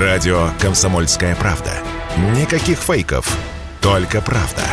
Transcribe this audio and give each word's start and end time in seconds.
Радио 0.00 0.48
«Комсомольская 0.60 1.36
правда». 1.36 1.70
Никаких 2.36 2.78
фейков, 2.78 3.38
только 3.80 4.20
правда. 4.20 4.64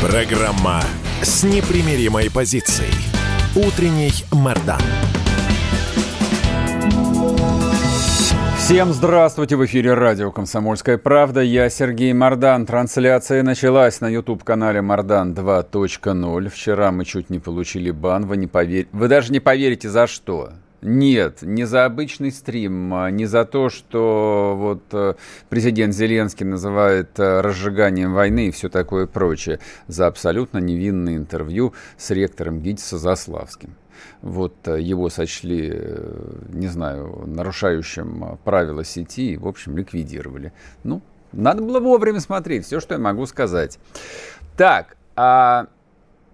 Программа 0.00 0.82
с 1.20 1.42
непримиримой 1.42 2.30
позицией. 2.30 2.94
Утренний 3.54 4.24
Мордан. 4.30 4.80
Всем 8.62 8.92
здравствуйте! 8.92 9.56
В 9.56 9.64
эфире 9.64 9.94
радио 9.94 10.30
«Комсомольская 10.30 10.96
правда». 10.96 11.40
Я 11.40 11.68
Сергей 11.68 12.12
Мордан. 12.12 12.64
Трансляция 12.64 13.42
началась 13.42 14.00
на 14.00 14.08
YouTube-канале 14.08 14.80
«Мордан 14.80 15.34
2.0». 15.34 16.48
Вчера 16.48 16.92
мы 16.92 17.04
чуть 17.04 17.28
не 17.28 17.40
получили 17.40 17.90
бан. 17.90 18.24
Вы, 18.24 18.36
не 18.36 18.46
повер... 18.46 18.86
Вы 18.92 19.08
даже 19.08 19.32
не 19.32 19.40
поверите, 19.40 19.90
за 19.90 20.06
что. 20.06 20.50
Нет, 20.80 21.42
не 21.42 21.64
за 21.64 21.86
обычный 21.86 22.30
стрим, 22.30 22.94
а 22.94 23.10
не 23.10 23.26
за 23.26 23.44
то, 23.44 23.68
что 23.68 24.54
вот 24.56 24.82
э, 24.92 25.14
президент 25.48 25.92
Зеленский 25.92 26.46
называет 26.46 27.18
э, 27.18 27.40
разжиганием 27.40 28.14
войны 28.14 28.46
и 28.46 28.50
все 28.52 28.68
такое 28.68 29.08
прочее. 29.08 29.58
За 29.88 30.06
абсолютно 30.06 30.58
невинное 30.58 31.16
интервью 31.16 31.74
с 31.98 32.10
ректором 32.10 32.60
ГИТИСа 32.60 32.96
Заславским 32.98 33.74
вот 34.20 34.54
э, 34.66 34.80
его 34.80 35.10
сочли, 35.10 35.70
э, 35.72 36.32
не 36.52 36.68
знаю, 36.68 37.24
нарушающим 37.26 38.24
э, 38.24 38.36
правила 38.44 38.84
сети 38.84 39.32
и, 39.32 39.36
в 39.36 39.46
общем, 39.46 39.76
ликвидировали. 39.76 40.52
Ну, 40.84 41.02
надо 41.32 41.62
было 41.62 41.80
вовремя 41.80 42.20
смотреть, 42.20 42.66
все, 42.66 42.80
что 42.80 42.94
я 42.94 43.00
могу 43.00 43.26
сказать. 43.26 43.78
Так, 44.56 44.96
а 45.16 45.66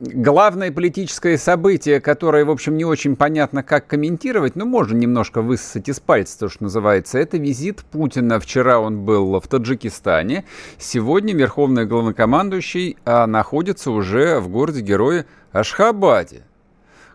главное 0.00 0.70
политическое 0.70 1.36
событие, 1.38 2.00
которое, 2.00 2.44
в 2.44 2.50
общем, 2.50 2.76
не 2.76 2.84
очень 2.84 3.16
понятно, 3.16 3.62
как 3.62 3.86
комментировать, 3.86 4.56
но 4.56 4.64
можно 4.64 4.96
немножко 4.96 5.42
высосать 5.42 5.88
из 5.88 6.00
пальца, 6.00 6.38
то, 6.38 6.48
что 6.48 6.64
называется, 6.64 7.18
это 7.18 7.36
визит 7.36 7.84
Путина. 7.84 8.38
Вчера 8.40 8.80
он 8.80 9.04
был 9.04 9.40
в 9.40 9.48
Таджикистане, 9.48 10.44
сегодня 10.78 11.34
верховный 11.34 11.86
главнокомандующий 11.86 12.96
а, 13.04 13.26
находится 13.26 13.90
уже 13.90 14.40
в 14.40 14.48
городе-герое 14.48 15.26
Ашхабаде. 15.52 16.42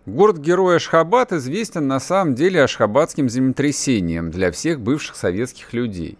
Город-герой 0.06 0.76
Ашхабад 0.76 1.32
известен 1.32 1.88
на 1.88 2.02
самом 2.02 2.36
деле 2.36 2.62
ашхабадским 2.62 3.30
землетрясением 3.30 4.32
для 4.32 4.52
всех 4.52 4.82
бывших 4.82 5.16
советских 5.16 5.72
людей. 5.72 6.18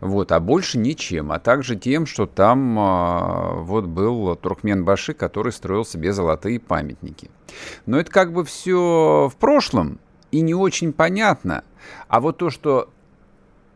Вот, 0.00 0.32
а 0.32 0.40
больше 0.40 0.78
ничем, 0.78 1.30
а 1.30 1.38
также 1.38 1.76
тем, 1.76 2.06
что 2.06 2.26
там 2.26 2.76
а, 2.76 3.52
вот 3.54 3.86
был 3.86 4.34
Туркмен-Баши, 4.34 5.14
который 5.14 5.52
строил 5.52 5.84
себе 5.84 6.12
золотые 6.12 6.58
памятники. 6.58 7.30
Но 7.86 8.00
это 8.00 8.10
как 8.10 8.32
бы 8.32 8.44
все 8.44 9.30
в 9.32 9.36
прошлом 9.36 10.00
и 10.32 10.40
не 10.40 10.54
очень 10.54 10.92
понятно. 10.92 11.62
А 12.08 12.20
вот 12.20 12.38
то, 12.38 12.50
что 12.50 12.90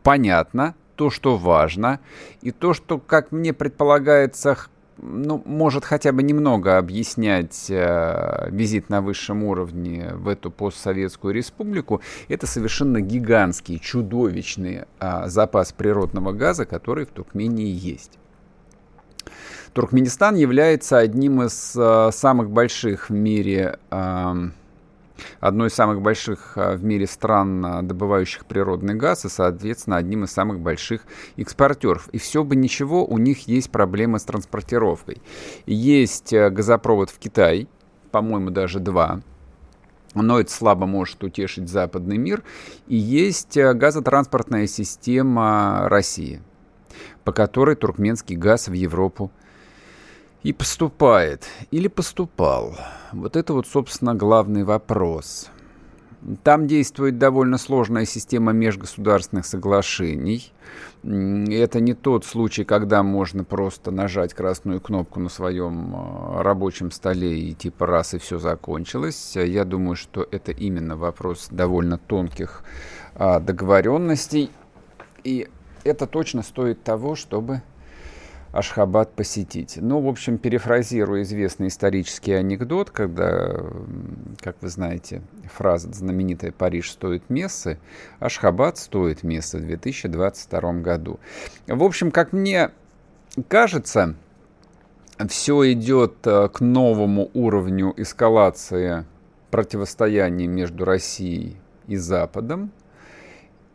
понятно, 0.03 0.75
то, 0.97 1.11
что 1.11 1.37
важно, 1.37 2.01
и 2.41 2.51
то, 2.51 2.75
что, 2.75 2.99
как 2.99 3.31
мне 3.31 3.53
предполагается, 3.53 4.57
ну, 4.99 5.43
может 5.45 5.85
хотя 5.85 6.13
бы 6.13 6.23
немного 6.23 6.79
объяснять 6.79 7.67
э, 7.69 8.49
визит 8.51 8.89
на 8.89 9.01
высшем 9.01 9.45
уровне 9.45 10.11
в 10.15 10.29
эту 10.29 10.51
постсоветскую 10.51 11.35
республику, 11.35 12.01
это 12.29 12.47
совершенно 12.47 13.01
гигантский, 13.01 13.79
чудовищный 13.79 14.85
э, 15.01 15.23
запас 15.27 15.73
природного 15.73 16.33
газа, 16.33 16.67
который 16.67 17.07
в 17.07 17.11
Туркмении 17.11 17.73
есть. 17.73 18.19
Туркменистан 19.73 20.35
является 20.35 20.99
одним 20.99 21.43
из 21.43 21.75
э, 21.77 22.11
самых 22.13 22.51
больших 22.51 23.09
в 23.09 23.13
мире 23.13 23.79
э, 23.91 24.35
одной 25.41 25.69
из 25.69 25.75
самых 25.75 26.01
больших 26.01 26.53
а, 26.57 26.77
в 26.77 26.85
мире 26.85 27.07
стран, 27.07 27.65
а, 27.65 27.83
добывающих 27.83 28.47
природный 28.47 28.95
газ, 28.95 29.25
и, 29.25 29.29
соответственно, 29.29 29.97
одним 29.97 30.25
из 30.25 30.33
самых 30.33 30.61
больших 30.61 31.03
экспортеров. 31.37 32.09
И 32.09 32.19
все 32.19 32.45
бы 32.45 32.57
ничего, 32.57 33.05
у 33.05 33.19
них 33.19 33.49
есть 33.49 33.71
проблемы 33.71 34.19
с 34.19 34.25
транспортировкой. 34.25 35.23
Есть 35.67 36.33
э, 36.33 36.51
газопровод 36.51 37.11
в 37.11 37.19
Китай, 37.19 37.69
по-моему, 38.11 38.51
даже 38.51 38.81
два, 38.81 39.21
но 40.15 40.41
это 40.41 40.53
слабо 40.53 40.87
может 40.87 41.23
утешить 41.25 41.69
западный 41.69 42.19
мир. 42.19 42.43
И 42.87 42.97
есть 42.97 43.57
э, 43.57 43.73
газотранспортная 43.73 44.67
система 44.67 45.89
России, 45.89 46.43
по 47.25 47.33
которой 47.33 47.77
туркменский 47.77 48.37
газ 48.37 48.69
в 48.69 48.73
Европу 48.73 49.31
и 50.43 50.53
поступает 50.53 51.47
или 51.71 51.89
поступал. 51.89 52.77
Вот 53.13 53.37
это 53.37 53.53
вот, 53.53 53.67
собственно, 53.67 54.15
главный 54.15 54.65
вопрос. 54.65 55.49
Там 56.45 56.69
действует 56.69 57.19
довольно 57.19 57.59
сложная 57.59 58.05
система 58.05 58.53
межгосударственных 58.53 59.45
соглашений. 59.45 60.53
Это 61.03 61.81
не 61.81 61.95
тот 61.95 62.25
случай, 62.25 62.63
когда 62.63 63.03
можно 63.03 63.43
просто 63.43 63.91
нажать 63.91 64.33
красную 64.33 64.81
кнопку 64.81 65.19
на 65.19 65.29
своем 65.29 65.95
а, 65.97 66.43
рабочем 66.45 66.93
столе 66.93 67.41
и 67.41 67.55
типа 67.55 67.87
раз 67.87 68.15
и 68.15 68.19
все 68.19 68.39
закончилось. 68.39 69.33
Я 69.35 69.65
думаю, 69.65 69.97
что 69.97 70.25
это 70.31 70.53
именно 70.53 70.97
вопрос 70.97 71.49
довольно 71.51 71.99
тонких 71.99 72.63
а, 73.17 73.41
договоренностей. 73.41 74.51
И 75.25 75.49
это 75.83 76.07
точно 76.07 76.43
стоит 76.43 76.85
того, 76.85 77.17
чтобы 77.17 77.63
Ашхабад 78.53 79.15
посетить. 79.15 79.79
Ну, 79.81 80.01
в 80.01 80.09
общем, 80.09 80.37
перефразирую 80.37 81.23
известный 81.23 81.69
исторический 81.69 82.33
анекдот, 82.33 82.91
когда, 82.91 83.65
как 84.41 84.57
вы 84.61 84.69
знаете, 84.69 85.23
фраза 85.55 85.93
знаменитая 85.93 86.53
«Париж 86.53 86.91
стоит 86.91 87.31
мессы», 87.31 87.79
Ашхабад 88.21 88.77
стоит 88.77 89.23
место 89.23 89.59
в 89.59 89.63
2022 89.63 90.73
году. 90.75 91.19
В 91.67 91.83
общем, 91.83 92.11
как 92.11 92.33
мне 92.33 92.71
кажется, 93.49 94.15
все 95.29 95.73
идет 95.73 96.15
э, 96.27 96.49
к 96.49 96.61
новому 96.61 97.31
уровню 97.35 97.95
эскалации 97.97 99.07
противостояния 99.51 100.47
между 100.47 100.85
Россией 100.85 101.57
и 101.87 101.97
Западом. 101.97 102.71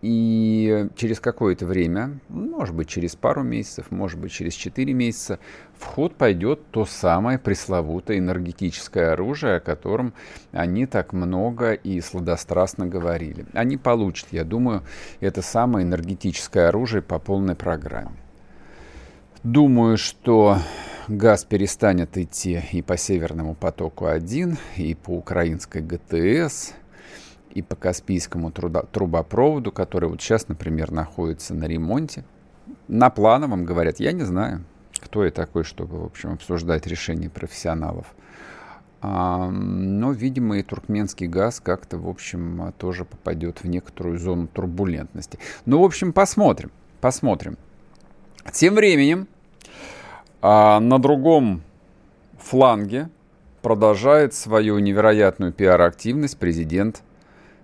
И 0.03 0.89
через 0.95 1.19
какое-то 1.19 1.65
время, 1.65 2.19
может 2.29 2.75
быть, 2.75 2.87
через 2.87 3.15
пару 3.15 3.41
месяцев, 3.41 3.89
может 3.89 4.19
быть, 4.19 4.31
через 4.31 4.53
4 4.53 4.93
месяца, 4.93 5.39
в 5.75 5.85
ход 5.85 6.15
пойдет 6.15 6.69
то 6.69 6.85
самое 6.85 7.39
пресловутое 7.39 8.19
энергетическое 8.19 9.13
оружие, 9.13 9.55
о 9.55 9.59
котором 9.59 10.13
они 10.51 10.85
так 10.85 11.13
много 11.13 11.73
и 11.73 11.99
сладострастно 11.99 12.85
говорили. 12.85 13.47
Они 13.53 13.77
получат, 13.77 14.27
я 14.31 14.43
думаю, 14.43 14.83
это 15.19 15.41
самое 15.41 15.83
энергетическое 15.83 16.69
оружие 16.69 17.01
по 17.01 17.17
полной 17.17 17.55
программе. 17.55 18.17
Думаю, 19.41 19.97
что 19.97 20.57
газ 21.07 21.43
перестанет 21.43 22.17
идти 22.17 22.61
и 22.71 22.83
по 22.83 22.97
Северному 22.97 23.55
потоку-1, 23.55 24.59
и 24.75 24.93
по 24.93 25.09
украинской 25.11 25.81
ГТС– 25.81 26.73
и 27.53 27.61
по 27.61 27.75
Каспийскому 27.75 28.51
трубопроводу, 28.51 29.71
который 29.71 30.09
вот 30.09 30.21
сейчас, 30.21 30.47
например, 30.47 30.91
находится 30.91 31.53
на 31.53 31.65
ремонте. 31.65 32.23
На 32.87 33.09
плановом, 33.09 33.65
говорят, 33.65 33.99
я 33.99 34.11
не 34.11 34.23
знаю, 34.23 34.63
кто 34.99 35.25
я 35.25 35.31
такой, 35.31 35.63
чтобы, 35.63 35.99
в 35.99 36.05
общем, 36.05 36.33
обсуждать 36.33 36.87
решения 36.87 37.29
профессионалов. 37.29 38.13
А, 39.01 39.49
но, 39.49 40.11
видимо, 40.11 40.57
и 40.57 40.63
туркменский 40.63 41.27
газ 41.27 41.59
как-то, 41.59 41.97
в 41.97 42.07
общем, 42.07 42.73
тоже 42.77 43.05
попадет 43.05 43.63
в 43.63 43.67
некоторую 43.67 44.17
зону 44.17 44.47
турбулентности. 44.47 45.39
Ну, 45.65 45.81
в 45.81 45.83
общем, 45.83 46.13
посмотрим, 46.13 46.71
посмотрим. 46.99 47.57
Тем 48.51 48.75
временем 48.75 49.27
а, 50.41 50.79
на 50.79 50.99
другом 50.99 51.61
фланге 52.39 53.09
продолжает 53.61 54.33
свою 54.33 54.79
невероятную 54.79 55.51
пиар-активность 55.51 56.37
президент 56.37 57.03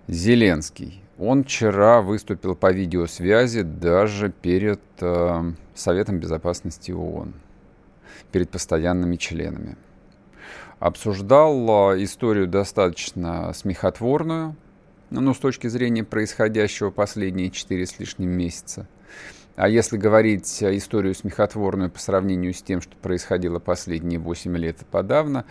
Зеленский. 0.06 1.02
Он 1.18 1.44
вчера 1.44 2.02
выступил 2.02 2.54
по 2.54 2.72
видеосвязи 2.72 3.62
даже 3.62 4.30
перед 4.30 4.80
э, 5.00 5.52
Советом 5.74 6.18
Безопасности 6.18 6.92
ООН, 6.92 7.32
перед 8.30 8.50
постоянными 8.50 9.16
членами. 9.16 9.76
Обсуждал 10.78 11.94
э, 11.94 12.04
историю 12.04 12.46
достаточно 12.46 13.52
смехотворную, 13.54 14.56
ну, 15.10 15.32
с 15.32 15.38
точки 15.38 15.68
зрения 15.68 16.04
происходящего 16.04 16.90
последние 16.90 17.50
четыре 17.50 17.86
с 17.86 17.98
лишним 17.98 18.30
месяца. 18.30 18.86
А 19.56 19.68
если 19.68 19.96
говорить 19.96 20.62
историю 20.62 21.14
смехотворную 21.14 21.88
по 21.88 22.00
сравнению 22.00 22.52
с 22.52 22.60
тем, 22.60 22.80
что 22.80 22.96
происходило 22.96 23.60
последние 23.60 24.18
8 24.18 24.56
лет 24.56 24.82
и 24.82 24.84
подавно, 24.84 25.44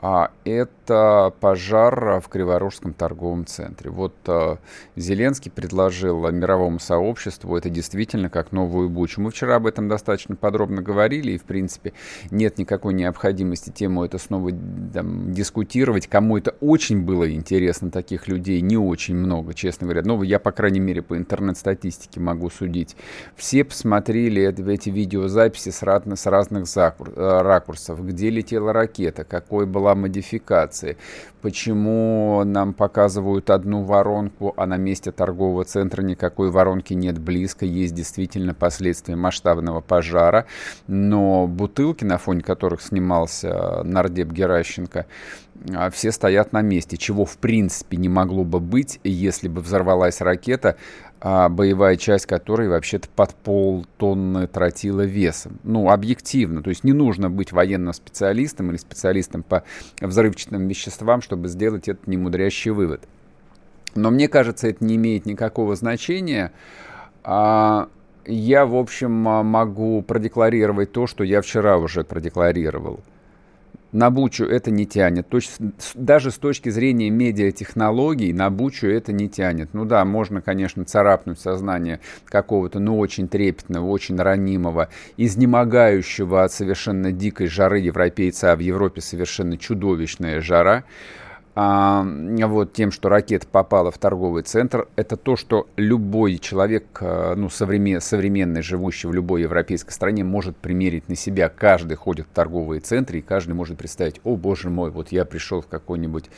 а 0.00 0.30
это 0.44 1.34
пожар 1.40 2.20
в 2.20 2.28
Криворожском 2.28 2.94
торговом 2.94 3.46
центре. 3.46 3.90
Вот 3.90 4.14
э, 4.26 4.56
Зеленский 4.96 5.50
предложил 5.50 6.30
мировому 6.30 6.78
сообществу 6.78 7.56
это 7.56 7.68
действительно 7.68 8.30
как 8.30 8.52
новую 8.52 8.88
бучу. 8.88 9.20
Мы 9.20 9.30
вчера 9.30 9.56
об 9.56 9.66
этом 9.66 9.88
достаточно 9.88 10.36
подробно 10.36 10.82
говорили, 10.82 11.32
и, 11.32 11.38
в 11.38 11.42
принципе, 11.42 11.94
нет 12.30 12.58
никакой 12.58 12.94
необходимости 12.94 13.70
тему 13.70 14.04
это 14.04 14.18
снова 14.18 14.52
там, 14.94 15.32
дискутировать. 15.32 16.06
Кому 16.06 16.38
это 16.38 16.54
очень 16.60 17.02
было 17.02 17.30
интересно, 17.32 17.90
таких 17.90 18.28
людей 18.28 18.60
не 18.60 18.76
очень 18.76 19.16
много, 19.16 19.52
честно 19.52 19.86
говоря. 19.86 20.02
Но 20.04 20.22
я, 20.22 20.38
по 20.38 20.52
крайней 20.52 20.80
мере, 20.80 21.02
по 21.02 21.16
интернет-статистике 21.16 22.20
могу 22.20 22.50
судить. 22.50 22.96
Все 23.34 23.64
посмотрели 23.64 24.42
эти 24.68 24.90
видеозаписи 24.90 25.70
с, 25.70 25.82
с 25.82 26.26
разных 26.26 26.64
э, 26.76 27.40
ракурсов, 27.42 28.04
где 28.06 28.30
летела 28.30 28.72
ракета, 28.72 29.24
какой 29.24 29.66
была 29.66 29.87
была 29.88 29.94
модификации. 29.94 30.96
Почему 31.40 32.42
нам 32.44 32.74
показывают 32.74 33.50
одну 33.50 33.84
воронку, 33.84 34.54
а 34.56 34.66
на 34.66 34.76
месте 34.76 35.12
торгового 35.12 35.64
центра 35.64 36.02
никакой 36.02 36.50
воронки 36.50 36.94
нет 36.94 37.18
близко, 37.18 37.64
есть 37.64 37.94
действительно 37.94 38.54
последствия 38.54 39.16
масштабного 39.16 39.80
пожара, 39.80 40.46
но 40.88 41.46
бутылки, 41.46 42.04
на 42.04 42.18
фоне 42.18 42.42
которых 42.42 42.82
снимался 42.82 43.82
Нардеп 43.84 44.32
Геращенко, 44.32 45.06
а, 45.74 45.90
все 45.90 46.12
стоят 46.12 46.52
на 46.52 46.62
месте, 46.62 46.96
чего 46.96 47.24
в 47.24 47.38
принципе 47.38 47.96
не 47.96 48.08
могло 48.08 48.44
бы 48.44 48.60
быть, 48.60 49.00
если 49.04 49.48
бы 49.48 49.60
взорвалась 49.60 50.20
ракета, 50.20 50.76
а 51.20 51.48
боевая 51.48 51.96
часть 51.96 52.26
которой 52.26 52.68
вообще-то 52.68 53.08
под 53.08 53.34
полтонны 53.34 54.46
тротила 54.46 55.02
весом. 55.02 55.58
Ну, 55.64 55.90
объективно. 55.90 56.62
То 56.62 56.70
есть 56.70 56.84
не 56.84 56.92
нужно 56.92 57.28
быть 57.30 57.52
военным 57.52 57.92
специалистом 57.92 58.70
или 58.70 58.76
специалистом 58.76 59.42
по 59.42 59.64
взрывчатым 60.00 60.68
веществам, 60.68 61.20
чтобы 61.20 61.48
сделать 61.48 61.88
этот 61.88 62.06
немудрящий 62.06 62.70
вывод. 62.70 63.02
Но 63.94 64.10
мне 64.10 64.28
кажется, 64.28 64.68
это 64.68 64.84
не 64.84 64.96
имеет 64.96 65.26
никакого 65.26 65.74
значения. 65.74 66.52
А 67.24 67.88
я, 68.24 68.64
в 68.64 68.76
общем, 68.76 69.10
могу 69.10 70.02
продекларировать 70.02 70.92
то, 70.92 71.06
что 71.06 71.24
я 71.24 71.42
вчера 71.42 71.78
уже 71.78 72.04
продекларировал– 72.04 73.00
на 73.92 74.10
Бучу 74.10 74.44
это 74.44 74.70
не 74.70 74.86
тянет. 74.86 75.28
То 75.28 75.38
есть, 75.38 75.56
даже 75.94 76.30
с 76.30 76.38
точки 76.38 76.68
зрения 76.68 77.10
медиатехнологий 77.10 78.32
на 78.32 78.50
Бучу 78.50 78.86
это 78.86 79.12
не 79.12 79.28
тянет. 79.28 79.70
Ну 79.72 79.84
да, 79.84 80.04
можно, 80.04 80.40
конечно, 80.40 80.84
царапнуть 80.84 81.40
сознание 81.40 82.00
какого-то, 82.26 82.80
ну, 82.80 82.98
очень 82.98 83.28
трепетного, 83.28 83.86
очень 83.86 84.16
ранимого, 84.16 84.88
изнемогающего 85.16 86.44
от 86.44 86.52
совершенно 86.52 87.12
дикой 87.12 87.46
жары 87.46 87.80
европейца, 87.80 88.52
а 88.52 88.56
в 88.56 88.60
Европе 88.60 89.00
совершенно 89.00 89.56
чудовищная 89.56 90.40
жара 90.40 90.84
вот 91.60 92.72
тем, 92.72 92.92
что 92.92 93.08
ракета 93.08 93.46
попала 93.50 93.90
в 93.90 93.98
торговый 93.98 94.44
центр, 94.44 94.86
это 94.94 95.16
то, 95.16 95.34
что 95.34 95.66
любой 95.76 96.38
человек, 96.38 96.98
а, 97.00 97.34
ну, 97.34 97.48
современ, 97.48 98.00
современный, 98.00 98.62
живущий 98.62 99.08
в 99.08 99.12
любой 99.12 99.42
европейской 99.42 99.90
стране, 99.90 100.22
может 100.22 100.56
примерить 100.56 101.08
на 101.08 101.16
себя. 101.16 101.48
Каждый 101.48 101.96
ходит 101.96 102.26
в 102.26 102.34
торговые 102.34 102.80
центры, 102.80 103.18
и 103.18 103.22
каждый 103.22 103.54
может 103.54 103.76
представить, 103.76 104.20
о, 104.22 104.36
боже 104.36 104.70
мой, 104.70 104.90
вот 104.90 105.10
я 105.10 105.24
пришел 105.24 105.60
в 105.60 105.66
какой-нибудь 105.66 106.30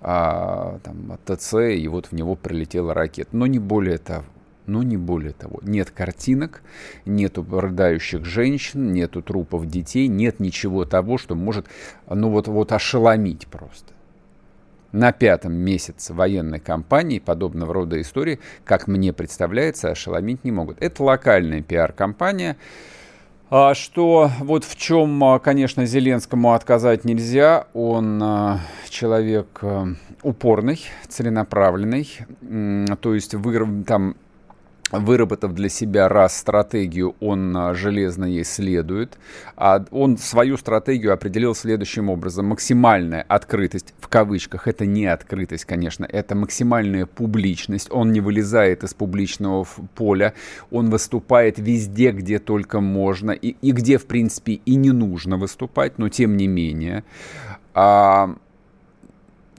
а, 0.00 0.78
там, 0.84 1.18
ТЦ, 1.24 1.54
и 1.54 1.88
вот 1.88 2.06
в 2.06 2.12
него 2.12 2.36
прилетела 2.36 2.94
ракета. 2.94 3.30
Но 3.32 3.46
не 3.46 3.58
более 3.58 3.98
того 3.98 4.24
но 4.66 4.82
не 4.82 4.98
более 4.98 5.32
того. 5.32 5.60
Нет 5.62 5.90
картинок, 5.90 6.60
нету 7.06 7.42
рыдающих 7.50 8.26
женщин, 8.26 8.92
нету 8.92 9.22
трупов 9.22 9.64
детей, 9.64 10.08
нет 10.08 10.40
ничего 10.40 10.84
того, 10.84 11.16
что 11.16 11.34
может, 11.34 11.66
ну 12.06 12.28
вот, 12.28 12.48
вот 12.48 12.72
ошеломить 12.72 13.46
просто 13.46 13.94
на 14.92 15.12
пятом 15.12 15.52
месяце 15.52 16.14
военной 16.14 16.60
кампании 16.60 17.18
подобного 17.18 17.74
рода 17.74 18.00
истории, 18.00 18.40
как 18.64 18.86
мне 18.86 19.12
представляется, 19.12 19.90
ошеломить 19.90 20.44
не 20.44 20.52
могут. 20.52 20.80
Это 20.80 21.02
локальная 21.02 21.62
пиар-компания, 21.62 22.56
а 23.50 23.72
что 23.74 24.30
вот 24.40 24.64
в 24.64 24.76
чем, 24.76 25.24
а, 25.24 25.38
конечно, 25.38 25.86
Зеленскому 25.86 26.52
отказать 26.52 27.04
нельзя. 27.04 27.66
Он 27.72 28.22
а, 28.22 28.60
человек 28.90 29.62
упорный, 30.22 30.84
целенаправленный. 31.08 32.08
То 33.00 33.14
есть 33.14 33.34
вы, 33.34 33.84
там 33.84 34.16
выработав 34.90 35.54
для 35.54 35.68
себя 35.68 36.08
раз 36.08 36.36
стратегию, 36.36 37.14
он 37.20 37.56
а, 37.56 37.74
железно 37.74 38.24
ей 38.24 38.44
следует. 38.44 39.18
А 39.56 39.84
он 39.90 40.18
свою 40.18 40.56
стратегию 40.56 41.12
определил 41.12 41.54
следующим 41.54 42.08
образом. 42.08 42.46
Максимальная 42.46 43.24
открытость, 43.28 43.94
в 44.00 44.08
кавычках, 44.08 44.66
это 44.66 44.86
не 44.86 45.06
открытость, 45.06 45.64
конечно, 45.64 46.04
это 46.04 46.34
максимальная 46.34 47.06
публичность. 47.06 47.88
Он 47.90 48.12
не 48.12 48.20
вылезает 48.20 48.84
из 48.84 48.94
публичного 48.94 49.66
поля, 49.94 50.34
он 50.70 50.90
выступает 50.90 51.58
везде, 51.58 52.12
где 52.12 52.38
только 52.38 52.80
можно, 52.80 53.32
и, 53.32 53.56
и 53.60 53.72
где, 53.72 53.98
в 53.98 54.06
принципе, 54.06 54.52
и 54.52 54.74
не 54.74 54.92
нужно 54.92 55.36
выступать, 55.36 55.98
но 55.98 56.08
тем 56.08 56.36
не 56.36 56.46
менее. 56.46 57.04
А, 57.74 58.34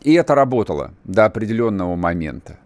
и 0.01 0.13
это 0.13 0.33
работало 0.33 0.91
до 1.03 1.25
определенного 1.25 1.95
момента. 1.95 2.57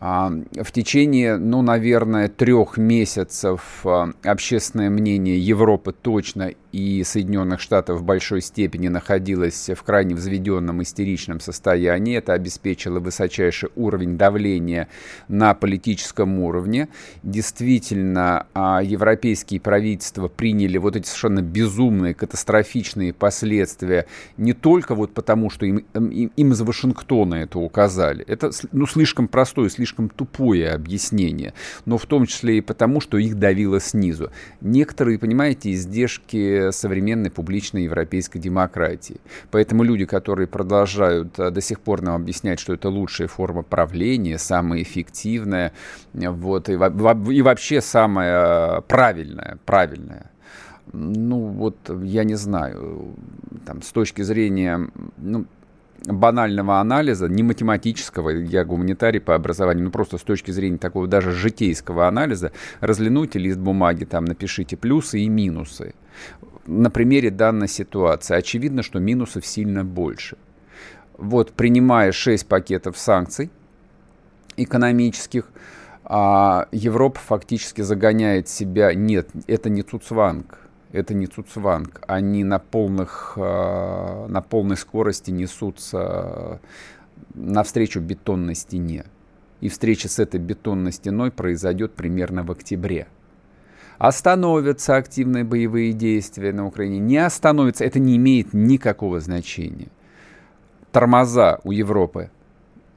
А, 0.00 0.30
в 0.52 0.70
течение, 0.70 1.38
ну, 1.38 1.62
наверное, 1.62 2.28
трех 2.28 2.76
месяцев 2.76 3.80
а, 3.84 4.10
общественное 4.22 4.90
мнение 4.90 5.38
Европы 5.38 5.92
точно 5.92 6.52
и 6.72 7.02
Соединенных 7.02 7.60
Штатов 7.60 8.00
в 8.00 8.02
большой 8.04 8.42
степени 8.42 8.88
находилось 8.88 9.70
в 9.70 9.82
крайне 9.82 10.14
взведенном 10.14 10.82
истеричном 10.82 11.40
состоянии. 11.40 12.16
Это 12.16 12.34
обеспечило 12.34 13.00
высочайший 13.00 13.70
уровень 13.74 14.18
давления 14.18 14.88
на 15.28 15.54
политическом 15.54 16.38
уровне. 16.40 16.88
Действительно, 17.22 18.46
а, 18.54 18.82
европейские 18.82 19.60
правительства 19.60 20.28
приняли 20.28 20.78
вот 20.78 20.96
эти 20.96 21.06
совершенно 21.06 21.40
безумные, 21.40 22.14
катастрофичные 22.14 23.12
последствия 23.12 24.06
не 24.36 24.52
только 24.52 24.94
вот 24.94 25.14
потому, 25.14 25.50
что 25.50 25.64
им, 25.64 25.84
им, 25.94 26.32
им 26.36 26.52
из 26.52 26.60
Вашингтона 26.60 27.36
это 27.36 27.58
указали. 27.58 28.24
Это 28.26 28.50
ну, 28.72 28.86
слишком 28.86 29.28
простое, 29.28 29.68
слишком 29.70 30.08
тупое 30.10 30.70
объяснение. 30.70 31.54
Но 31.86 31.96
в 31.96 32.06
том 32.06 32.26
числе 32.26 32.58
и 32.58 32.60
потому, 32.60 33.00
что 33.00 33.16
их 33.16 33.38
давило 33.38 33.80
снизу. 33.80 34.30
Некоторые, 34.60 35.18
понимаете, 35.18 35.72
издержки 35.72 36.67
современной 36.72 37.30
публичной 37.30 37.84
европейской 37.84 38.38
демократии. 38.38 39.20
Поэтому 39.50 39.82
люди, 39.82 40.04
которые 40.04 40.46
продолжают 40.46 41.38
э, 41.38 41.50
до 41.50 41.60
сих 41.60 41.80
пор 41.80 42.02
нам 42.02 42.16
объяснять, 42.16 42.60
что 42.60 42.74
это 42.74 42.88
лучшая 42.88 43.28
форма 43.28 43.62
правления, 43.62 44.38
самая 44.38 44.82
эффективная, 44.82 45.72
вот, 46.12 46.68
и, 46.68 46.72
и 46.72 47.42
вообще 47.42 47.80
самая 47.80 48.80
правильная, 48.82 49.58
правильная, 49.64 50.30
ну 50.92 51.46
вот 51.46 51.76
я 52.02 52.24
не 52.24 52.34
знаю, 52.34 53.14
там, 53.66 53.82
с 53.82 53.92
точки 53.92 54.22
зрения, 54.22 54.88
ну, 55.16 55.46
банального 56.04 56.80
анализа, 56.80 57.28
не 57.28 57.42
математического, 57.42 58.30
я 58.30 58.64
гуманитарий 58.64 59.20
по 59.20 59.34
образованию, 59.34 59.84
но 59.84 59.90
просто 59.90 60.18
с 60.18 60.22
точки 60.22 60.50
зрения 60.50 60.78
такого 60.78 61.06
даже 61.06 61.32
житейского 61.32 62.06
анализа, 62.06 62.52
разлинуйте 62.80 63.38
лист 63.38 63.58
бумаги, 63.58 64.04
там 64.04 64.24
напишите 64.24 64.76
плюсы 64.76 65.20
и 65.20 65.28
минусы. 65.28 65.94
На 66.66 66.90
примере 66.90 67.30
данной 67.30 67.68
ситуации 67.68 68.36
очевидно, 68.36 68.82
что 68.82 68.98
минусов 68.98 69.46
сильно 69.46 69.84
больше. 69.84 70.36
Вот 71.16 71.52
принимая 71.52 72.12
6 72.12 72.46
пакетов 72.46 72.98
санкций 72.98 73.50
экономических, 74.56 75.50
а 76.04 76.68
Европа 76.72 77.18
фактически 77.18 77.82
загоняет 77.82 78.48
себя, 78.48 78.94
нет, 78.94 79.28
это 79.46 79.68
не 79.68 79.82
Цуцванг, 79.82 80.58
это 80.92 81.14
не 81.14 81.26
Цуцванг. 81.26 82.02
Они 82.06 82.44
на, 82.44 82.58
полных, 82.58 83.34
а, 83.36 84.26
на 84.28 84.40
полной 84.40 84.76
скорости 84.76 85.30
несутся 85.30 86.60
навстречу 87.34 88.00
бетонной 88.00 88.54
стене. 88.54 89.04
И 89.60 89.68
встреча 89.68 90.08
с 90.08 90.18
этой 90.18 90.40
бетонной 90.40 90.92
стеной 90.92 91.30
произойдет 91.30 91.94
примерно 91.94 92.42
в 92.42 92.50
октябре. 92.50 93.08
Остановятся 93.98 94.96
активные 94.96 95.42
боевые 95.42 95.92
действия 95.92 96.52
на 96.52 96.66
Украине, 96.66 97.00
не 97.00 97.18
остановятся, 97.18 97.84
это 97.84 97.98
не 97.98 98.16
имеет 98.16 98.54
никакого 98.54 99.18
значения. 99.20 99.88
Тормоза 100.92 101.58
у 101.64 101.72
Европы 101.72 102.30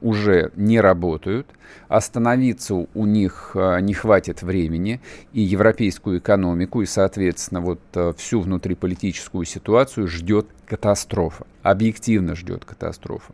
уже 0.00 0.52
не 0.56 0.80
работают, 0.80 1.46
остановиться 1.88 2.74
у 2.74 3.06
них 3.06 3.52
э, 3.54 3.80
не 3.80 3.94
хватит 3.94 4.42
времени, 4.42 5.00
и 5.32 5.40
европейскую 5.40 6.18
экономику, 6.18 6.82
и, 6.82 6.86
соответственно, 6.86 7.60
вот 7.60 7.80
э, 7.94 8.12
всю 8.16 8.40
внутриполитическую 8.40 9.44
ситуацию 9.44 10.08
ждет 10.08 10.46
катастрофа. 10.66 11.46
Объективно 11.62 12.34
ждет 12.34 12.64
катастрофа. 12.64 13.32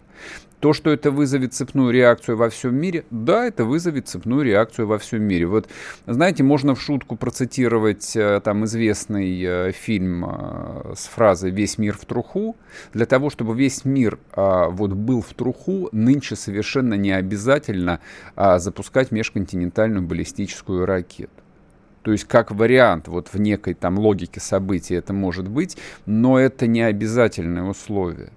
То, 0.61 0.73
что 0.73 0.91
это 0.91 1.13
вызовет 1.13 1.55
цепную 1.55 1.93
реакцию 1.93 2.37
во 2.37 2.51
всем 2.51 2.75
мире, 2.75 3.05
да, 3.11 3.47
это 3.47 3.65
вызовет 3.65 4.09
цепную 4.09 4.43
реакцию 4.43 4.89
во 4.89 4.99
всем 4.99 5.23
мире. 5.23 5.47
Вот, 5.47 5.69
знаете, 6.07 6.43
можно 6.43 6.75
в 6.75 6.81
шутку 6.81 7.15
процитировать 7.17 8.17
э, 8.17 8.41
там 8.43 8.65
известный 8.65 9.41
э, 9.41 9.73
фильм 9.73 10.25
э, 10.25 10.95
с 10.97 11.07
фразой 11.07 11.51
«Весь 11.53 11.79
мир 11.79 11.97
в 11.97 12.05
труху». 12.05 12.57
Для 12.93 13.07
того, 13.07 13.31
чтобы 13.31 13.55
весь 13.55 13.85
мир 13.85 14.19
а, 14.33 14.69
вот 14.69 14.93
был 14.93 15.23
в 15.23 15.33
труху, 15.35 15.89
нынче 15.93 16.37
совершенно 16.37 16.95
не 16.95 17.13
обязательно 17.13 18.01
а, 18.35 18.59
запускать 18.59 19.11
межконтинентальную 19.11 20.03
баллистическую 20.03 20.87
ракету. 20.87 21.31
То 22.03 22.13
есть 22.13 22.25
как 22.25 22.51
вариант, 22.51 23.09
вот 23.09 23.29
в 23.33 23.41
некой 23.41 23.75
там 23.75 23.99
логике 23.99 24.41
событий 24.41 24.95
это 24.95 25.13
может 25.13 25.49
быть, 25.49 25.77
но 26.07 26.39
это 26.39 26.67
не 26.67 26.83
обязательное 26.83 27.65
условие. 27.65 28.31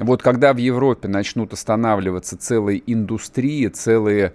Вот 0.00 0.22
когда 0.22 0.54
в 0.54 0.56
Европе 0.56 1.08
начнут 1.08 1.52
останавливаться 1.52 2.38
целые 2.38 2.82
индустрии, 2.90 3.68
целые 3.68 4.32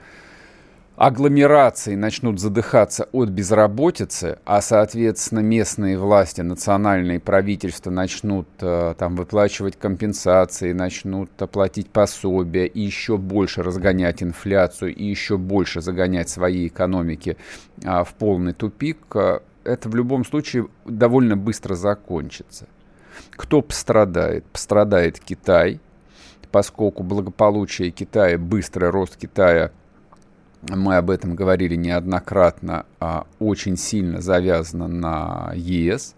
агломерации 0.95 1.95
начнут 1.95 2.39
задыхаться 2.39 3.09
от 3.11 3.29
безработицы, 3.29 4.37
а, 4.45 4.61
соответственно, 4.61 5.39
местные 5.39 5.97
власти, 5.97 6.41
национальные 6.41 7.19
правительства 7.19 7.89
начнут 7.89 8.47
э, 8.61 8.93
там 8.97 9.15
выплачивать 9.15 9.75
компенсации, 9.75 10.71
начнут 10.71 11.29
оплатить 11.41 11.89
пособия 11.89 12.67
и 12.67 12.81
еще 12.81 13.17
больше 13.17 13.63
разгонять 13.63 14.21
инфляцию 14.21 14.95
и 14.95 15.03
еще 15.03 15.37
больше 15.37 15.81
загонять 15.81 16.29
свои 16.29 16.67
экономики 16.67 17.37
а, 17.83 18.03
в 18.03 18.13
полный 18.13 18.53
тупик, 18.53 18.99
э, 19.15 19.39
это 19.63 19.89
в 19.89 19.95
любом 19.95 20.23
случае 20.23 20.67
довольно 20.85 21.35
быстро 21.35 21.73
закончится. 21.73 22.67
Кто 23.31 23.61
пострадает? 23.61 24.45
Пострадает 24.45 25.19
Китай, 25.19 25.79
поскольку 26.51 27.03
благополучие 27.03 27.91
Китая, 27.91 28.37
быстрый 28.37 28.89
рост 28.89 29.17
Китая, 29.17 29.71
мы 30.69 30.97
об 30.97 31.11
этом 31.11 31.35
говорили 31.35 31.75
неоднократно, 31.75 32.85
а, 32.99 33.27
очень 33.39 33.77
сильно 33.77 34.21
завязано 34.21 34.87
на 34.87 35.51
ЕС. 35.53 36.15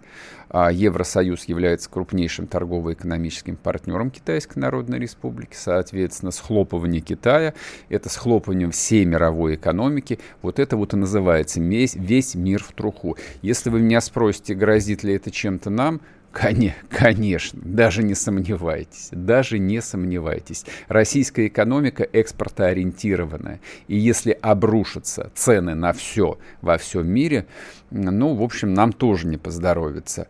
А, 0.50 0.72
Евросоюз 0.72 1.46
является 1.46 1.90
крупнейшим 1.90 2.48
торгово-экономическим 2.48 3.58
партнером 3.58 4.10
Китайской 4.10 4.60
Народной 4.60 5.00
Республики. 5.00 5.56
Соответственно, 5.56 6.32
схлопывание 6.32 7.02
Китая– 7.02 7.54
это 7.90 8.08
схлопывание 8.10 8.72
всей 8.72 9.04
мировой 9.04 9.56
экономики. 9.56 10.20
Вот 10.42 10.60
это 10.60 10.78
вот 10.78 10.94
и 10.94 10.98
называется 10.98 11.60
весь, 11.60 11.96
весь 11.96 12.36
мир 12.36 12.64
в 12.64 12.72
труху. 12.72 13.18
Если 13.42 13.70
вы 13.70 13.82
меня 13.82 14.00
спросите, 14.00 14.54
грозит 14.54 15.04
ли 15.04 15.16
это 15.16 15.32
чем-то 15.32 15.70
нам– 15.70 16.00
Конечно, 16.38 17.60
даже 17.64 18.04
не 18.04 18.14
сомневайтесь, 18.14 19.10
даже 19.12 19.58
не 19.58 19.82
сомневайтесь. 19.82 20.66
Российская 20.88 21.48
экономика 21.48 22.04
экспортоориентированная. 22.04 23.60
И 23.88 23.98
если 23.98 24.38
обрушатся 24.40 25.32
цены 25.34 25.74
на 25.74 25.94
все 25.94 26.38
во 26.62 26.78
всем 26.78 27.08
мире, 27.08 27.48
ну, 27.90 28.36
в 28.36 28.44
общем, 28.44 28.76
нам 28.76 28.94
тоже 28.94 29.26
не 29.26 29.38
поздоровится. 29.38 30.28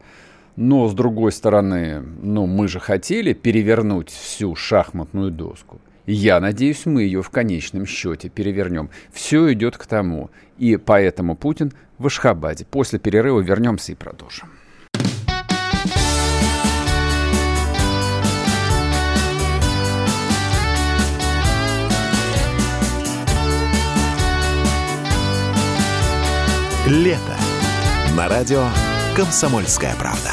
Но, 0.56 0.88
с 0.88 0.94
другой 0.94 1.34
стороны, 1.34 2.02
ну, 2.22 2.46
мы 2.46 2.70
же 2.70 2.80
хотели 2.80 3.34
перевернуть 3.34 4.10
всю 4.10 4.56
шахматную 4.56 5.30
доску. 5.30 5.82
Я 6.06 6.40
надеюсь, 6.40 6.86
мы 6.86 7.04
ее 7.04 7.22
в 7.22 7.30
конечном 7.32 7.86
счете 7.86 8.30
перевернем. 8.30 8.90
Все 9.12 9.52
идет 9.52 9.78
к 9.78 9.86
тому. 9.86 10.30
И 10.58 10.78
поэтому 10.78 11.36
Путин 11.36 11.74
в 11.98 12.08
Ашхабаде. 12.08 12.64
После 12.64 12.98
перерыва 12.98 13.42
вернемся 13.42 13.92
и 13.92 13.96
продолжим. 13.96 14.48
Лето. 26.88 27.36
На 28.15 28.29
радио 28.29 28.63
«Комсомольская 29.13 29.94
правда». 29.96 30.32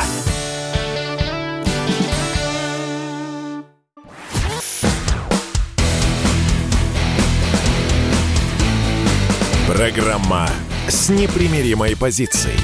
Программа 9.67 10.49
с 10.87 11.09
непримиримой 11.09 11.97
позицией. 11.97 12.61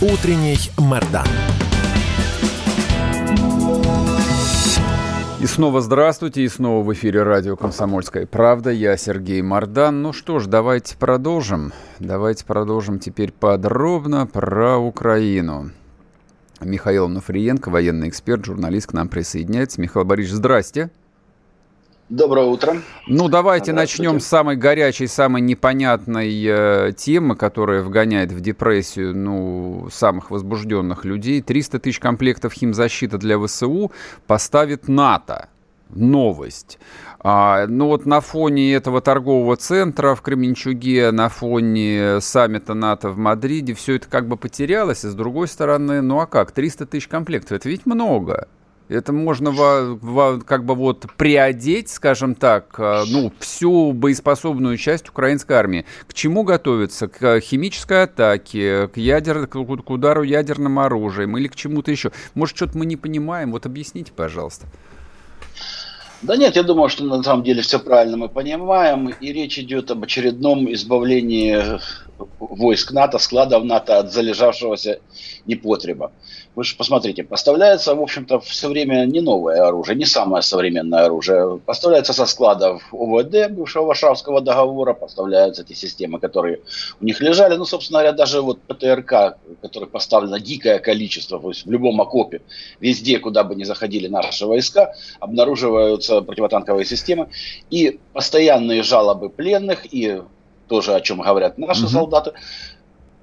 Утренний 0.00 0.70
Мордан. 0.78 1.26
И 5.44 5.46
снова 5.46 5.82
здравствуйте, 5.82 6.40
и 6.40 6.48
снова 6.48 6.82
в 6.82 6.90
эфире 6.94 7.22
радио 7.22 7.54
«Комсомольская 7.54 8.24
правда». 8.24 8.70
Я 8.70 8.96
Сергей 8.96 9.42
Мордан. 9.42 10.00
Ну 10.00 10.14
что 10.14 10.38
ж, 10.38 10.46
давайте 10.46 10.96
продолжим. 10.96 11.74
Давайте 11.98 12.46
продолжим 12.46 12.98
теперь 12.98 13.30
подробно 13.30 14.26
про 14.26 14.78
Украину. 14.78 15.70
Михаил 16.62 17.08
Нафриенко, 17.08 17.68
военный 17.68 18.08
эксперт, 18.08 18.42
журналист, 18.46 18.86
к 18.86 18.92
нам 18.94 19.08
присоединяется. 19.08 19.82
Михаил 19.82 20.06
Борисович, 20.06 20.36
здрасте. 20.36 20.90
Доброе 22.10 22.44
утро. 22.46 22.76
Ну, 23.06 23.28
давайте 23.28 23.72
начнем 23.72 24.20
с 24.20 24.26
самой 24.26 24.56
горячей, 24.56 25.06
самой 25.06 25.40
непонятной 25.40 26.44
э, 26.46 26.92
темы, 26.94 27.34
которая 27.34 27.82
вгоняет 27.82 28.30
в 28.30 28.40
депрессию 28.40 29.16
ну, 29.16 29.88
самых 29.90 30.30
возбужденных 30.30 31.06
людей. 31.06 31.40
300 31.40 31.78
тысяч 31.78 31.98
комплектов 32.00 32.52
химзащиты 32.52 33.16
для 33.16 33.38
ВСУ 33.38 33.90
поставит 34.26 34.86
НАТО. 34.86 35.48
Новость. 35.88 36.78
А, 37.20 37.66
ну 37.68 37.86
вот 37.86 38.04
на 38.04 38.20
фоне 38.20 38.74
этого 38.74 39.00
торгового 39.00 39.56
центра 39.56 40.14
в 40.14 40.20
Кременчуге, 40.20 41.10
на 41.10 41.30
фоне 41.30 42.20
саммита 42.20 42.74
НАТО 42.74 43.10
в 43.10 43.16
Мадриде, 43.16 43.72
все 43.72 43.94
это 43.94 44.08
как 44.08 44.28
бы 44.28 44.36
потерялось. 44.36 45.04
И 45.04 45.08
с 45.08 45.14
другой 45.14 45.48
стороны, 45.48 46.02
ну 46.02 46.20
а 46.20 46.26
как, 46.26 46.52
300 46.52 46.84
тысяч 46.84 47.08
комплектов, 47.08 47.52
это 47.52 47.70
ведь 47.70 47.86
много. 47.86 48.48
Это 48.94 49.12
можно 49.12 49.50
во, 49.50 49.98
во, 50.00 50.38
как 50.40 50.64
бы 50.64 50.74
вот 50.74 51.06
приодеть, 51.16 51.90
скажем 51.90 52.34
так, 52.34 52.74
э, 52.78 53.04
ну, 53.08 53.32
всю 53.38 53.92
боеспособную 53.92 54.76
часть 54.76 55.08
украинской 55.08 55.52
армии. 55.52 55.84
К 56.06 56.14
чему 56.14 56.44
готовиться? 56.44 57.08
К 57.08 57.40
химической 57.40 58.04
атаке, 58.04 58.88
к, 58.88 58.96
ядер, 58.96 59.46
к 59.46 59.56
удару 59.56 60.22
ядерным 60.22 60.78
оружием 60.78 61.36
или 61.36 61.48
к 61.48 61.56
чему-то 61.56 61.90
еще? 61.90 62.12
Может, 62.34 62.56
что-то 62.56 62.78
мы 62.78 62.86
не 62.86 62.96
понимаем? 62.96 63.52
Вот 63.52 63.66
объясните, 63.66 64.12
пожалуйста. 64.12 64.66
Да 66.24 66.36
нет, 66.38 66.56
я 66.56 66.62
думаю, 66.62 66.88
что 66.88 67.04
на 67.04 67.22
самом 67.22 67.42
деле 67.42 67.60
все 67.60 67.78
правильно 67.78 68.16
мы 68.16 68.28
понимаем. 68.30 69.08
И 69.08 69.30
речь 69.30 69.58
идет 69.58 69.90
об 69.90 70.04
очередном 70.04 70.72
избавлении 70.72 71.78
войск 72.38 72.92
НАТО, 72.92 73.18
складов 73.18 73.64
НАТО 73.64 73.98
от 73.98 74.12
залежавшегося 74.12 75.00
непотреба. 75.46 76.12
Вы 76.54 76.62
же 76.64 76.76
посмотрите, 76.76 77.24
поставляется, 77.24 77.94
в 77.94 78.00
общем-то, 78.00 78.38
все 78.40 78.68
время 78.68 79.04
не 79.06 79.20
новое 79.20 79.66
оружие, 79.66 79.96
не 79.96 80.04
самое 80.04 80.42
современное 80.42 81.06
оружие. 81.06 81.58
Поставляется 81.58 82.12
со 82.12 82.26
складов 82.26 82.82
ОВД, 82.92 83.50
бывшего 83.50 83.86
Варшавского 83.86 84.40
договора, 84.40 84.94
поставляются 84.94 85.62
эти 85.62 85.72
системы, 85.72 86.20
которые 86.20 86.60
у 87.00 87.04
них 87.04 87.20
лежали. 87.20 87.56
Ну, 87.56 87.64
собственно 87.64 87.98
говоря, 87.98 88.12
даже 88.16 88.40
вот 88.40 88.60
ПТРК, 88.62 89.36
который 89.62 89.88
поставлено 89.88 90.38
дикое 90.38 90.78
количество, 90.78 91.40
то 91.40 91.48
есть 91.48 91.66
в 91.66 91.70
любом 91.70 92.00
окопе, 92.00 92.40
везде, 92.80 93.18
куда 93.18 93.42
бы 93.42 93.56
ни 93.56 93.64
заходили 93.64 94.06
наши 94.06 94.46
войска, 94.46 94.94
обнаруживаются 95.18 96.13
противотанковые 96.22 96.84
системы. 96.84 97.28
И 97.70 98.00
постоянные 98.12 98.82
жалобы 98.82 99.30
пленных, 99.30 99.92
и 99.92 100.22
тоже 100.68 100.94
о 100.94 101.00
чем 101.00 101.20
говорят 101.20 101.58
наши 101.58 101.84
угу. 101.84 101.90
солдаты, 101.90 102.32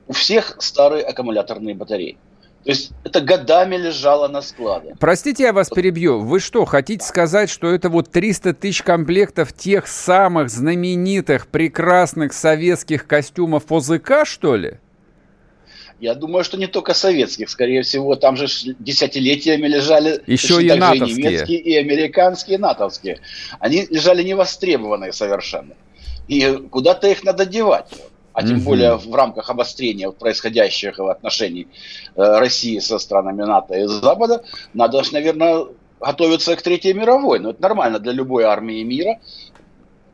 у 0.08 0.14
всех 0.14 0.58
старые 0.60 1.04
аккумуляторные 1.04 1.76
батареи. 1.76 2.18
То 2.64 2.70
есть 2.70 2.92
это 3.04 3.22
годами 3.22 3.76
лежало 3.76 4.28
на 4.28 4.42
складе. 4.42 4.96
Простите, 5.00 5.44
я 5.44 5.54
вас 5.54 5.70
перебью. 5.70 6.20
Вы 6.20 6.40
что, 6.40 6.66
хотите 6.66 7.04
сказать, 7.04 7.50
что 7.50 7.72
это 7.72 7.90
вот 7.90 8.12
300 8.12 8.54
тысяч 8.54 8.84
комплектов 8.84 9.52
тех 9.52 9.88
самых 9.88 10.50
знаменитых, 10.50 11.48
прекрасных 11.48 12.34
советских 12.34 13.08
костюмов 13.08 13.72
ОЗК, 13.72 14.26
что 14.26 14.56
ли? 14.56 14.80
Я 16.02 16.16
думаю, 16.16 16.44
что 16.44 16.58
не 16.58 16.66
только 16.66 16.96
советских, 16.96 17.48
скорее 17.48 17.84
всего, 17.84 18.16
там 18.16 18.36
же 18.36 18.48
десятилетиями 18.80 19.68
лежали 19.68 20.20
еще 20.26 20.60
и 20.60 20.74
натовские. 20.74 21.08
И 21.08 21.14
немецкие, 21.14 21.60
и 21.60 21.76
американские, 21.76 22.58
и 22.58 22.60
натовские. 22.60 23.20
Они 23.60 23.86
лежали 23.88 24.24
невостребованные 24.24 25.14
совершенно. 25.14 25.76
И 26.28 26.44
куда-то 26.72 27.08
их 27.08 27.24
надо 27.24 27.46
девать 27.46 27.86
а 28.34 28.44
тем 28.44 28.62
более 28.62 28.96
в 28.96 29.14
рамках 29.14 29.50
обострения 29.50 30.10
происходящих 30.10 31.00
отношений 31.00 31.68
э, 32.16 32.40
России 32.40 32.80
со 32.80 32.98
странами 32.98 33.44
НАТО 33.44 33.76
и 33.76 33.86
Запада, 33.86 34.44
надо, 34.74 35.02
наверное, 35.12 35.66
готовиться 36.00 36.56
к 36.56 36.62
Третьей 36.62 36.94
мировой. 36.94 37.40
Но 37.40 37.50
это 37.50 37.62
нормально 37.62 38.00
для 38.00 38.14
любой 38.14 38.46
армии 38.46 38.82
мира. 38.84 39.20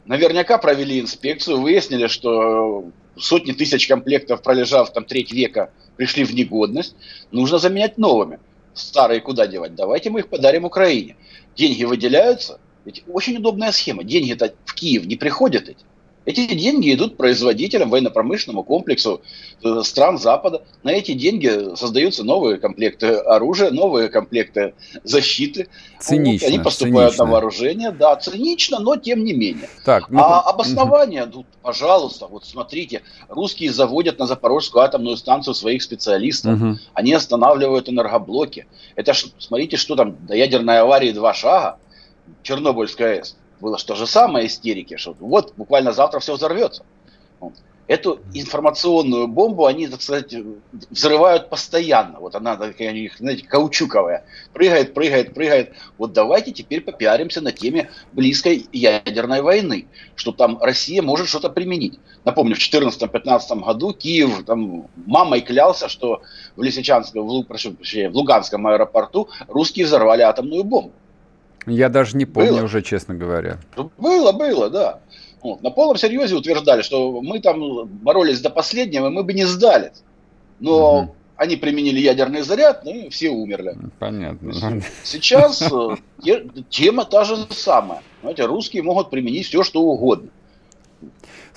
Наверняка 0.06 0.58
провели 0.58 1.00
инспекцию, 1.00 1.62
выяснили, 1.62 2.08
что 2.08 2.86
сотни 3.20 3.52
тысяч 3.52 3.88
комплектов, 3.88 4.42
пролежав 4.42 4.92
там 4.94 5.06
треть 5.06 5.32
века, 5.32 5.72
пришли 5.96 6.24
в 6.24 6.34
негодность, 6.34 6.96
нужно 7.32 7.60
заменять 7.60 7.98
новыми. 7.98 8.40
старые 8.74 9.22
куда 9.22 9.48
девать? 9.48 9.76
Давайте 9.76 10.10
мы 10.10 10.20
их 10.20 10.30
подарим 10.30 10.66
Украине. 10.66 11.16
Деньги 11.56 11.84
выделяются. 11.84 12.60
Ведь 12.86 13.04
очень 13.08 13.38
удобная 13.38 13.72
схема. 13.72 14.04
Деньги-то 14.04 14.54
в 14.66 14.74
Киев 14.74 15.06
не 15.06 15.16
приходят 15.16 15.68
эти. 15.68 15.84
Эти 16.28 16.54
деньги 16.54 16.94
идут 16.94 17.16
производителям, 17.16 17.90
военно-промышленному 17.90 18.62
комплексу 18.66 19.22
э, 19.64 19.82
стран 19.82 20.18
Запада. 20.18 20.62
На 20.84 20.90
эти 20.90 21.14
деньги 21.14 21.74
создаются 21.78 22.26
новые 22.26 22.58
комплекты 22.58 23.16
оружия, 23.16 23.72
новые 23.72 24.10
комплекты 24.10 24.74
защиты. 25.06 25.70
Цинично. 26.02 26.48
Вот, 26.48 26.54
они 26.54 26.62
поступают 26.62 27.12
цинично. 27.12 27.26
на 27.26 27.32
вооружение. 27.32 27.92
Да, 27.92 28.18
цинично, 28.18 28.80
но 28.80 28.98
тем 28.98 29.24
не 29.24 29.32
менее. 29.32 29.70
Так, 29.86 30.10
ну, 30.10 30.20
а 30.20 30.42
обоснование, 30.42 31.30
ну, 31.34 31.46
пожалуйста, 31.62 32.28
вот 32.28 32.46
смотрите, 32.46 33.04
русские 33.30 33.72
заводят 33.72 34.20
на 34.20 34.28
Запорожскую 34.28 34.84
атомную 34.84 35.16
станцию 35.16 35.54
своих 35.54 35.82
специалистов. 35.82 36.62
Угу. 36.62 36.78
Они 36.94 37.14
останавливают 37.14 37.88
энергоблоки. 37.88 38.68
Это 38.98 39.14
ж, 39.14 39.28
смотрите, 39.40 39.78
что 39.78 39.96
там, 39.96 40.18
до 40.28 40.36
ядерной 40.36 40.82
аварии 40.82 41.14
два 41.14 41.34
шага, 41.34 41.78
Чернобыльская 42.44 43.20
АЭС 43.20 43.38
было 43.60 43.78
что 43.78 43.96
же 43.96 44.08
самое 44.08 44.48
истерики, 44.48 44.98
что 44.98 45.16
вот 45.20 45.54
буквально 45.56 45.92
завтра 45.92 46.20
все 46.20 46.36
взорвется. 46.36 46.84
Эту 47.88 48.20
информационную 48.34 49.30
бомбу 49.30 49.66
они, 49.66 49.88
так 49.88 50.02
сказать, 50.02 50.36
взрывают 50.90 51.50
постоянно. 51.50 52.20
Вот 52.20 52.36
она 52.36 52.58
такая, 52.58 53.10
знаете, 53.18 53.48
каучуковая. 53.48 54.26
Прыгает, 54.52 54.94
прыгает, 54.94 55.34
прыгает. 55.34 55.74
Вот 55.98 56.12
давайте 56.12 56.52
теперь 56.52 56.82
попиаримся 56.82 57.40
на 57.40 57.54
теме 57.54 57.90
близкой 58.12 58.68
ядерной 58.74 59.42
войны. 59.42 59.88
Что 60.16 60.34
там 60.34 60.62
Россия 60.62 61.02
может 61.02 61.30
что-то 61.30 61.50
применить. 61.50 61.98
Напомню, 62.26 62.56
в 62.56 62.60
2014-2015 62.60 63.64
году 63.64 63.94
Киев 63.94 64.44
там 64.46 64.90
мамой 65.06 65.40
клялся, 65.40 65.88
что 65.88 66.24
в 66.58 66.64
Лисичанском, 66.64 67.26
в, 67.26 67.44
прошу 67.44 67.72
в 67.72 68.14
Луганском 68.14 68.68
аэропорту 68.68 69.30
русские 69.48 69.86
взорвали 69.86 70.24
атомную 70.24 70.66
бомбу. 70.66 70.92
Я 71.68 71.90
даже 71.90 72.16
не 72.16 72.26
помню 72.26 72.54
было. 72.54 72.64
уже, 72.64 72.82
честно 72.82 73.14
говоря. 73.14 73.60
Было, 73.98 74.32
было, 74.32 74.70
да. 74.70 75.00
Вот. 75.42 75.62
На 75.62 75.70
полном 75.70 75.98
серьезе 75.98 76.36
утверждали, 76.36 76.82
что 76.82 77.22
мы 77.22 77.40
там 77.40 77.86
боролись 77.86 78.42
до 78.42 78.50
последнего, 78.50 79.10
мы 79.10 79.24
бы 79.24 79.34
не 79.34 79.46
сдались. 79.46 80.04
Но 80.60 81.00
угу. 81.00 81.16
они 81.36 81.58
применили 81.58 82.00
ядерный 82.00 82.42
заряд, 82.42 82.86
ну 82.86 82.92
и 82.92 83.10
все 83.10 83.30
умерли. 83.30 83.78
Понятно. 84.00 84.54
Сейчас 85.04 85.62
э, 85.62 86.46
тема 86.70 87.06
та 87.06 87.26
же 87.26 87.38
самая. 87.50 88.02
Знаете, 88.22 88.46
русские 88.46 88.82
могут 88.84 89.10
применить 89.10 89.46
все, 89.46 89.64
что 89.64 89.82
угодно. 89.82 90.30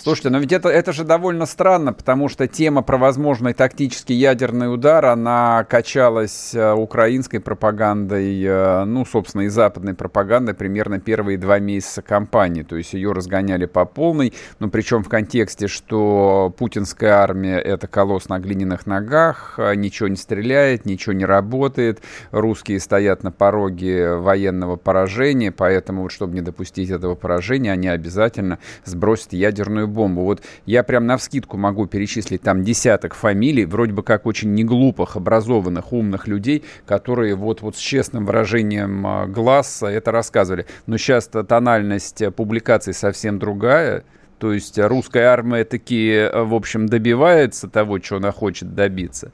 Слушайте, 0.02 0.30
но 0.30 0.38
ведь 0.38 0.50
это, 0.50 0.71
это 0.71 0.95
же 0.95 1.04
довольно 1.04 1.45
странно, 1.45 1.92
потому 1.92 2.30
что 2.30 2.49
тема 2.49 2.80
про 2.80 2.97
возможный 2.97 3.52
тактический 3.52 4.16
ядерный 4.16 4.73
удар, 4.73 5.04
она 5.04 5.66
качалась 5.69 6.54
э, 6.54 6.73
украинской 6.73 7.38
пропагандой, 7.38 8.42
э, 8.42 8.85
ну, 8.87 9.04
собственно, 9.04 9.42
и 9.42 9.49
западной 9.49 9.92
пропагандой 9.92 10.54
примерно 10.54 11.00
первые 11.00 11.37
два 11.37 11.59
месяца 11.59 12.00
кампании. 12.00 12.62
То 12.62 12.76
есть 12.76 12.95
ее 12.95 13.12
разгоняли 13.12 13.66
по 13.66 13.85
полной, 13.85 14.33
ну, 14.59 14.71
причем 14.71 15.04
в 15.04 15.11
контексте, 15.11 15.69
что 15.69 16.54
путинская 16.57 17.16
армия— 17.16 17.59
это 17.61 17.87
колосс 17.87 18.30
на 18.30 18.38
глиняных 18.38 18.87
ногах, 18.87 19.57
э, 19.59 19.75
ничего 19.75 20.09
не 20.09 20.16
стреляет, 20.16 20.87
ничего 20.87 21.12
не 21.12 21.26
работает, 21.26 22.00
русские 22.30 22.80
стоят 22.80 23.23
на 23.23 23.33
пороге 23.33 24.14
военного 24.14 24.76
поражения, 24.76 25.52
поэтому 25.52 26.04
вот, 26.04 26.11
чтобы 26.11 26.33
не 26.33 26.40
допустить 26.40 26.88
этого 26.88 27.16
поражения, 27.16 27.73
они 27.73 27.88
обязательно 27.88 28.61
сбросят 28.87 29.35
ядерную 29.35 29.89
бомбу. 29.90 30.23
Вот 30.23 30.42
я 30.66 30.82
прям 30.82 31.06
на 31.06 31.16
вскидку 31.16 31.56
могу 31.56 31.87
перечислить 31.87 32.42
там 32.42 32.64
десяток 32.64 33.14
фамилий, 33.14 33.64
вроде 33.64 33.92
бы 33.92 34.02
как 34.02 34.26
очень 34.26 34.54
неглупых, 34.54 35.16
образованных, 35.16 35.92
умных 35.92 36.26
людей, 36.28 36.64
которые 36.87 37.35
вот, 37.35 37.62
вот 37.62 37.76
с 37.76 37.78
честным 37.78 38.26
выражением 38.26 39.06
а, 39.06 39.26
глаз 39.26 39.82
это 39.82 40.12
рассказывали. 40.12 40.66
Но 40.87 40.97
сейчас 40.97 41.26
тональность 41.28 42.23
публикаций 42.35 42.94
совсем 42.94 43.38
другая. 43.38 44.04
То 44.38 44.54
есть 44.54 44.78
русская 44.78 45.25
армия 45.25 45.64
таки, 45.64 46.30
в 46.32 46.54
общем, 46.54 46.87
добивается 46.87 47.68
того, 47.68 47.99
чего 47.99 48.18
она 48.18 48.32
хочет 48.32 48.75
добиться. 48.75 49.32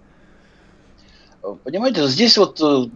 Понимаете, 1.63 2.09
здесь 2.09 2.37
вот 2.39 2.61
э, 2.61 2.87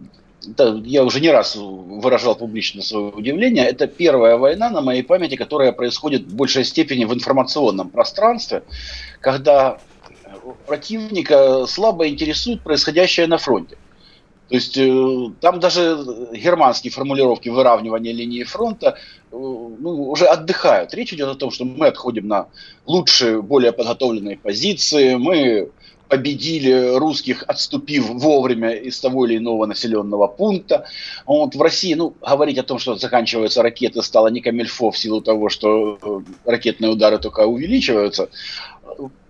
я 0.85 1.03
уже 1.03 1.19
не 1.19 1.29
раз 1.29 1.55
выражал 1.55 2.35
публично 2.35 2.81
свое 2.81 3.11
удивление, 3.11 3.65
это 3.65 3.87
первая 3.87 4.37
война 4.37 4.69
на 4.69 4.81
моей 4.81 5.03
памяти, 5.03 5.35
которая 5.35 5.71
происходит 5.71 6.23
в 6.23 6.35
большей 6.35 6.63
степени 6.63 7.05
в 7.05 7.13
информационном 7.13 7.89
пространстве, 7.89 8.63
когда 9.19 9.79
противника 10.65 11.65
слабо 11.67 12.07
интересует 12.07 12.61
происходящее 12.61 13.27
на 13.27 13.37
фронте. 13.37 13.77
То 14.49 14.55
есть 14.55 14.77
э, 14.77 15.31
там 15.39 15.61
даже 15.61 15.97
германские 16.33 16.91
формулировки 16.91 17.47
выравнивания 17.47 18.11
линии 18.11 18.43
фронта 18.43 18.97
э, 19.31 19.31
ну, 19.31 20.09
уже 20.11 20.25
отдыхают. 20.25 20.93
Речь 20.93 21.13
идет 21.13 21.29
о 21.29 21.35
том, 21.35 21.51
что 21.51 21.63
мы 21.63 21.87
отходим 21.87 22.27
на 22.27 22.47
лучшие, 22.85 23.41
более 23.41 23.71
подготовленные 23.71 24.37
позиции, 24.37 25.15
мы 25.15 25.71
победили 26.11 26.97
русских, 26.97 27.45
отступив 27.47 28.09
вовремя 28.09 28.71
из 28.71 28.99
того 28.99 29.25
или 29.25 29.37
иного 29.37 29.65
населенного 29.65 30.27
пункта. 30.27 30.85
Вот 31.25 31.55
в 31.55 31.61
России, 31.61 31.93
ну, 31.93 32.13
говорить 32.19 32.57
о 32.57 32.63
том, 32.63 32.79
что 32.79 32.95
заканчиваются 32.97 33.63
ракеты, 33.63 34.03
стало 34.03 34.27
не 34.27 34.41
камельфо 34.41 34.91
в 34.91 34.97
силу 34.97 35.21
того, 35.21 35.47
что 35.47 35.97
э, 36.01 36.19
ракетные 36.51 36.91
удары 36.91 37.17
только 37.17 37.47
увеличиваются. 37.47 38.27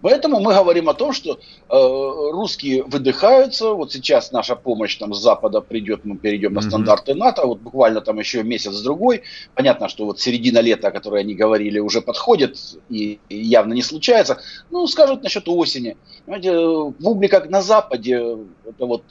Поэтому 0.02 0.39
мы 0.39 0.54
говорим 0.54 0.89
о 0.89 0.93
том, 0.93 1.13
что 1.13 1.34
э, 1.34 1.38
русские 1.69 2.84
выдыхаются. 2.84 3.74
Вот 3.74 3.91
сейчас 3.91 4.32
наша 4.32 4.56
помощь 4.56 4.95
там 4.97 5.13
с 5.13 5.21
Запада 5.21 5.62
придет, 5.62 6.06
мы 6.06 6.17
перейдем 6.17 6.54
на 6.54 6.62
стандарты 6.62 7.13
НАТО. 7.13 7.45
Вот 7.45 7.60
буквально 7.60 8.02
там 8.02 8.19
еще 8.19 8.43
месяц-другой. 8.43 9.24
Понятно, 9.56 9.89
что 9.89 10.06
вот 10.06 10.19
середина 10.19 10.60
лета, 10.60 10.88
о 10.88 10.91
которой 10.91 11.21
они 11.21 11.36
говорили, 11.36 11.80
уже 11.80 12.02
подходит 12.02 12.58
и, 12.89 13.19
и 13.30 13.38
явно 13.38 13.74
не 13.74 13.84
случается. 13.84 14.41
Ну, 14.69 14.88
скажут 14.88 15.24
насчет 15.24 15.47
осени. 15.47 15.97
Понимаете, 16.26 16.93
публика 17.04 17.45
на 17.50 17.62
Западе, 17.62 18.38
это 18.65 18.86
вот 18.86 19.04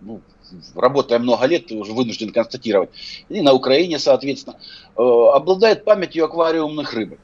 ну, 0.00 0.20
работая 0.74 1.18
много 1.18 1.46
лет, 1.46 1.66
ты 1.66 1.74
уже 1.74 1.92
вынужден 1.92 2.32
констатировать, 2.32 2.90
и 3.28 3.40
на 3.40 3.52
Украине, 3.52 3.98
соответственно, 3.98 4.56
э, 4.96 5.02
обладает 5.02 5.84
памятью 5.84 6.24
аквариумных 6.24 6.92
рыбок. 6.92 7.18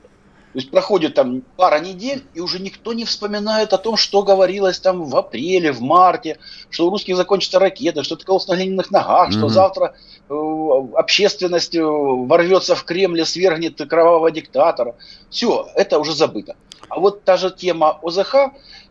То 0.53 0.59
есть 0.59 0.71
проходит 0.71 1.15
там 1.15 1.43
пара 1.57 1.79
недель, 1.79 2.25
и 2.35 2.41
уже 2.41 2.59
никто 2.59 2.93
не 2.93 3.05
вспоминает 3.05 3.73
о 3.73 3.79
том, 3.79 3.97
что 3.97 4.25
говорилось 4.25 4.81
там 4.81 5.05
в 5.05 5.17
апреле, 5.17 5.71
в 5.71 5.81
марте, 5.81 6.39
что 6.71 6.89
у 6.89 6.91
русских 6.91 7.17
закончатся 7.17 7.61
ракеты, 7.61 8.03
что 8.03 8.17
такое 8.17 8.41
на 8.49 8.57
глиняных 8.57 8.91
ногах, 8.91 9.29
mm-hmm. 9.29 9.39
что 9.39 9.49
завтра 9.49 9.95
э, 10.29 10.35
общественность 10.95 11.77
э, 11.77 11.83
ворвется 11.83 12.75
в 12.75 12.83
Кремль 12.83 13.21
и 13.21 13.25
свергнет 13.25 13.77
кровавого 13.89 14.33
диктатора. 14.33 14.97
Все, 15.31 15.69
это 15.77 16.01
уже 16.01 16.15
забыто. 16.15 16.57
А 16.89 16.99
вот 16.99 17.23
та 17.23 17.37
же 17.37 17.53
тема 17.53 18.01
ОЗХ, 18.03 18.35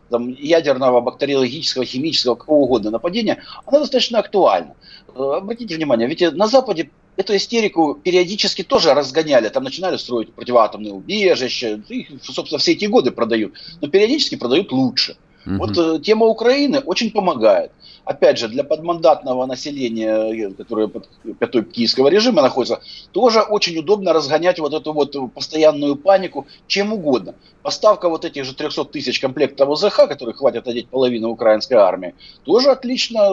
там, 0.08 0.28
ядерного, 0.30 1.02
бактериологического, 1.02 1.84
химического, 1.84 2.36
какого 2.36 2.60
угодно 2.60 2.90
нападения, 2.90 3.42
она 3.66 3.80
достаточно 3.80 4.18
актуальна. 4.18 4.76
Э, 5.14 5.34
обратите 5.36 5.76
внимание, 5.76 6.08
ведь 6.08 6.22
на 6.32 6.46
Западе 6.46 6.90
эту 7.16 7.36
истерику 7.36 7.94
периодически 7.94 8.62
тоже 8.62 8.94
разгоняли. 8.94 9.48
Там 9.48 9.64
начинали 9.64 9.96
строить 9.96 10.32
противоатомные 10.32 10.92
убежища. 10.92 11.80
Их, 11.88 12.08
собственно, 12.22 12.58
все 12.58 12.72
эти 12.72 12.86
годы 12.86 13.10
продают. 13.10 13.54
Но 13.80 13.88
периодически 13.88 14.36
продают 14.36 14.72
лучше. 14.72 15.16
Угу. 15.46 15.56
Вот 15.56 15.78
э, 15.78 16.00
тема 16.00 16.26
Украины 16.26 16.80
очень 16.80 17.10
помогает. 17.10 17.72
Опять 18.04 18.38
же, 18.38 18.48
для 18.48 18.64
подмандатного 18.64 19.46
населения, 19.46 20.48
э, 20.48 20.52
которое 20.52 20.88
под 20.88 21.08
пятой 21.38 21.64
киевского 21.64 22.08
режима 22.08 22.42
находится, 22.42 22.80
тоже 23.12 23.40
очень 23.40 23.78
удобно 23.78 24.12
разгонять 24.12 24.58
вот 24.58 24.74
эту 24.74 24.92
вот 24.92 25.14
постоянную 25.32 25.96
панику 25.96 26.46
чем 26.66 26.92
угодно. 26.92 27.34
Поставка 27.62 28.08
вот 28.08 28.24
этих 28.24 28.44
же 28.44 28.54
300 28.54 28.84
тысяч 28.86 29.20
комплектов 29.20 29.68
ОЗХ, 29.68 30.08
которые 30.08 30.34
хватит 30.34 30.66
одеть 30.66 30.88
половину 30.88 31.30
украинской 31.30 31.74
армии, 31.74 32.14
тоже 32.44 32.70
отлично 32.70 33.28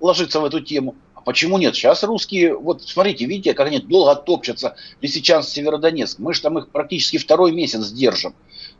ложится 0.00 0.40
в 0.40 0.44
эту 0.44 0.60
тему. 0.60 0.94
Почему 1.24 1.58
нет? 1.58 1.74
Сейчас 1.74 2.02
русские, 2.02 2.56
вот 2.56 2.82
смотрите, 2.82 3.24
видите, 3.26 3.54
как 3.54 3.68
они 3.68 3.78
долго 3.78 4.14
топчатся, 4.14 4.76
Лисичанск, 5.00 5.50
Северодонецк. 5.50 6.18
Мы 6.18 6.34
же 6.34 6.42
там 6.42 6.58
их 6.58 6.68
практически 6.68 7.18
второй 7.18 7.52
месяц 7.52 7.90
держим. 7.90 8.34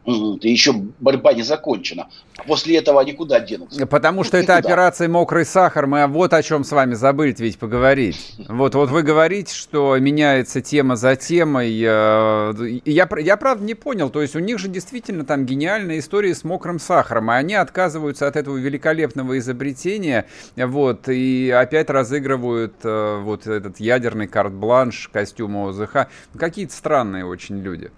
И 0.09 0.51
еще 0.51 0.73
борьба 0.73 1.35
не 1.35 1.43
закончена. 1.43 2.09
А 2.39 2.43
после 2.45 2.79
этого 2.79 3.01
они 3.01 3.13
куда 3.13 3.41
денутся? 3.41 3.87
Потому 3.87 4.25
что 4.25 4.39
это 4.39 4.57
операция 4.57 5.07
«Мокрый 5.09 5.45
сахар». 5.45 5.87
Мы 5.87 6.07
вот 6.07 6.33
о 6.33 6.43
чем 6.43 6.65
с 6.65 6.73
вами 6.73 6.95
забыли 6.95 7.35
ведь 7.39 7.59
поговорить. 7.59 8.37
Вот, 8.49 8.75
вот 8.75 8.91
вы 8.91 9.03
говорите, 9.03 9.55
что 9.55 9.99
меняется 9.99 10.63
тема 10.63 10.97
за 10.97 11.17
темой. 11.17 11.79
Э, 11.83 12.55
я, 12.87 13.09
я 13.19 13.37
правда 13.37 13.65
не 13.65 13.75
понял. 13.75 14.09
То 14.09 14.23
есть 14.23 14.35
у 14.35 14.39
них 14.39 14.59
же 14.59 14.69
действительно 14.69 15.27
там 15.27 15.45
гениальная 15.45 15.99
история 15.99 16.35
с 16.35 16.43
мокрым 16.43 16.79
сахаром. 16.79 17.31
И 17.31 17.35
они 17.35 17.55
отказываются 17.55 18.27
от 18.27 18.37
этого 18.37 18.57
великолепного 18.57 19.39
изобретения. 19.39 20.27
Вот, 20.57 21.09
и 21.09 21.51
опять 21.51 21.91
разыгрывают 21.91 22.77
э, 22.83 23.21
вот 23.23 23.47
этот 23.47 23.79
ядерный 23.79 24.27
карт-бланш 24.27 25.11
костюма 25.13 25.69
ОЗХ. 25.69 26.09
Какие-то 26.39 26.73
странные 26.73 27.27
очень 27.27 27.59
люди. 27.59 27.91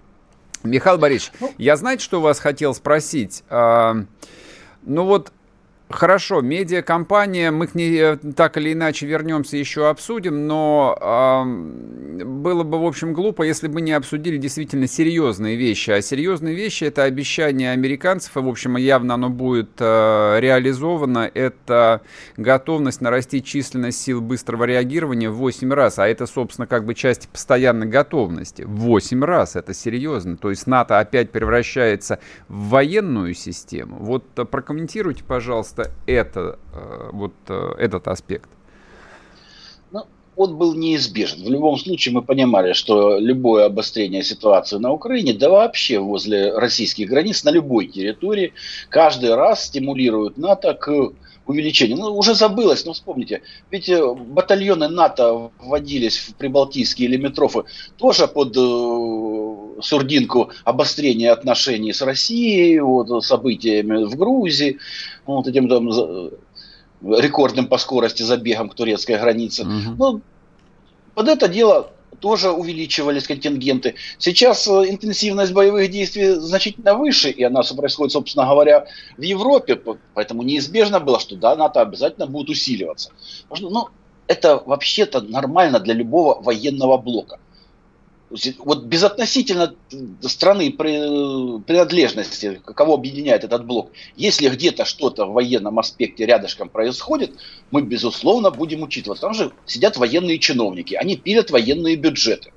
Михаил 0.63 0.97
Борисович, 0.97 1.33
ну, 1.39 1.53
я, 1.57 1.75
знаете, 1.75 2.03
что 2.03 2.21
вас 2.21 2.39
хотел 2.39 2.73
спросить? 2.73 3.43
А, 3.49 3.95
ну 4.83 5.05
вот 5.05 5.31
Хорошо, 5.91 6.41
медиакомпания, 6.41 7.51
мы 7.51 7.67
к 7.67 7.75
ней 7.75 7.97
э, 7.99 8.17
так 8.35 8.57
или 8.57 8.73
иначе 8.73 9.05
вернемся, 9.05 9.57
еще 9.57 9.89
обсудим, 9.89 10.47
но 10.47 10.97
э, 10.99 12.23
было 12.23 12.63
бы, 12.63 12.79
в 12.79 12.85
общем, 12.85 13.13
глупо, 13.13 13.43
если 13.43 13.67
бы 13.67 13.81
не 13.81 13.91
обсудили 13.91 14.37
действительно 14.37 14.87
серьезные 14.87 15.55
вещи. 15.55 15.91
А 15.91 16.01
серьезные 16.01 16.55
вещи— 16.55 16.83
это 16.85 17.03
обещание 17.03 17.71
американцев, 17.71 18.35
и, 18.37 18.39
в 18.39 18.47
общем, 18.47 18.77
явно 18.77 19.15
оно 19.15 19.29
будет 19.29 19.71
э, 19.79 20.37
реализовано. 20.39 21.29
Это 21.33 22.01
готовность 22.37 23.01
нарастить 23.01 23.45
численность 23.45 24.01
сил 24.01 24.21
быстрого 24.21 24.63
реагирования 24.63 25.29
в 25.29 25.35
8 25.35 25.73
раз, 25.73 25.99
а 25.99 26.07
это, 26.07 26.25
собственно, 26.25 26.67
как 26.67 26.85
бы 26.85 26.93
часть 26.93 27.27
постоянной 27.29 27.87
готовности. 27.87 28.63
В 28.63 28.81
8 28.81 29.23
раз, 29.23 29.55
это 29.55 29.73
серьезно. 29.73 30.37
То 30.37 30.49
есть 30.49 30.67
НАТО 30.67 30.99
опять 30.99 31.31
превращается 31.31 32.19
в 32.47 32.69
военную 32.69 33.33
систему. 33.33 33.97
Вот 33.99 34.25
э, 34.37 34.45
прокомментируйте, 34.45 35.23
пожалуйста, 35.23 35.80
просто 35.81 35.91
это, 36.05 36.59
э, 36.73 37.09
вот 37.11 37.33
э, 37.47 37.71
этот 37.79 38.07
аспект? 38.07 38.49
Ну, 39.91 40.01
он 40.35 40.57
был 40.57 40.73
неизбежен. 40.75 41.43
В 41.43 41.49
любом 41.49 41.77
случае 41.77 42.13
мы 42.13 42.21
понимали, 42.21 42.73
что 42.73 43.17
любое 43.19 43.65
обострение 43.65 44.23
ситуации 44.23 44.77
на 44.77 44.91
Украине, 44.91 45.33
да 45.33 45.49
вообще 45.49 45.99
возле 45.99 46.53
российских 46.53 47.09
границ, 47.09 47.43
на 47.43 47.51
любой 47.51 47.87
территории, 47.87 48.53
каждый 48.89 49.35
раз 49.35 49.65
стимулирует 49.65 50.37
НАТО 50.37 50.73
к 50.73 51.13
увеличению. 51.45 51.97
Ну, 51.97 52.15
уже 52.15 52.33
забылось, 52.33 52.85
но 52.85 52.93
вспомните. 52.93 53.41
Ведь 53.71 53.89
э, 53.89 54.13
батальоны 54.13 54.87
НАТО 54.87 55.51
вводились 55.59 56.17
в 56.17 56.35
прибалтийские 56.35 57.07
лимитрофы 57.07 57.63
тоже 57.97 58.27
под 58.27 58.55
э, 58.57 59.81
сурдинку 59.81 60.51
обострения 60.63 61.31
отношений 61.31 61.93
с 61.93 62.01
Россией, 62.01 62.79
вот, 62.79 63.23
событиями 63.23 64.05
в 64.05 64.15
Грузии, 64.15 64.77
вот 65.25 65.47
этим 65.47 65.67
там 65.69 65.89
рекордным 67.01 67.67
по 67.67 67.77
скорости 67.77 68.23
забегом 68.23 68.69
к 68.69 68.75
турецкой 68.75 69.17
границе. 69.17 69.63
Угу. 69.63 69.95
Ну, 69.97 70.21
под 71.15 71.27
это 71.27 71.47
дело 71.47 71.91
тоже 72.19 72.51
увеличивались 72.51 73.27
контингенты. 73.27 73.95
Сейчас 74.19 74.67
э, 74.67 74.89
интенсивность 74.89 75.53
боевых 75.53 75.89
действий 75.89 76.35
значительно 76.35 76.93
выше, 76.93 77.29
и 77.29 77.43
она 77.43 77.61
происходит, 77.75 78.13
собственно 78.13 78.45
говоря, 78.45 78.85
в 79.17 79.21
Европе, 79.21 79.81
поэтому 80.13 80.43
неизбежно 80.43 80.99
было, 80.99 81.19
что 81.19 81.35
да, 81.35 81.55
НАТО 81.55 81.81
обязательно 81.81 82.27
будет 82.27 82.49
усиливаться. 82.49 83.11
Потому 83.49 83.57
что, 83.57 83.69
ну, 83.69 83.87
это 84.27 84.61
вообще-то 84.65 85.21
нормально 85.21 85.79
для 85.79 85.93
любого 85.93 86.41
военного 86.41 86.97
блока 86.97 87.39
вот 88.59 88.83
безотносительно 88.83 89.75
страны 90.21 90.71
принадлежности, 90.71 92.61
кого 92.63 92.93
объединяет 92.93 93.43
этот 93.43 93.65
блок, 93.65 93.91
если 94.15 94.49
где-то 94.49 94.85
что-то 94.85 95.25
в 95.25 95.33
военном 95.33 95.79
аспекте 95.79 96.25
рядышком 96.25 96.69
происходит, 96.69 97.31
мы, 97.71 97.81
безусловно, 97.81 98.49
будем 98.51 98.83
учитывать. 98.83 99.19
Там 99.19 99.33
же 99.33 99.51
сидят 99.65 99.97
военные 99.97 100.39
чиновники, 100.39 100.95
они 100.95 101.17
пилят 101.17 101.51
военные 101.51 101.95
бюджеты. 101.95 102.53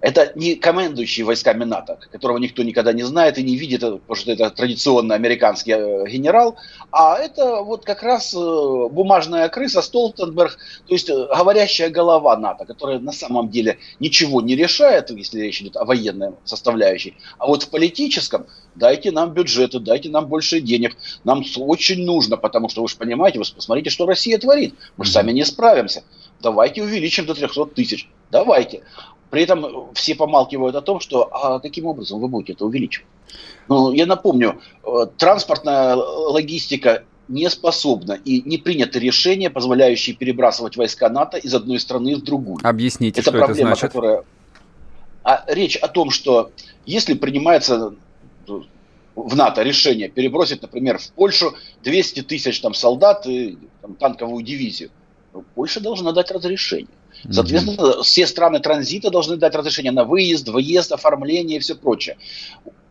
Это 0.00 0.32
не 0.34 0.54
командующий 0.54 1.24
войсками 1.24 1.64
НАТО, 1.64 1.98
которого 2.10 2.38
никто 2.38 2.62
никогда 2.62 2.92
не 2.92 3.02
знает 3.02 3.36
и 3.36 3.42
не 3.42 3.56
видит, 3.56 3.80
потому 3.80 4.14
что 4.14 4.32
это 4.32 4.50
традиционно 4.50 5.14
американский 5.14 5.72
э, 5.72 6.08
генерал, 6.08 6.56
а 6.90 7.18
это 7.18 7.62
вот 7.62 7.84
как 7.84 8.02
раз 8.02 8.32
э, 8.32 8.38
бумажная 8.90 9.48
крыса 9.50 9.82
Столтенберг, 9.82 10.56
то 10.86 10.94
есть 10.94 11.10
э, 11.10 11.26
говорящая 11.36 11.90
голова 11.90 12.34
НАТО, 12.38 12.64
которая 12.64 12.98
на 12.98 13.12
самом 13.12 13.50
деле 13.50 13.78
ничего 13.98 14.40
не 14.40 14.56
решает, 14.56 15.10
если 15.10 15.40
речь 15.40 15.60
идет 15.60 15.76
о 15.76 15.84
военной 15.84 16.32
составляющей, 16.44 17.18
а 17.38 17.46
вот 17.46 17.64
в 17.64 17.68
политическом 17.68 18.46
дайте 18.74 19.10
нам 19.10 19.34
бюджеты, 19.34 19.80
дайте 19.80 20.08
нам 20.08 20.28
больше 20.28 20.60
денег, 20.60 20.96
нам 21.24 21.44
очень 21.58 22.04
нужно, 22.06 22.38
потому 22.38 22.70
что 22.70 22.80
вы 22.80 22.88
же 22.88 22.96
понимаете, 22.96 23.38
вы 23.38 23.44
посмотрите, 23.54 23.90
что 23.90 24.06
Россия 24.06 24.38
творит, 24.38 24.74
мы 24.96 25.04
же 25.04 25.12
сами 25.12 25.32
не 25.32 25.44
справимся. 25.44 26.04
Давайте 26.40 26.82
увеличим 26.82 27.26
до 27.26 27.34
300 27.34 27.66
тысяч. 27.66 28.08
Давайте. 28.30 28.82
При 29.30 29.42
этом 29.42 29.92
все 29.94 30.14
помалкивают 30.14 30.74
о 30.74 30.82
том, 30.82 31.00
что 31.00 31.28
а 31.32 31.60
каким 31.60 31.86
образом 31.86 32.20
вы 32.20 32.28
будете 32.28 32.54
это 32.54 32.64
увеличивать. 32.64 33.06
Ну, 33.68 33.92
я 33.92 34.06
напомню, 34.06 34.60
э, 34.84 35.06
транспортная 35.16 35.94
логистика 35.94 37.04
не 37.28 37.48
способна 37.48 38.14
и 38.14 38.42
не 38.42 38.58
принято 38.58 38.98
решение, 38.98 39.50
позволяющее 39.50 40.16
перебрасывать 40.16 40.76
войска 40.76 41.08
НАТО 41.08 41.36
из 41.38 41.54
одной 41.54 41.78
страны 41.78 42.16
в 42.16 42.22
другую. 42.22 42.58
Объясните, 42.62 43.20
это 43.20 43.30
что 43.30 43.38
проблема, 43.38 43.70
это 43.70 43.78
значит? 43.78 43.92
Которая... 43.92 44.24
А 45.22 45.44
речь 45.46 45.76
о 45.76 45.86
том, 45.86 46.10
что 46.10 46.50
если 46.86 47.14
принимается 47.14 47.94
ну, 48.48 48.64
в 49.14 49.36
НАТО 49.36 49.62
решение 49.62 50.08
перебросить, 50.08 50.62
например, 50.62 50.98
в 50.98 51.12
Польшу 51.12 51.54
200 51.84 52.22
тысяч 52.22 52.60
там, 52.60 52.74
солдат 52.74 53.26
и 53.26 53.58
там, 53.80 53.94
танковую 53.94 54.42
дивизию, 54.42 54.90
Польша 55.54 55.80
должна 55.80 56.12
дать 56.12 56.32
разрешение. 56.32 56.88
Соответственно, 57.30 57.76
mm-hmm. 57.76 58.02
все 58.02 58.26
страны 58.26 58.60
транзита 58.60 59.10
должны 59.10 59.36
дать 59.36 59.54
разрешение 59.54 59.92
на 59.92 60.04
выезд, 60.04 60.48
выезд, 60.48 60.92
оформление 60.92 61.58
и 61.58 61.60
все 61.60 61.74
прочее. 61.74 62.16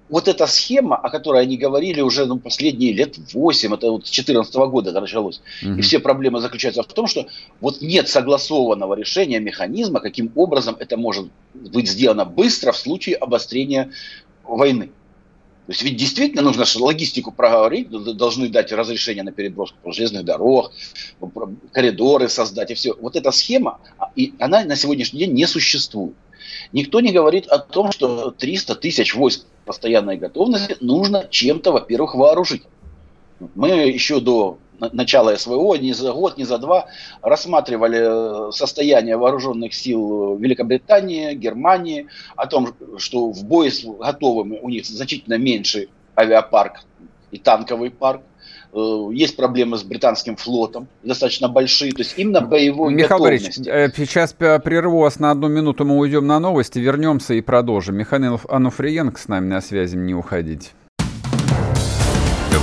Вот 0.10 0.28
эта 0.28 0.48
схема, 0.48 0.96
о 0.96 1.10
которой 1.12 1.44
они 1.44 1.56
говорили 1.56 2.02
уже 2.02 2.26
ну, 2.26 2.40
последние 2.40 2.94
лет 2.94 3.18
8, 3.32 3.74
это 3.76 3.92
вот 3.92 4.08
с 4.08 4.12
2014 4.12 4.56
года 4.56 4.90
это 4.90 5.02
началось, 5.02 5.42
mm-hmm. 5.64 5.78
и 5.78 5.82
все 5.82 6.00
проблемы 6.00 6.42
заключаются 6.42 6.82
в 6.82 6.88
том, 6.88 7.06
что 7.06 7.28
вот 7.62 7.82
нет 7.82 8.10
согласованного 8.10 8.96
решения 8.96 9.40
механизма, 9.40 10.00
каким 10.00 10.32
образом 10.36 10.76
это 10.80 10.98
может 10.98 11.28
быть 11.54 11.88
сделано 11.88 12.26
быстро 12.26 12.72
в 12.72 12.78
случае 12.78 13.18
обострения 13.18 13.92
войны. 14.44 14.90
То 15.70 15.74
есть 15.74 15.84
ведь 15.84 15.98
действительно 15.98 16.42
нужно 16.42 16.66
логистику 16.80 17.32
проговорить, 17.32 17.92
должны 17.92 18.50
дать 18.50 18.72
разрешение 18.72 19.24
на 19.24 19.32
переброску 19.32 19.92
железных 19.92 20.26
дорог, 20.26 20.72
коридоры 21.72 22.28
создать 22.28 22.72
и 22.72 22.74
все. 22.74 22.96
Вот 23.00 23.16
эта 23.16 23.30
схема, 23.30 23.80
а, 24.00 24.10
и 24.16 24.34
она 24.40 24.66
на 24.66 24.76
сегодняшний 24.76 25.20
день 25.20 25.34
не 25.34 25.46
существует. 25.46 26.16
Никто 26.72 27.02
не 27.02 27.12
говорит 27.12 27.46
о 27.46 27.60
том, 27.60 27.92
что 27.92 28.32
300 28.32 28.78
тысяч 28.78 29.14
войск 29.14 29.46
постоянной 29.66 30.18
готовности 30.18 30.76
нужно 30.82 31.28
чем-то, 31.30 31.72
во-первых, 31.72 32.16
вооружить. 32.16 32.64
Мы 33.54 33.70
еще 33.70 34.20
до 34.20 34.58
начала 34.92 35.36
СВО, 35.38 35.76
не 35.76 35.94
за 35.94 36.14
год, 36.14 36.38
не 36.38 36.44
за 36.44 36.58
два, 36.58 36.88
рассматривали 37.22 38.50
э, 38.50 38.52
состояние 38.52 39.18
вооруженных 39.18 39.74
сил 39.74 40.38
Великобритании, 40.38 41.34
Германии, 41.34 42.08
о 42.36 42.48
том, 42.48 42.74
что 42.98 43.32
в 43.32 43.44
бой 43.44 43.72
с 43.72 43.84
готовыми 43.84 44.60
у 44.62 44.70
них 44.70 44.86
значительно 44.86 45.38
меньше 45.38 45.88
авиапарк 46.16 46.82
и 47.32 47.38
танковый 47.38 47.92
парк. 47.92 48.22
Э, 48.72 49.10
есть 49.12 49.36
проблемы 49.36 49.78
с 49.78 49.84
британским 49.84 50.36
флотом, 50.36 50.88
достаточно 51.04 51.48
большие, 51.48 51.92
то 51.92 52.00
есть 52.00 52.14
именно 52.18 52.42
боевой 52.42 52.94
Михаил 52.94 53.24
готовности. 53.24 53.60
Борисович, 53.60 53.68
э, 53.68 54.06
сейчас 54.06 54.34
прерву 54.34 55.00
вас 55.00 55.20
на 55.20 55.32
одну 55.32 55.48
минуту, 55.48 55.86
мы 55.86 55.98
уйдем 55.98 56.28
на 56.28 56.40
новости, 56.40 56.80
вернемся 56.80 57.34
и 57.34 57.42
продолжим. 57.42 57.96
Михаил 57.96 58.40
Ануфриенко 58.48 59.20
с 59.20 59.28
нами 59.28 59.48
на 59.48 59.62
связи, 59.62 59.96
не 59.96 60.14
уходить. 60.14 60.72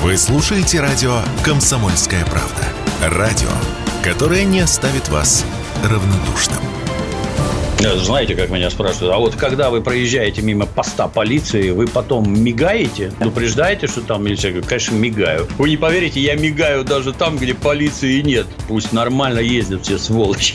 Вы 0.02 0.16
слушаете 0.18 0.80
радио 0.80 1.20
«Комсомольская 1.42 2.24
правда». 2.26 2.64
Радио, 3.02 3.48
которое 4.04 4.44
не 4.44 4.60
оставит 4.60 5.08
вас 5.08 5.44
равнодушным. 5.82 6.58
Знаете, 7.96 8.34
как 8.34 8.50
меня 8.50 8.70
спрашивают, 8.70 9.14
а 9.14 9.18
вот 9.18 9.36
когда 9.36 9.70
вы 9.70 9.80
проезжаете 9.80 10.42
мимо 10.42 10.66
поста 10.66 11.08
полиции, 11.08 11.70
вы 11.70 11.86
потом 11.86 12.30
мигаете? 12.32 13.10
Предупреждаете, 13.18 13.86
что 13.86 14.02
там 14.02 14.24
милиция? 14.24 14.52
Говорю, 14.52 14.68
конечно, 14.68 14.94
мигаю. 14.94 15.48
Вы 15.58 15.70
не 15.70 15.76
поверите, 15.76 16.20
я 16.20 16.36
мигаю 16.36 16.84
даже 16.84 17.12
там, 17.12 17.38
где 17.38 17.54
полиции 17.54 18.20
нет. 18.20 18.46
Пусть 18.68 18.92
нормально 18.92 19.38
ездят 19.40 19.84
все 19.84 19.98
сволочи. 19.98 20.54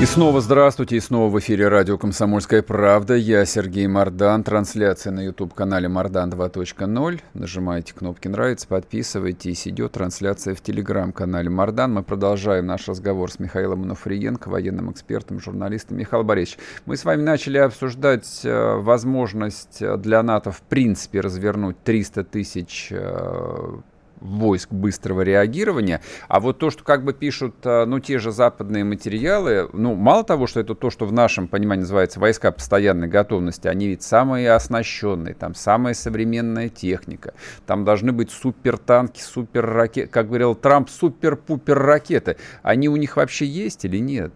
И 0.00 0.06
снова 0.06 0.40
здравствуйте, 0.40 0.94
и 0.94 1.00
снова 1.00 1.28
в 1.28 1.40
эфире 1.40 1.66
радио 1.66 1.98
«Комсомольская 1.98 2.62
правда». 2.62 3.14
Я 3.16 3.44
Сергей 3.44 3.88
Мордан. 3.88 4.44
Трансляция 4.44 5.12
на 5.12 5.24
YouTube-канале 5.24 5.88
«Мордан 5.88 6.30
2.0». 6.30 7.20
Нажимайте 7.34 7.94
кнопки 7.94 8.28
«Нравится», 8.28 8.68
подписывайтесь. 8.68 9.66
Идет 9.66 9.90
трансляция 9.90 10.54
в 10.54 10.60
Телеграм-канале 10.60 11.50
«Мордан». 11.50 11.94
Мы 11.94 12.04
продолжаем 12.04 12.66
наш 12.66 12.86
разговор 12.86 13.32
с 13.32 13.40
Михаилом 13.40 13.82
Анафриенко, 13.82 14.48
военным 14.48 14.92
экспертом, 14.92 15.40
журналистом. 15.40 15.98
Михаил 15.98 16.22
Борисович, 16.22 16.60
мы 16.86 16.96
с 16.96 17.04
вами 17.04 17.22
начали 17.22 17.58
обсуждать 17.58 18.42
э, 18.44 18.74
возможность 18.76 19.82
для 19.96 20.22
НАТО 20.22 20.52
в 20.52 20.62
принципе 20.62 21.18
развернуть 21.20 21.82
300 21.82 22.22
тысяч 22.22 22.90
э, 22.92 23.78
войск 24.20 24.70
быстрого 24.70 25.22
реагирования. 25.22 26.00
А 26.28 26.40
вот 26.40 26.58
то, 26.58 26.70
что 26.70 26.84
как 26.84 27.04
бы 27.04 27.12
пишут, 27.12 27.56
э, 27.64 27.84
ну, 27.84 28.00
те 28.00 28.18
же 28.18 28.32
западные 28.32 28.84
материалы, 28.84 29.68
ну, 29.72 29.94
мало 29.94 30.24
того, 30.24 30.46
что 30.46 30.60
это 30.60 30.74
то, 30.74 30.90
что 30.90 31.06
в 31.06 31.12
нашем 31.12 31.48
понимании 31.48 31.82
называется 31.82 32.20
войска 32.20 32.52
постоянной 32.52 33.08
готовности, 33.08 33.68
они 33.68 33.88
ведь 33.88 34.02
самые 34.02 34.52
оснащенные, 34.52 35.34
там 35.34 35.54
самая 35.54 35.94
современная 35.94 36.68
техника, 36.68 37.34
там 37.66 37.84
должны 37.84 38.12
быть 38.12 38.30
супертанки, 38.30 39.20
суперракеты, 39.20 40.08
как 40.08 40.28
говорил 40.28 40.54
Трамп, 40.54 40.90
супер-пупер 40.90 41.78
ракеты. 41.78 42.36
Они 42.62 42.88
у 42.88 42.96
них 42.96 43.16
вообще 43.16 43.46
есть 43.46 43.84
или 43.84 43.98
нет? 43.98 44.32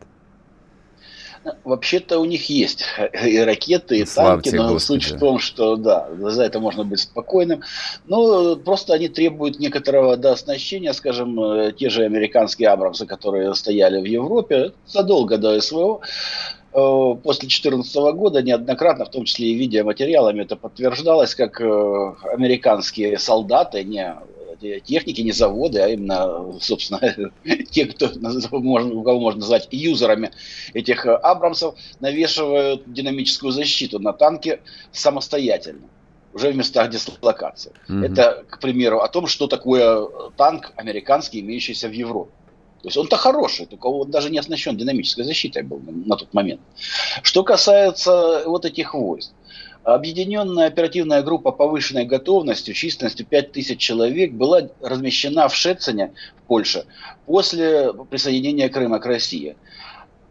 Вообще-то 1.64 2.18
у 2.18 2.24
них 2.24 2.48
есть 2.48 2.84
и 3.24 3.38
ракеты, 3.38 3.98
и 3.98 4.04
Славьте 4.04 4.50
танки, 4.50 4.62
но 4.62 4.72
Господи. 4.74 5.02
суть 5.02 5.12
в 5.12 5.18
том, 5.18 5.38
что 5.38 5.76
да, 5.76 6.08
за 6.18 6.44
это 6.44 6.60
можно 6.60 6.84
быть 6.84 7.00
спокойным. 7.00 7.62
Но 8.06 8.56
просто 8.56 8.94
они 8.94 9.08
требуют 9.08 9.58
некоторого 9.58 10.16
дооснащения, 10.16 10.92
скажем, 10.92 11.40
э, 11.40 11.72
те 11.72 11.90
же 11.90 12.04
американские 12.04 12.68
Абрамсы, 12.68 13.06
которые 13.06 13.54
стояли 13.54 14.00
в 14.00 14.04
Европе 14.04 14.72
задолго 14.86 15.38
до 15.38 15.60
СВО. 15.60 16.00
Э, 16.74 17.14
после 17.22 17.48
2014 17.48 17.94
года 18.14 18.42
неоднократно, 18.42 19.04
в 19.04 19.10
том 19.10 19.24
числе 19.24 19.48
и 19.48 19.54
видеоматериалами, 19.54 20.42
это 20.42 20.56
подтверждалось, 20.56 21.34
как 21.34 21.60
э, 21.60 22.14
американские 22.32 23.18
солдаты, 23.18 23.84
не 23.84 24.14
техники, 24.80 25.20
не 25.20 25.32
заводы, 25.32 25.80
а 25.80 25.88
именно, 25.88 26.58
собственно, 26.60 27.00
те, 27.70 27.86
кто, 27.86 28.10
можно, 28.50 28.90
кого 29.02 29.20
можно 29.20 29.40
назвать 29.40 29.68
юзерами 29.70 30.30
этих 30.74 31.06
э, 31.06 31.14
Абрамсов, 31.14 31.74
навешивают 32.00 32.82
динамическую 32.86 33.52
защиту 33.52 33.98
на 33.98 34.12
танке 34.12 34.60
самостоятельно 34.92 35.88
уже 36.34 36.50
в 36.50 36.56
местах 36.56 36.90
дислокации. 36.90 37.72
Mm-hmm. 37.88 38.06
Это, 38.06 38.44
к 38.48 38.58
примеру, 38.58 39.00
о 39.00 39.08
том, 39.08 39.26
что 39.26 39.46
такое 39.46 40.08
танк 40.36 40.72
американский, 40.76 41.40
имеющийся 41.40 41.88
в 41.88 41.92
Европе. 41.92 42.32
То 42.82 42.88
есть 42.88 42.96
он-то 42.96 43.16
хороший, 43.16 43.66
только 43.66 43.86
он 43.86 44.10
даже 44.10 44.28
не 44.28 44.38
оснащен 44.38 44.76
динамической 44.76 45.24
защитой 45.24 45.62
был 45.62 45.78
на, 45.78 45.92
на 45.92 46.16
тот 46.16 46.34
момент. 46.34 46.60
Что 47.22 47.44
касается 47.44 48.42
вот 48.46 48.64
этих 48.64 48.94
войск. 48.94 49.30
Объединенная 49.84 50.68
оперативная 50.68 51.22
группа 51.22 51.50
повышенной 51.50 52.04
готовностью 52.04 52.72
численностью 52.72 53.26
5000 53.26 53.78
человек 53.78 54.32
была 54.32 54.68
размещена 54.80 55.48
в 55.48 55.56
Шецене, 55.56 56.12
в 56.38 56.42
Польше, 56.46 56.84
после 57.26 57.92
присоединения 57.92 58.68
Крыма 58.68 59.00
к 59.00 59.06
России. 59.06 59.56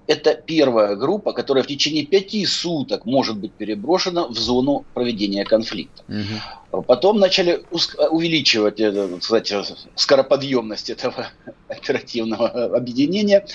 Это 0.07 0.33
первая 0.33 0.95
группа, 0.95 1.31
которая 1.31 1.63
в 1.63 1.67
течение 1.67 2.05
пяти 2.05 2.45
суток 2.45 3.05
может 3.05 3.37
быть 3.37 3.51
переброшена 3.51 4.27
в 4.27 4.33
зону 4.33 4.85
проведения 4.93 5.45
конфликта. 5.45 6.03
Угу. 6.07 6.83
Потом 6.83 7.19
начали 7.19 7.63
увеличивать, 8.09 8.81
кстати, 9.19 9.55
скороподъемность 9.95 10.89
этого 10.89 11.27
оперативного 11.67 12.75
объединения. 12.75 13.45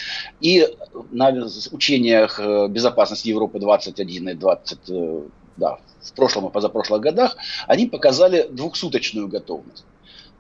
И 0.41 0.67
на 1.11 1.47
учениях 1.73 2.39
э, 2.39 2.69
безопасности 2.69 3.29
Европы 3.29 3.59
21 3.59 4.29
и 4.31 4.35
20 4.35 4.79
да, 5.57 5.79
в 6.03 6.13
прошлом 6.13 6.47
и 6.47 6.51
позапрошлых 6.51 7.01
годах, 7.01 7.37
они 7.67 7.87
показали 7.87 8.47
двухсуточную 8.51 9.29
готовность. 9.29 9.85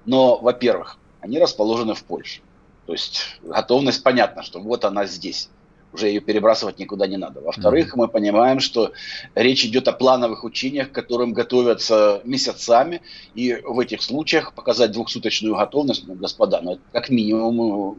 Но, 0.04 0.38
во-первых, 0.38 0.98
они 1.20 1.38
расположены 1.38 1.94
в 1.94 2.04
Польше. 2.04 2.40
То 2.86 2.92
есть 2.92 3.38
готовность 3.42 4.02
понятно, 4.02 4.42
что 4.42 4.60
вот 4.60 4.84
она 4.84 5.06
здесь. 5.06 5.48
Уже 5.92 6.08
ее 6.08 6.20
перебрасывать 6.20 6.78
никуда 6.78 7.06
не 7.06 7.16
надо. 7.16 7.40
Во-вторых, 7.40 7.94
mm-hmm. 7.94 7.98
мы 7.98 8.08
понимаем, 8.08 8.60
что 8.60 8.92
речь 9.34 9.64
идет 9.64 9.88
о 9.88 9.92
плановых 9.92 10.44
учениях, 10.44 10.90
к 10.90 10.94
которым 10.94 11.32
готовятся 11.32 12.20
месяцами. 12.24 13.02
И 13.34 13.54
в 13.54 13.78
этих 13.80 14.02
случаях 14.02 14.52
показать 14.52 14.92
двухсуточную 14.92 15.56
готовность, 15.56 16.06
ну, 16.06 16.14
господа, 16.14 16.60
ну, 16.60 16.72
это 16.72 16.80
как 16.92 17.08
минимум 17.08 17.98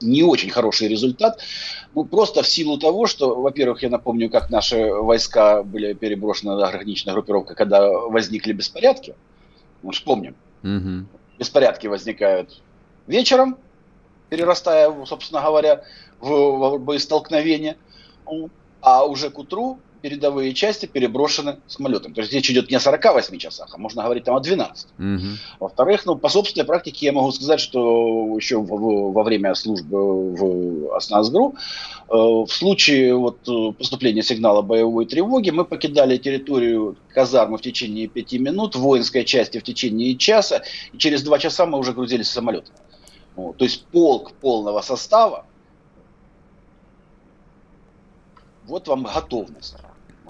не 0.00 0.22
очень 0.22 0.50
хороший 0.50 0.88
результат. 0.88 1.40
Ну, 1.94 2.04
просто 2.04 2.42
в 2.42 2.48
силу 2.48 2.78
того, 2.78 3.06
что, 3.06 3.40
во-первых, 3.40 3.82
я 3.82 3.90
напомню, 3.90 4.30
как 4.30 4.50
наши 4.50 4.92
войска 4.92 5.62
были 5.62 5.92
переброшены 5.92 6.56
на 6.56 6.68
ограниченная 6.68 7.14
группировка, 7.14 7.54
когда 7.54 7.88
возникли 7.90 8.52
беспорядки. 8.52 9.14
Мы 9.82 9.92
вспомним. 9.92 10.34
Угу. 10.62 11.06
Беспорядки 11.38 11.86
возникают 11.86 12.60
вечером, 13.06 13.56
перерастая, 14.28 14.94
собственно 15.06 15.42
говоря, 15.42 15.84
в, 16.20 16.28
в 16.28 16.78
боестолкновение. 16.78 17.76
А 18.82 19.04
уже 19.04 19.30
к 19.30 19.38
утру 19.38 19.78
передовые 20.00 20.54
части 20.54 20.86
переброшены 20.86 21.58
самолетом. 21.66 22.14
То 22.14 22.20
есть 22.20 22.32
речь 22.32 22.50
идет 22.50 22.70
не 22.70 22.76
о 22.76 22.80
48 22.80 23.38
часах, 23.38 23.68
а 23.72 23.78
можно 23.78 24.02
говорить 24.02 24.24
там 24.24 24.36
о 24.36 24.40
12. 24.40 24.88
Угу. 24.98 25.18
Во-вторых, 25.60 26.06
ну, 26.06 26.16
по 26.16 26.28
собственной 26.28 26.66
практике 26.66 27.06
я 27.06 27.12
могу 27.12 27.30
сказать, 27.32 27.60
что 27.60 28.36
еще 28.36 28.58
в, 28.58 28.66
в, 28.66 29.12
во 29.12 29.22
время 29.22 29.54
службы 29.54 30.34
в 30.34 30.94
Осназгру 30.94 31.54
э, 32.08 32.12
в 32.14 32.48
случае 32.48 33.14
вот, 33.16 33.38
поступления 33.76 34.22
сигнала 34.22 34.62
боевой 34.62 35.06
тревоги 35.06 35.50
мы 35.50 35.64
покидали 35.64 36.16
территорию 36.16 36.96
казармы 37.08 37.58
в 37.58 37.62
течение 37.62 38.06
пяти 38.06 38.38
минут, 38.38 38.76
воинской 38.76 39.24
части 39.24 39.58
в 39.58 39.62
течение 39.62 40.16
часа, 40.16 40.62
и 40.92 40.98
через 40.98 41.22
два 41.22 41.38
часа 41.38 41.66
мы 41.66 41.78
уже 41.78 41.92
грузились 41.92 42.28
в 42.28 42.32
самолет. 42.32 42.70
Вот, 43.36 43.56
то 43.56 43.64
есть 43.64 43.84
полк 43.86 44.32
полного 44.32 44.80
состава 44.80 45.46
вот 48.70 48.88
вам 48.88 49.02
готовность 49.02 49.74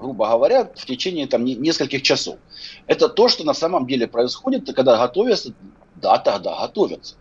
грубо 0.01 0.29
говоря, 0.29 0.65
в 0.65 0.87
течение 0.87 1.27
там, 1.27 1.45
нескольких 1.45 2.03
часов. 2.03 2.39
Это 2.87 3.09
то, 3.09 3.29
что 3.29 3.45
на 3.45 3.55
самом 3.55 3.87
деле 3.87 4.09
происходит, 4.09 4.75
когда 4.75 4.99
готовятся, 4.99 5.53
да, 5.97 6.19
тогда 6.19 6.59
готовятся. 6.61 7.15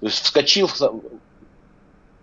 То 0.00 0.06
есть 0.06 0.22
вскочил, 0.22 0.70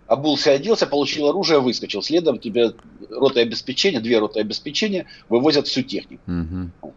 обулся, 0.06 0.52
оделся, 0.52 0.86
получил 0.86 1.28
оружие, 1.28 1.60
выскочил. 1.60 2.02
Следом 2.02 2.38
тебе 2.38 2.72
рота 3.10 3.40
обеспечения, 3.40 4.00
две 4.00 4.18
роты 4.18 4.40
обеспечения 4.40 5.06
вывозят 5.28 5.66
всю 5.66 5.82
технику. 5.82 6.22
Угу. 6.26 6.92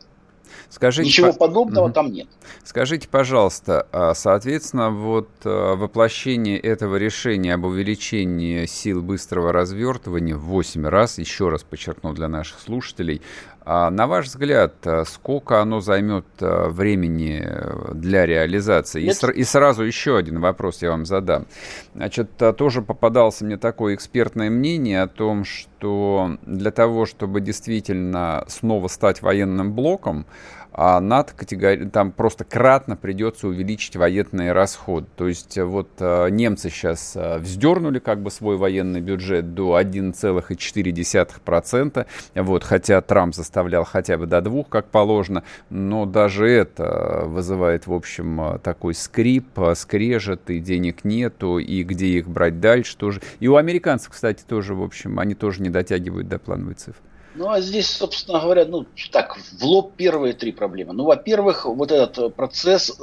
Скажите, 0.70 1.08
Ничего 1.10 1.34
по... 1.34 1.48
подобного 1.48 1.86
угу. 1.86 1.94
там 1.94 2.12
нет. 2.12 2.28
Скажите, 2.64 3.08
пожалуйста, 3.08 3.88
а, 3.92 4.14
соответственно, 4.14 4.92
вот 4.92 5.30
а, 5.44 5.76
воплощение 5.76 6.60
этого 6.60 6.98
решения 6.98 7.56
об 7.56 7.66
увеличении 7.66 8.66
сил 8.68 9.02
быстрого 9.02 9.52
развертывания 9.52 10.36
в 10.36 10.42
8 10.42 10.86
раз, 10.86 11.18
еще 11.18 11.50
раз 11.50 11.64
подчеркну 11.64 12.14
для 12.14 12.28
наших 12.28 12.60
слушателей, 12.60 13.22
на 13.70 14.08
ваш 14.08 14.28
взгляд, 14.28 14.74
сколько 15.06 15.62
оно 15.62 15.80
займет 15.80 16.26
времени 16.40 17.44
э, 17.46 17.94
для 17.94 18.26
реализации? 18.26 19.04
И, 19.04 19.40
и 19.40 19.44
сразу 19.44 19.84
еще 19.84 20.18
один 20.18 20.40
вопрос 20.40 20.82
я 20.82 20.90
вам 20.90 21.06
задам. 21.06 21.46
Значит, 21.94 22.32
тоже 22.58 22.82
попадался 22.82 23.46
мне 23.46 23.58
такое 23.58 23.96
экспертное 23.96 24.50
мнение 24.50 25.02
о 25.02 25.08
том, 25.08 25.44
что 25.44 26.38
для 26.46 26.72
того, 26.72 27.06
чтобы 27.06 27.42
действительно 27.42 28.46
снова 28.48 28.88
стать 28.88 29.22
военным 29.22 29.74
блоком, 29.74 30.26
а 30.72 31.00
НАТО 31.02 31.34
категори... 31.36 31.90
там 31.90 32.12
просто 32.12 32.46
кратно 32.46 32.96
придется 32.96 33.48
увеличить 33.48 33.96
военные 33.96 34.54
расходы. 34.54 35.08
То 35.18 35.28
есть 35.28 35.58
э, 35.58 35.66
вот 35.66 35.90
э, 36.00 36.30
немцы 36.30 36.70
сейчас 36.70 37.14
э, 37.16 37.40
вздернули 37.40 37.98
как 38.00 38.22
бы 38.22 38.30
свой 38.32 38.56
военный 38.56 39.02
бюджет 39.02 39.56
до 39.56 39.80
1,4%, 39.80 42.06
вот, 42.36 42.64
хотя 42.64 43.02
Трамп 43.02 43.34
заставлял 43.60 43.84
хотя 43.84 44.18
бы 44.18 44.26
до 44.26 44.42
2, 44.42 44.64
как 44.64 44.90
положено, 44.90 45.44
но 45.70 46.06
даже 46.06 46.48
это 46.48 47.24
вызывает, 47.26 47.88
в 47.88 47.94
общем, 47.94 48.60
такой 48.64 48.94
скрип, 48.94 49.60
скрежет, 49.76 50.50
и 50.50 50.60
денег 50.60 51.04
нету, 51.04 51.58
и 51.58 51.84
где 51.84 52.08
их 52.08 52.30
брать 52.30 52.62
дальше 52.62 52.96
тоже. 52.96 53.22
И 53.42 53.50
у 53.50 53.58
американцев, 53.58 54.12
кстати, 54.12 54.44
тоже, 54.48 54.76
в 54.76 54.82
общем, 54.82 55.20
они 55.20 55.36
тоже 55.36 55.62
не 55.62 55.70
дотягивают 55.70 56.30
до 56.30 56.40
плановой 56.40 56.76
цифры. 56.76 57.04
Ну, 57.36 57.50
а 57.50 57.60
здесь, 57.60 57.88
собственно 57.88 58.40
говоря, 58.40 58.66
ну, 58.66 58.86
так, 59.12 59.38
в 59.38 59.64
лоб 59.64 59.94
первые 59.98 60.34
три 60.34 60.54
проблемы. 60.54 60.94
Ну, 60.94 61.04
во-первых, 61.04 61.66
вот 61.66 61.92
этот 61.92 62.36
процесс 62.36 62.98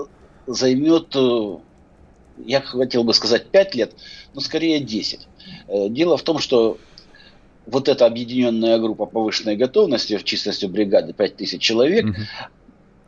займет, 0.47 1.15
э, 1.15 1.57
я 2.39 2.61
хотел 2.63 3.05
бы 3.05 3.13
сказать, 3.13 3.51
5 3.51 3.75
лет, 3.75 3.93
но 4.35 4.41
скорее 4.41 4.81
10. 4.81 5.29
Э, 5.69 5.89
дело 5.91 6.17
в 6.17 6.23
том, 6.23 6.39
что 6.39 6.79
вот 7.67 7.89
эта 7.89 8.07
объединенная 8.07 8.79
группа 8.79 9.07
повышенной 9.07 9.57
готовности 9.57 10.17
в 10.17 10.25
численностью 10.25 10.69
бригады 10.69 11.13
5000 11.13 11.61
человек 11.61 12.07
угу. 12.07 12.17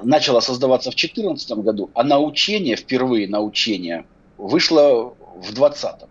начала 0.02 0.40
создаваться 0.40 0.90
в 0.90 0.94
2014 0.94 1.50
году, 1.58 1.90
а 1.94 2.02
на 2.02 2.18
учение, 2.18 2.76
впервые 2.76 3.28
на 3.28 3.40
учение, 3.40 4.04
вышло 4.36 5.14
в 5.36 5.54
2020. 5.54 6.08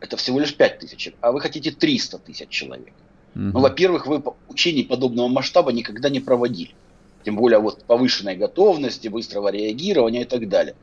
Это 0.00 0.16
всего 0.16 0.40
лишь 0.40 0.54
5 0.54 0.78
тысяч, 0.78 1.12
а 1.20 1.32
вы 1.32 1.40
хотите 1.40 1.70
300 1.70 2.18
тысяч 2.18 2.48
человек. 2.48 2.92
Ну, 3.34 3.60
во-первых, 3.60 4.06
вы 4.06 4.22
учений 4.48 4.82
подобного 4.82 5.28
масштаба 5.28 5.72
никогда 5.72 6.08
не 6.08 6.20
проводили. 6.20 6.74
Тем 7.22 7.36
более 7.36 7.58
вот 7.58 7.84
повышенной 7.84 8.34
готовности, 8.34 9.08
быстрого 9.08 9.48
реагирования 9.52 10.22
и 10.22 10.24
так 10.24 10.48
далее. 10.48 10.74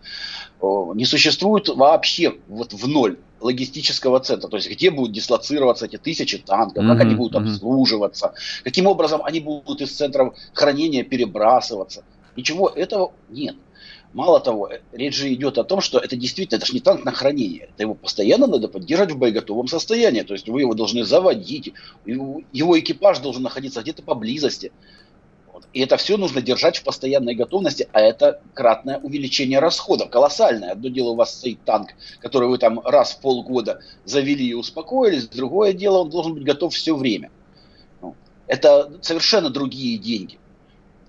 Не 0.61 1.05
существует 1.05 1.67
вообще 1.67 2.35
вот 2.47 2.73
в 2.73 2.87
ноль 2.87 3.17
логистического 3.39 4.19
центра, 4.19 4.47
то 4.47 4.57
есть 4.57 4.69
где 4.69 4.91
будут 4.91 5.11
дислоцироваться 5.11 5.85
эти 5.85 5.97
тысячи 5.97 6.37
танков, 6.37 6.83
mm-hmm. 6.83 6.87
как 6.87 7.01
они 7.01 7.15
будут 7.15 7.35
обслуживаться, 7.35 8.33
каким 8.63 8.87
образом 8.87 9.21
они 9.23 9.39
будут 9.39 9.81
из 9.81 9.91
центров 9.91 10.35
хранения 10.53 11.03
перебрасываться. 11.03 12.03
Ничего 12.35 12.69
этого 12.69 13.13
нет. 13.29 13.55
Мало 14.13 14.39
того, 14.39 14.69
речь 14.93 15.15
же 15.15 15.31
идет 15.33 15.57
о 15.57 15.63
том, 15.63 15.81
что 15.81 15.99
это 15.99 16.15
действительно, 16.15 16.57
это 16.57 16.65
же 16.65 16.73
не 16.73 16.79
танк 16.79 17.03
на 17.03 17.11
хранение. 17.11 17.69
Это 17.73 17.83
его 17.83 17.93
постоянно 17.93 18.47
надо 18.47 18.67
поддерживать 18.67 19.13
в 19.13 19.17
боеготовом 19.17 19.67
состоянии. 19.67 20.21
То 20.21 20.33
есть 20.33 20.47
вы 20.47 20.61
его 20.61 20.73
должны 20.73 21.03
заводить, 21.03 21.73
его 22.05 22.79
экипаж 22.79 23.19
должен 23.19 23.43
находиться 23.43 23.81
где-то 23.81 24.03
поблизости. 24.03 24.71
И 25.73 25.81
это 25.81 25.97
все 25.97 26.17
нужно 26.17 26.41
держать 26.41 26.77
в 26.77 26.83
постоянной 26.83 27.35
готовности, 27.35 27.87
а 27.91 28.01
это 28.01 28.41
кратное 28.53 28.99
увеличение 28.99 29.59
расходов, 29.59 30.09
колоссальное. 30.09 30.71
Одно 30.71 30.89
дело 30.89 31.09
у 31.09 31.15
вас 31.15 31.35
стоит 31.35 31.63
танк, 31.63 31.89
который 32.19 32.47
вы 32.47 32.57
там 32.57 32.79
раз 32.79 33.11
в 33.11 33.21
полгода 33.21 33.81
завели 34.05 34.47
и 34.47 34.53
успокоились, 34.53 35.27
другое 35.27 35.73
дело 35.73 35.99
он 35.99 36.09
должен 36.09 36.33
быть 36.33 36.43
готов 36.43 36.73
все 36.73 36.95
время. 36.95 37.31
Ну, 38.01 38.15
это 38.47 38.91
совершенно 39.01 39.49
другие 39.49 39.97
деньги. 39.97 40.39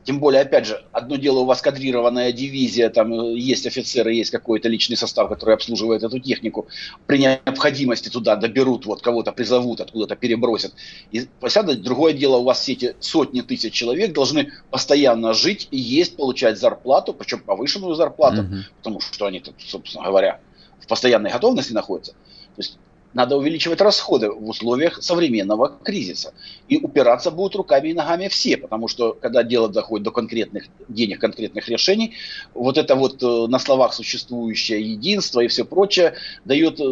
Тем 0.09 0.21
более, 0.21 0.40
опять 0.40 0.64
же, 0.64 0.83
одно 0.92 1.16
дело 1.16 1.40
у 1.40 1.44
вас 1.44 1.61
кадрированная 1.61 2.33
дивизия, 2.33 2.88
там 2.88 3.12
э, 3.12 3.38
есть 3.38 3.66
офицеры, 3.66 4.14
есть 4.14 4.31
какой-то 4.31 4.66
личный 4.66 4.97
состав, 4.97 5.29
который 5.29 5.55
обслуживает 5.55 6.03
эту 6.03 6.18
технику. 6.18 6.66
При 7.05 7.18
необходимости 7.18 8.09
туда 8.09 8.35
доберут, 8.37 8.87
вот 8.87 9.03
кого-то 9.03 9.33
призовут, 9.33 9.83
откуда-то 9.83 10.16
перебросят. 10.16 10.73
И 11.12 11.27
посядут. 11.40 11.83
Другое 11.83 12.14
дело, 12.14 12.38
у 12.38 12.44
вас 12.44 12.61
все 12.61 12.73
эти 12.73 12.97
сотни 13.01 13.42
тысяч 13.42 13.75
человек 13.75 14.14
должны 14.14 14.51
постоянно 14.71 15.35
жить 15.35 15.68
и 15.71 15.77
есть, 15.77 16.16
получать 16.16 16.59
зарплату, 16.59 17.12
причем 17.12 17.40
повышенную 17.40 17.94
зарплату, 17.94 18.44
угу. 18.44 18.55
потому 18.79 19.01
что 19.01 19.27
они, 19.27 19.42
собственно 19.59 20.07
говоря, 20.07 20.40
в 20.81 20.87
постоянной 20.87 21.31
готовности 21.31 21.75
находятся. 21.75 22.12
То 22.12 22.62
есть 22.62 22.79
надо 23.14 23.37
увеличивать 23.37 23.81
расходы 23.81 24.31
в 24.31 24.49
условиях 24.49 25.03
современного 25.03 25.79
кризиса. 25.83 26.35
И 26.68 26.77
упираться 26.77 27.31
будут 27.31 27.57
руками 27.57 27.88
и 27.88 27.94
ногами 27.94 28.29
все, 28.29 28.57
потому 28.57 28.88
что 28.88 29.12
когда 29.14 29.42
дело 29.42 29.68
доходит 29.68 30.05
до 30.05 30.11
конкретных 30.11 30.64
денег, 30.88 31.21
конкретных 31.21 31.68
решений, 31.68 32.14
вот 32.55 32.77
это 32.77 32.94
вот 32.94 33.23
э, 33.23 33.47
на 33.49 33.59
словах 33.59 33.94
существующее 33.94 34.81
единство 34.92 35.40
и 35.40 35.49
все 35.49 35.64
прочее 35.64 36.14
дает 36.44 36.81
э, 36.81 36.85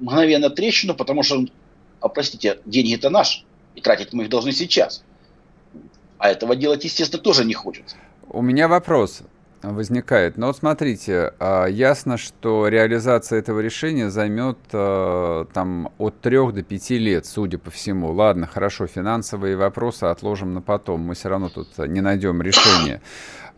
мгновенно 0.00 0.50
трещину, 0.50 0.94
потому 0.94 1.22
что, 1.22 1.44
а 2.00 2.08
простите, 2.08 2.58
деньги 2.64 2.94
это 2.94 3.10
наши, 3.10 3.44
и 3.74 3.80
тратить 3.80 4.12
мы 4.12 4.24
их 4.24 4.28
должны 4.28 4.52
сейчас. 4.52 5.04
А 6.18 6.30
этого 6.30 6.56
делать, 6.56 6.84
естественно, 6.84 7.22
тоже 7.22 7.44
не 7.44 7.54
хочется. 7.54 7.96
У 8.28 8.42
меня 8.42 8.66
вопрос 8.66 9.22
возникает. 9.72 10.36
Но 10.36 10.48
вот 10.48 10.56
смотрите, 10.56 11.32
а, 11.38 11.66
ясно, 11.66 12.16
что 12.16 12.68
реализация 12.68 13.38
этого 13.38 13.60
решения 13.60 14.10
займет 14.10 14.58
а, 14.72 15.46
там 15.52 15.90
от 15.98 16.20
3 16.20 16.52
до 16.52 16.62
5 16.62 16.90
лет, 16.90 17.26
судя 17.26 17.58
по 17.58 17.70
всему. 17.70 18.12
Ладно, 18.12 18.46
хорошо, 18.46 18.86
финансовые 18.86 19.56
вопросы 19.56 20.04
отложим 20.04 20.54
на 20.54 20.60
потом. 20.60 21.00
Мы 21.00 21.14
все 21.14 21.28
равно 21.28 21.48
тут 21.48 21.78
не 21.78 22.00
найдем 22.00 22.42
решения. 22.42 23.00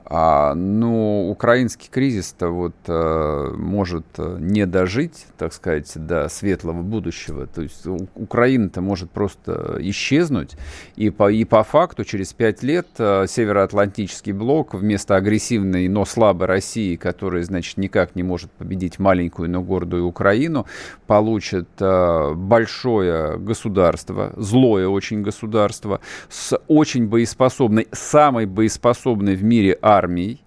А, 0.09 0.55
ну, 0.55 1.29
украинский 1.31 1.89
кризис-то 1.91 2.51
вот 2.51 2.77
а, 2.87 3.53
может 3.57 4.07
э, 4.19 4.37
не 4.39 4.65
дожить, 4.65 5.27
так 5.37 5.53
сказать, 5.53 5.91
до 5.97 6.29
светлого 6.29 6.83
будущего. 6.83 7.49
То 7.49 7.63
есть 7.63 7.85
Украина-то 8.15 8.81
может 8.81 9.11
просто 9.11 9.79
исчезнуть, 9.81 10.57
и 10.95 11.11
по, 11.11 11.29
и 11.29 11.45
по 11.45 11.65
факту 11.65 12.05
через 12.05 12.33
пять 12.33 12.63
лет 12.63 12.87
а, 12.99 13.27
Североатлантический 13.27 14.31
блок 14.31 14.75
вместо 14.75 15.17
агрессивной, 15.17 15.89
но 15.89 16.05
слабой 16.05 16.47
России, 16.47 16.95
которая, 16.95 17.43
значит, 17.43 17.77
никак 17.77 18.15
не 18.15 18.23
может 18.23 18.53
победить 18.53 19.01
маленькую, 19.01 19.51
но 19.51 19.61
гордую 19.61 20.07
Украину, 20.07 20.67
получит 21.09 21.69
а, 21.81 22.33
большое 22.35 23.39
государство, 23.39 24.33
злое 24.37 24.87
очень 24.87 25.23
государство, 25.23 26.01
с 26.29 26.57
очень 26.69 27.09
боеспособной, 27.09 27.89
самой 27.91 28.47
боеспособной 28.47 29.35
в 29.35 29.43
мире 29.43 29.77
армией, 29.83 29.96
армией. 29.97 30.41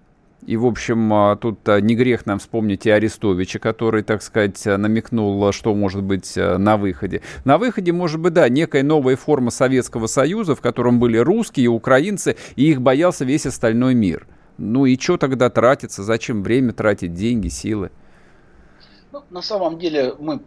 И, 0.46 0.56
в 0.56 0.64
общем, 0.64 1.12
а, 1.12 1.36
тут 1.36 1.68
а, 1.68 1.80
не 1.80 1.94
грех 1.94 2.24
нам 2.24 2.38
вспомнить 2.38 2.86
и 2.86 2.90
Арестовича, 2.90 3.58
который, 3.58 4.02
так 4.02 4.22
сказать, 4.22 4.64
намекнул, 4.64 5.52
что 5.52 5.74
может 5.74 6.02
быть 6.02 6.36
а, 6.36 6.56
на 6.56 6.76
выходе. 6.76 7.20
На 7.44 7.58
выходе, 7.58 7.92
может 7.92 8.20
быть, 8.20 8.32
да, 8.32 8.48
некая 8.48 8.82
новая 8.82 9.16
форма 9.16 9.50
Советского 9.50 10.06
Союза, 10.06 10.54
в 10.54 10.60
котором 10.60 10.98
были 10.98 11.18
русские, 11.18 11.68
украинцы, 11.68 12.36
и 12.56 12.70
их 12.70 12.80
боялся 12.80 13.24
весь 13.24 13.44
остальной 13.44 13.94
мир. 13.94 14.26
Ну 14.56 14.86
и 14.86 14.98
что 14.98 15.18
тогда 15.18 15.50
тратиться? 15.50 16.02
Зачем 16.02 16.42
время 16.42 16.72
тратить, 16.72 17.14
деньги, 17.14 17.48
силы? 17.48 17.90
Ну, 19.12 19.22
на 19.30 19.42
самом 19.42 19.78
деле 19.78 20.14
мы 20.18 20.40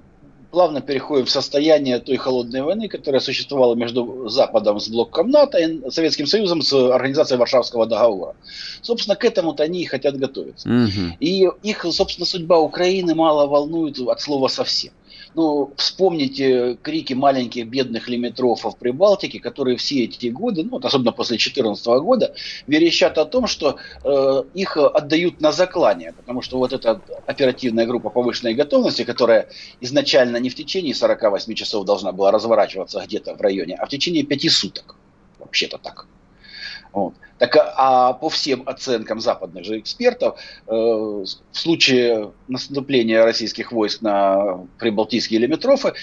плавно 0.53 0.81
переходим 0.81 1.25
в 1.25 1.31
состояние 1.31 1.97
той 1.97 2.15
холодной 2.17 2.61
войны, 2.61 2.87
которая 2.87 3.19
существовала 3.19 3.73
между 3.73 4.29
Западом 4.29 4.79
с 4.79 4.87
блоком 4.87 5.31
НАТО 5.31 5.57
и 5.57 5.89
Советским 5.89 6.27
Союзом 6.27 6.61
с 6.61 6.71
Организацией 6.73 7.39
Варшавского 7.39 7.87
договора. 7.87 8.35
Собственно, 8.83 9.15
к 9.15 9.25
этому-то 9.25 9.63
они 9.63 9.81
и 9.81 9.85
хотят 9.85 10.15
готовиться. 10.15 10.69
Угу. 10.69 11.17
И 11.19 11.49
их, 11.63 11.85
собственно, 11.89 12.27
судьба 12.27 12.59
Украины 12.59 13.15
мало 13.15 13.47
волнует 13.47 13.99
от 13.99 14.21
слова 14.21 14.47
совсем. 14.47 14.93
Ну, 15.35 15.73
вспомните 15.77 16.75
крики 16.81 17.13
маленьких 17.13 17.67
бедных 17.67 18.07
лимитрофов 18.07 18.77
при 18.77 18.91
Балтике, 18.91 19.39
которые 19.39 19.77
все 19.77 20.03
эти 20.03 20.27
годы, 20.27 20.63
ну, 20.63 20.77
особенно 20.77 21.11
после 21.11 21.37
2014 21.37 21.85
года, 22.03 22.35
верещат 22.67 23.17
о 23.17 23.25
том, 23.25 23.47
что 23.47 23.77
э, 24.03 24.43
их 24.53 24.77
отдают 24.77 25.41
на 25.41 25.51
заклание, 25.51 26.13
потому 26.13 26.41
что 26.41 26.57
вот 26.59 26.71
эта 26.71 27.01
оперативная 27.25 27.87
группа 27.87 28.09
повышенной 28.09 28.53
готовности, 28.53 29.03
которая 29.03 29.49
изначально 29.81 30.37
не 30.37 30.49
в 30.49 30.55
течение 30.55 30.93
48 30.93 31.53
часов 31.55 31.85
должна 31.85 32.11
была 32.11 32.31
разворачиваться 32.31 33.01
где-то 33.03 33.35
в 33.35 33.41
районе, 33.41 33.75
а 33.75 33.85
в 33.87 33.89
течение 33.89 34.23
5 34.23 34.51
суток. 34.51 34.95
Вообще-то 35.39 35.79
так. 35.79 36.07
Вот. 36.93 37.15
Так, 37.39 37.57
а 37.57 38.13
по 38.13 38.29
всем 38.29 38.63
оценкам 38.67 39.19
западных 39.19 39.65
же 39.65 39.79
экспертов, 39.79 40.39
э, 40.67 40.71
в 40.71 41.25
случае 41.51 42.31
наступления 42.47 43.23
российских 43.25 43.71
войск 43.71 44.01
на 44.01 44.65
прибалтийские 44.77 45.39
лимитрофы, 45.39 45.93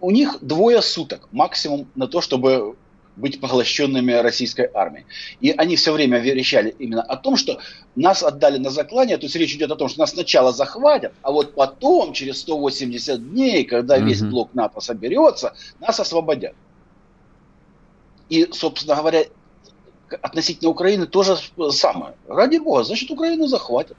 у 0.00 0.10
них 0.10 0.38
двое 0.42 0.82
суток 0.82 1.28
максимум 1.30 1.86
на 1.94 2.08
то, 2.08 2.20
чтобы 2.20 2.76
быть 3.14 3.40
поглощенными 3.40 4.12
российской 4.12 4.68
армией. 4.72 5.04
И 5.40 5.50
они 5.50 5.76
все 5.76 5.92
время 5.92 6.18
верещали 6.18 6.74
именно 6.78 7.02
о 7.02 7.16
том, 7.16 7.36
что 7.36 7.60
нас 7.94 8.22
отдали 8.22 8.58
на 8.58 8.70
заклание, 8.70 9.18
то 9.18 9.24
есть 9.24 9.36
речь 9.36 9.54
идет 9.54 9.70
о 9.70 9.76
том, 9.76 9.88
что 9.88 10.00
нас 10.00 10.10
сначала 10.10 10.52
захватят, 10.52 11.12
а 11.22 11.30
вот 11.30 11.54
потом, 11.54 12.14
через 12.14 12.40
180 12.40 13.30
дней, 13.30 13.64
когда 13.64 13.98
mm-hmm. 13.98 14.04
весь 14.04 14.22
блок 14.22 14.54
НАТО 14.54 14.80
соберется, 14.80 15.54
нас 15.78 16.00
освободят. 16.00 16.54
И, 18.28 18.48
собственно 18.52 18.96
говоря, 18.96 19.24
относительно 20.20 20.70
Украины 20.70 21.06
тоже 21.06 21.36
самое. 21.70 22.14
Ради 22.28 22.58
бога, 22.58 22.84
значит, 22.84 23.10
Украину 23.10 23.46
захватят. 23.46 23.96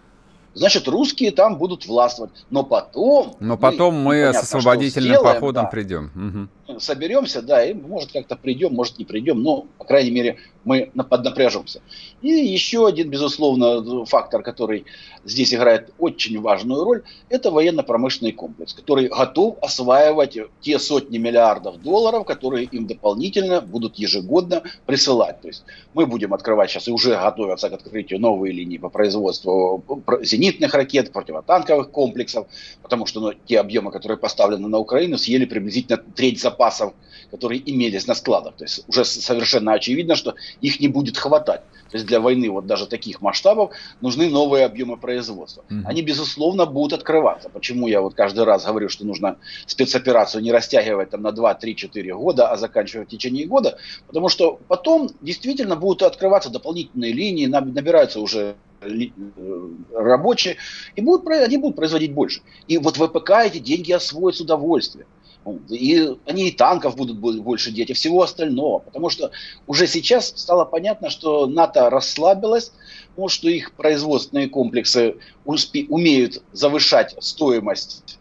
Значит, 0.53 0.87
русские 0.87 1.31
там 1.31 1.57
будут 1.57 1.85
властвовать. 1.85 2.31
Но 2.49 2.63
потом... 2.63 3.35
Но 3.39 3.57
потом 3.57 3.95
мы, 3.95 4.27
мы 4.27 4.33
с 4.33 4.37
освободительным 4.37 5.15
сделаем, 5.15 5.33
походом 5.33 5.65
да. 5.65 5.69
придем. 5.69 6.11
Угу 6.15 6.49
соберемся, 6.79 7.41
да, 7.41 7.63
и 7.63 7.73
может 7.73 8.11
как-то 8.11 8.35
придем, 8.35 8.73
может 8.73 8.97
не 8.97 9.05
придем, 9.05 9.41
но, 9.41 9.65
по 9.77 9.85
крайней 9.85 10.11
мере, 10.11 10.37
мы 10.63 10.91
поднапряжемся. 11.09 11.81
И 12.21 12.29
еще 12.29 12.87
один, 12.87 13.09
безусловно, 13.09 14.05
фактор, 14.05 14.43
который 14.43 14.85
здесь 15.25 15.53
играет 15.53 15.93
очень 15.99 16.39
важную 16.39 16.83
роль, 16.83 17.03
это 17.29 17.51
военно-промышленный 17.51 18.31
комплекс, 18.31 18.73
который 18.73 19.07
готов 19.07 19.57
осваивать 19.61 20.37
те 20.61 20.79
сотни 20.79 21.17
миллиардов 21.17 21.81
долларов, 21.81 22.25
которые 22.25 22.65
им 22.65 22.87
дополнительно 22.87 23.59
будут 23.61 23.97
ежегодно 23.97 24.63
присылать. 24.85 25.41
То 25.41 25.49
есть 25.49 25.63
мы 25.93 26.05
будем 26.05 26.33
открывать 26.33 26.71
сейчас 26.71 26.87
и 26.87 26.91
уже 26.91 27.15
готовятся 27.15 27.69
к 27.69 27.73
открытию 27.73 28.21
новые 28.21 28.53
линии 28.53 28.77
по 28.77 28.89
производству 28.89 29.83
зенитных 30.21 30.42
ракет, 30.73 31.11
противотанковых 31.11 31.91
комплексов, 31.91 32.47
потому 32.81 33.05
что 33.05 33.21
ну, 33.21 33.33
те 33.33 33.59
объемы, 33.59 33.91
которые 33.91 34.17
поставлены 34.17 34.67
на 34.67 34.77
Украину, 34.77 35.17
съели 35.17 35.45
приблизительно 35.45 35.97
треть 35.97 36.41
запасов, 36.41 36.93
которые 37.31 37.61
имелись 37.65 38.07
на 38.07 38.15
складах. 38.15 38.55
То 38.55 38.65
есть 38.65 38.83
уже 38.87 39.05
совершенно 39.05 39.73
очевидно, 39.73 40.15
что 40.15 40.35
их 40.61 40.79
не 40.79 40.87
будет 40.87 41.17
хватать. 41.17 41.61
То 41.93 41.97
есть 41.97 42.07
для 42.07 42.19
войны 42.19 42.49
вот 42.49 42.65
даже 42.65 42.87
таких 42.87 43.21
масштабов 43.21 43.71
нужны 44.01 44.27
новые 44.27 44.65
объемы 44.65 44.97
производства. 44.97 45.63
Mm-hmm. 45.69 45.83
Они, 45.85 46.01
безусловно, 46.01 46.65
будут 46.65 46.93
открываться. 46.93 47.49
Почему 47.49 47.87
я 47.87 48.01
вот 48.01 48.15
каждый 48.15 48.45
раз 48.45 48.65
говорю, 48.65 48.89
что 48.89 49.05
нужно 49.05 49.37
спецоперацию 49.67 50.41
не 50.41 50.51
растягивать 50.51 51.11
там 51.11 51.21
на 51.21 51.31
2, 51.31 51.53
3, 51.53 51.75
4 51.75 52.15
года, 52.15 52.47
а 52.47 52.57
заканчивать 52.57 53.09
в 53.09 53.11
течение 53.11 53.45
года? 53.45 53.77
Потому 54.07 54.29
что 54.29 54.59
потом 54.67 55.11
действительно 55.21 55.75
будут 55.75 56.01
открываться 56.01 56.49
дополнительные 56.49 57.13
линии, 57.13 57.45
набираются 57.45 58.19
уже 58.19 58.55
рабочие, 59.93 60.57
и 60.95 61.01
будут, 61.01 61.27
они 61.27 61.57
будут 61.57 61.75
производить 61.75 62.13
больше. 62.13 62.41
И 62.67 62.77
вот 62.77 62.97
ВПК 62.97 63.31
эти 63.45 63.59
деньги 63.59 63.91
освоят 63.91 64.35
с 64.35 64.41
удовольствием. 64.41 65.07
И 65.69 66.09
они 66.25 66.47
и 66.47 66.51
танков 66.51 66.95
будут 66.95 67.19
больше 67.19 67.71
деть, 67.71 67.89
и 67.89 67.93
всего 67.93 68.23
остального. 68.23 68.79
Потому 68.79 69.09
что 69.09 69.31
уже 69.67 69.87
сейчас 69.87 70.27
стало 70.27 70.63
понятно, 70.63 71.09
что 71.09 71.47
НАТО 71.47 71.89
расслабилась, 71.89 72.71
потому 73.09 73.27
что 73.27 73.49
их 73.49 73.73
производственные 73.73 74.47
комплексы 74.49 75.17
успе- 75.45 75.85
умеют 75.89 76.41
завышать 76.53 77.15
стоимость 77.19 78.19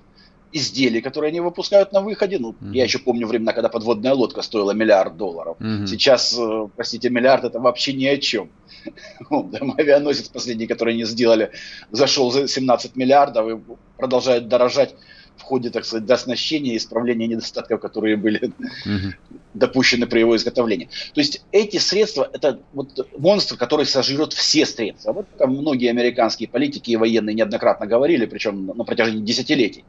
изделий, 0.53 1.01
которые 1.01 1.31
они 1.31 1.41
выпускают 1.41 1.93
на 1.93 2.01
выходе. 2.01 2.39
Ну, 2.39 2.53
mm-hmm. 2.53 2.73
я 2.75 2.85
еще 2.85 2.99
помню 2.99 3.27
времена, 3.27 3.53
когда 3.53 3.69
подводная 3.69 4.15
лодка 4.15 4.43
стоила 4.43 4.73
миллиард 4.73 5.17
долларов. 5.17 5.57
Mm-hmm. 5.59 5.87
Сейчас, 5.87 6.37
э, 6.39 6.69
простите, 6.77 7.11
миллиард 7.11 7.45
это 7.45 7.61
вообще 7.61 7.93
ни 7.93 8.07
о 8.07 8.19
чем. 8.19 8.51
Авианосец 9.79 10.29
последний, 10.29 10.67
который 10.67 10.95
они 10.95 11.05
сделали, 11.05 11.51
зашел 11.91 12.31
за 12.31 12.49
17 12.49 12.97
миллиардов 12.97 13.49
и 13.49 13.61
продолжает 13.97 14.49
дорожать 14.49 14.95
в 15.37 15.43
ходе, 15.43 15.71
так 15.71 15.85
сказать, 15.85 16.07
дооснащения 16.07 16.75
и 16.75 16.77
исправления 16.77 17.27
недостатков, 17.27 17.81
которые 17.81 18.17
были 18.17 18.47
угу. 18.47 19.15
допущены 19.55 20.07
при 20.07 20.21
его 20.21 20.37
изготовлении. 20.37 20.89
То 21.15 21.21
есть 21.21 21.45
эти 21.53 21.79
средства– 21.79 22.29
это 22.33 22.61
вот 22.73 23.09
монстр, 23.19 23.57
который 23.57 23.87
сожрет 23.87 24.33
все 24.33 24.67
средства. 24.67 25.13
Вот 25.13 25.27
там 25.39 25.51
многие 25.51 25.91
американские 25.91 26.49
политики 26.49 26.91
и 26.91 26.97
военные 26.97 27.35
неоднократно 27.35 27.87
говорили, 27.87 28.27
причем 28.27 28.67
на 28.67 28.85
протяжении 28.85 29.25
десятилетий. 29.25 29.85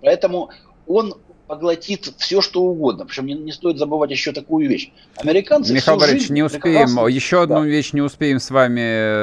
Поэтому 0.00 0.50
он 0.86 1.14
поглотит 1.46 2.12
все, 2.18 2.40
что 2.40 2.62
угодно. 2.62 3.04
Причем 3.06 3.26
не, 3.26 3.34
не 3.34 3.52
стоит 3.52 3.78
забывать 3.78 4.10
еще 4.10 4.32
такую 4.32 4.68
вещь. 4.68 4.90
Американцы 5.16 5.72
Михаил 5.72 5.98
Борисович, 5.98 6.30
не 6.30 6.42
успеем, 6.42 7.06
еще 7.06 7.42
одну 7.42 7.60
да. 7.60 7.66
вещь 7.66 7.92
не 7.92 8.00
успеем 8.00 8.40
с 8.40 8.50
вами 8.50 8.80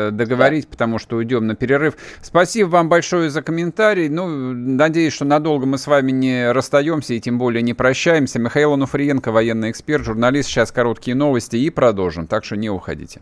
э, 0.07 0.11
договорить, 0.11 0.65
да. 0.65 0.71
потому 0.71 0.99
что 0.99 1.17
уйдем 1.17 1.47
на 1.47 1.55
перерыв. 1.55 1.95
Спасибо 2.21 2.69
вам 2.69 2.89
большое 2.89 3.29
за 3.29 3.41
комментарий. 3.41 4.07
Ну, 4.09 4.27
надеюсь, 4.27 5.13
что 5.13 5.25
надолго 5.25 5.65
мы 5.65 5.77
с 5.77 5.87
вами 5.87 6.11
не 6.11 6.51
расстаемся 6.51 7.13
и 7.13 7.19
тем 7.19 7.37
более 7.37 7.61
не 7.61 7.73
прощаемся. 7.73 8.39
Михаил 8.39 8.73
Ануфриенко, 8.73 9.31
военный 9.31 9.71
эксперт, 9.71 10.05
журналист. 10.05 10.49
Сейчас 10.49 10.71
короткие 10.71 11.15
новости 11.15 11.55
и 11.55 11.69
продолжим, 11.69 12.27
так 12.27 12.45
что 12.45 12.55
не 12.55 12.69
уходите. 12.69 13.21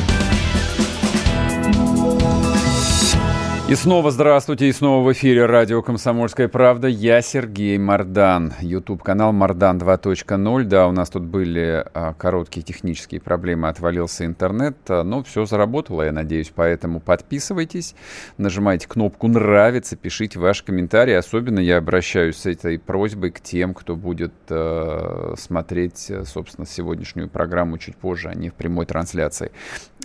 И 3.71 3.75
снова 3.75 4.11
здравствуйте, 4.11 4.67
и 4.67 4.73
снова 4.73 5.07
в 5.07 5.13
эфире 5.13 5.45
радио 5.45 5.81
«Комсомольская 5.81 6.49
правда». 6.49 6.89
Я 6.89 7.21
Сергей 7.21 7.77
Мордан. 7.77 8.53
YouTube-канал 8.59 9.31
«Мордан 9.31 9.77
2.0». 9.77 10.63
Да, 10.65 10.89
у 10.89 10.91
нас 10.91 11.09
тут 11.09 11.23
были 11.23 11.85
а, 11.93 12.13
короткие 12.13 12.63
технические 12.63 13.21
проблемы, 13.21 13.69
отвалился 13.69 14.25
интернет, 14.25 14.75
а, 14.89 15.03
но 15.03 15.23
все 15.23 15.45
заработало, 15.45 16.01
я 16.01 16.11
надеюсь. 16.11 16.51
Поэтому 16.53 16.99
подписывайтесь, 16.99 17.95
нажимайте 18.37 18.89
кнопку 18.89 19.29
«Нравится», 19.29 19.95
пишите 19.95 20.37
ваши 20.37 20.65
комментарии. 20.65 21.13
Особенно 21.13 21.59
я 21.59 21.77
обращаюсь 21.77 22.35
с 22.35 22.47
этой 22.47 22.77
просьбой 22.77 23.31
к 23.31 23.39
тем, 23.39 23.73
кто 23.73 23.95
будет 23.95 24.33
а, 24.49 25.35
смотреть, 25.37 26.11
собственно, 26.25 26.67
сегодняшнюю 26.67 27.29
программу 27.29 27.77
чуть 27.77 27.95
позже, 27.95 28.27
а 28.27 28.35
не 28.35 28.49
в 28.49 28.53
прямой 28.53 28.85
трансляции. 28.85 29.53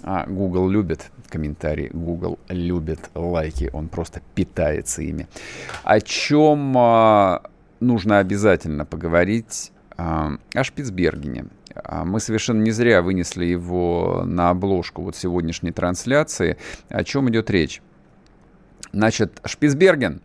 А, 0.03 0.27
Google 0.27 0.69
любит 0.69 1.11
комментарии, 1.29 1.91
Google 1.93 2.39
любит 2.49 3.11
лайки, 3.15 3.71
он 3.73 3.89
просто 3.89 4.23
питается 4.35 5.03
ими. 5.03 5.27
О 5.85 6.01
чем 6.01 6.75
а, 6.77 7.43
нужно 7.81 8.19
обязательно 8.19 8.85
поговорить? 8.85 9.73
А, 9.97 10.33
о 10.55 10.65
Шпицбергене. 10.65 11.47
А, 11.75 12.05
мы 12.05 12.21
совершенно 12.21 12.63
не 12.63 12.71
зря 12.71 13.03
вынесли 13.03 13.45
его 13.45 14.23
на 14.25 14.51
обложку 14.51 15.03
вот 15.03 15.17
сегодняшней 15.17 15.73
трансляции. 15.73 16.57
О 16.89 17.05
чем 17.05 17.29
идет 17.31 17.51
речь? 17.51 17.83
Значит, 18.93 19.41
Шпицберген, 19.45 20.21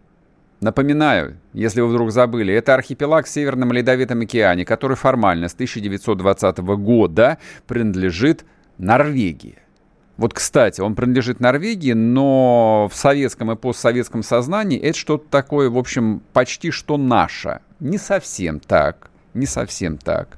напоминаю, 0.59 1.37
если 1.53 1.81
вы 1.81 1.87
вдруг 1.87 2.11
забыли, 2.11 2.53
это 2.53 2.73
архипелаг 2.73 3.25
в 3.25 3.29
Северном 3.29 3.71
Ледовитом 3.71 4.21
океане, 4.21 4.65
который 4.65 4.95
формально 4.95 5.47
с 5.47 5.53
1920 5.53 6.57
года 6.59 7.37
принадлежит 7.67 8.45
Норвегии. 8.81 9.59
Вот, 10.17 10.33
кстати, 10.33 10.81
он 10.81 10.95
принадлежит 10.95 11.39
Норвегии, 11.39 11.93
но 11.93 12.89
в 12.91 12.95
советском 12.95 13.51
и 13.51 13.55
постсоветском 13.55 14.23
сознании 14.23 14.79
это 14.79 14.97
что-то 14.97 15.25
такое, 15.29 15.69
в 15.69 15.77
общем, 15.77 16.21
почти 16.33 16.71
что 16.71 16.97
наше. 16.97 17.61
Не 17.79 17.97
совсем 17.97 18.59
так, 18.59 19.09
не 19.33 19.45
совсем 19.45 19.97
так. 19.97 20.37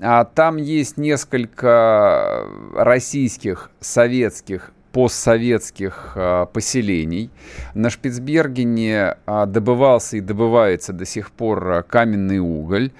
А 0.00 0.24
там 0.24 0.56
есть 0.56 0.98
несколько 0.98 2.46
российских, 2.74 3.70
советских, 3.80 4.72
постсоветских 4.92 6.12
а, 6.14 6.46
поселений. 6.46 7.30
На 7.74 7.90
Шпицбергене 7.90 9.16
а, 9.26 9.44
добывался 9.44 10.16
и 10.16 10.20
добывается 10.20 10.94
до 10.94 11.04
сих 11.04 11.32
пор 11.32 11.68
а, 11.70 11.82
каменный 11.82 12.38
уголь. 12.38 12.92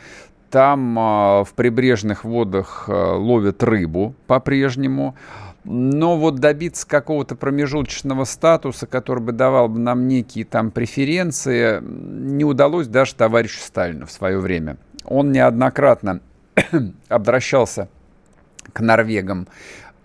Там 0.57 0.99
а, 0.99 1.45
в 1.45 1.53
прибрежных 1.53 2.25
водах 2.25 2.87
а, 2.89 3.15
ловят 3.15 3.63
рыбу 3.63 4.15
по-прежнему. 4.27 5.15
Но 5.65 6.17
вот 6.17 6.37
добиться 6.37 6.89
какого-то 6.89 7.37
промежуточного 7.37 8.25
статуса, 8.25 8.87
который 8.87 9.23
бы 9.23 9.33
давал 9.33 9.69
бы 9.69 9.79
нам 9.79 10.09
некие 10.09 10.47
там 10.47 10.71
преференции, 10.71 11.83
не 11.83 12.43
удалось 12.47 12.87
даже 12.87 13.15
товарищу 13.15 13.61
Сталину 13.61 14.07
в 14.07 14.11
свое 14.11 14.39
время. 14.39 14.79
Он 15.05 15.31
неоднократно 15.31 16.21
обращался 17.11 17.91
к 18.73 18.81
норвегам 18.81 19.49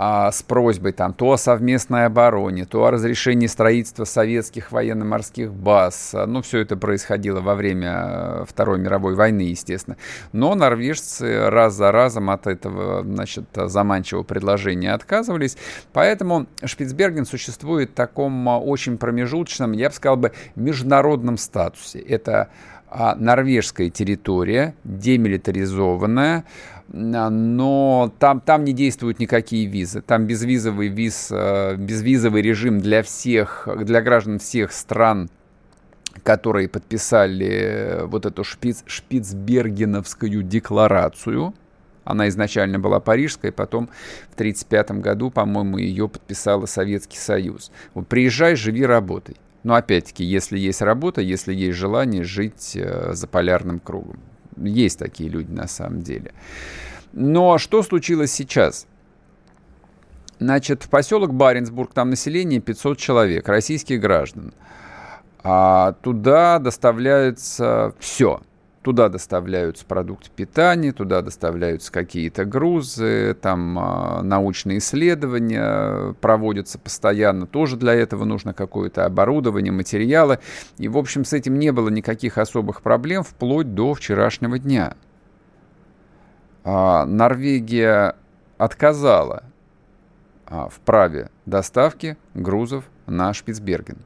а, 0.03 0.31
с 0.31 0.41
просьбой 0.41 0.93
там, 0.93 1.13
то 1.13 1.33
о 1.33 1.37
совместной 1.37 2.07
обороне, 2.07 2.65
то 2.65 2.85
о 2.85 2.89
разрешении 2.89 3.45
строительства 3.45 4.03
советских 4.03 4.71
военно-морских 4.71 5.53
баз. 5.53 6.15
Ну, 6.25 6.41
все 6.41 6.57
это 6.57 6.75
происходило 6.75 7.39
во 7.39 7.53
время 7.53 8.07
э, 8.07 8.45
Второй 8.49 8.79
мировой 8.79 9.13
войны, 9.13 9.41
естественно. 9.41 9.97
Но 10.31 10.55
норвежцы 10.55 11.51
раз 11.51 11.75
за 11.75 11.91
разом 11.91 12.31
от 12.31 12.47
этого 12.47 13.03
значит, 13.03 13.45
заманчивого 13.53 14.23
предложения 14.23 14.91
отказывались. 14.91 15.55
Поэтому 15.93 16.47
Шпицберген 16.63 17.27
существует 17.27 17.91
в 17.91 17.93
таком 17.93 18.49
а, 18.49 18.57
очень 18.57 18.97
промежуточном, 18.97 19.73
я 19.73 19.89
бы 19.89 19.93
сказал 19.93 20.17
бы, 20.17 20.31
международном 20.55 21.37
статусе. 21.37 21.99
Это 21.99 22.49
а, 22.89 23.13
норвежская 23.13 23.91
территория, 23.91 24.73
демилитаризованная, 24.83 26.43
но 26.93 28.13
там, 28.19 28.41
там 28.41 28.65
не 28.65 28.73
действуют 28.73 29.19
никакие 29.19 29.65
визы. 29.65 30.01
Там 30.01 30.25
безвизовый, 30.25 30.89
виз, 30.89 31.29
э, 31.31 31.75
безвизовый 31.77 32.41
режим 32.41 32.79
для 32.79 33.01
всех, 33.01 33.67
для 33.83 34.01
граждан 34.01 34.39
всех 34.39 34.73
стран, 34.73 35.29
которые 36.23 36.67
подписали 36.67 37.47
э, 37.47 38.05
вот 38.05 38.25
эту 38.25 38.43
шпиц, 38.43 38.83
Шпицбергеновскую 38.85 40.43
декларацию. 40.43 41.53
Она 42.03 42.27
изначально 42.27 42.79
была 42.79 42.99
парижской, 42.99 43.51
потом 43.51 43.87
в 44.31 44.33
1935 44.33 44.91
году, 45.01 45.31
по-моему, 45.31 45.77
ее 45.77 46.09
подписал 46.09 46.67
Советский 46.67 47.19
Союз. 47.19 47.71
Вот 47.93 48.07
приезжай, 48.07 48.55
живи, 48.55 48.85
работай. 48.85 49.37
Но 49.63 49.75
опять-таки, 49.75 50.25
если 50.25 50.57
есть 50.57 50.81
работа, 50.81 51.21
если 51.21 51.53
есть 51.53 51.77
желание 51.77 52.23
жить 52.23 52.75
э, 52.75 53.13
за 53.13 53.27
полярным 53.27 53.79
кругом. 53.79 54.19
Есть 54.57 54.99
такие 54.99 55.29
люди 55.29 55.51
на 55.51 55.67
самом 55.67 56.01
деле. 56.01 56.33
Но 57.13 57.57
что 57.57 57.83
случилось 57.83 58.31
сейчас? 58.31 58.87
Значит, 60.39 60.83
в 60.83 60.89
поселок 60.89 61.33
Баренцбург, 61.33 61.93
там 61.93 62.09
население 62.09 62.59
500 62.59 62.97
человек, 62.97 63.47
российских 63.47 64.01
граждан. 64.01 64.53
А 65.43 65.93
туда 66.01 66.59
доставляется 66.59 67.93
все. 67.99 68.41
Туда 68.81 69.09
доставляются 69.09 69.85
продукты 69.85 70.31
питания, 70.35 70.91
туда 70.91 71.21
доставляются 71.21 71.91
какие-то 71.91 72.45
грузы, 72.45 73.37
там 73.39 73.77
э, 73.77 74.21
научные 74.23 74.79
исследования 74.79 76.13
проводятся 76.19 76.79
постоянно. 76.79 77.45
Тоже 77.45 77.77
для 77.77 77.93
этого 77.93 78.25
нужно 78.25 78.55
какое-то 78.55 79.05
оборудование, 79.05 79.71
материалы. 79.71 80.39
И, 80.79 80.87
в 80.87 80.97
общем, 80.97 81.25
с 81.25 81.33
этим 81.33 81.59
не 81.59 81.71
было 81.71 81.89
никаких 81.89 82.39
особых 82.39 82.81
проблем 82.81 83.21
вплоть 83.21 83.75
до 83.75 83.93
вчерашнего 83.93 84.57
дня. 84.57 84.95
А, 86.63 87.05
Норвегия 87.05 88.15
отказала 88.57 89.43
а, 90.47 90.69
в 90.69 90.79
праве 90.79 91.29
доставки 91.45 92.17
грузов 92.33 92.85
на 93.05 93.31
Шпицберген 93.35 93.99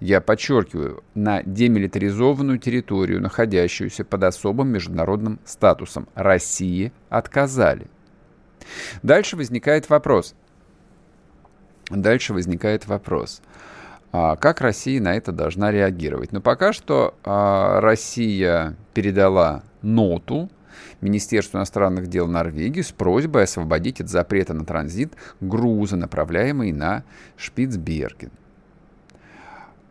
я 0.00 0.20
подчеркиваю, 0.20 1.02
на 1.14 1.42
демилитаризованную 1.42 2.58
территорию, 2.58 3.20
находящуюся 3.20 4.04
под 4.04 4.24
особым 4.24 4.68
международным 4.68 5.40
статусом. 5.44 6.08
России 6.14 6.92
отказали. 7.08 7.88
Дальше 9.02 9.36
возникает 9.36 9.88
вопрос. 9.88 10.34
Дальше 11.90 12.34
возникает 12.34 12.86
вопрос. 12.86 13.40
А 14.12 14.36
как 14.36 14.60
Россия 14.60 15.00
на 15.00 15.14
это 15.14 15.32
должна 15.32 15.70
реагировать? 15.70 16.32
Но 16.32 16.40
пока 16.40 16.72
что 16.72 17.14
а, 17.24 17.80
Россия 17.80 18.76
передала 18.94 19.62
ноту 19.82 20.50
Министерству 21.00 21.58
иностранных 21.58 22.08
дел 22.08 22.26
Норвегии 22.26 22.82
с 22.82 22.92
просьбой 22.92 23.44
освободить 23.44 24.00
от 24.00 24.08
запрета 24.08 24.54
на 24.54 24.64
транзит 24.64 25.12
грузы, 25.40 25.96
направляемые 25.96 26.72
на 26.72 27.04
Шпицберген. 27.36 28.30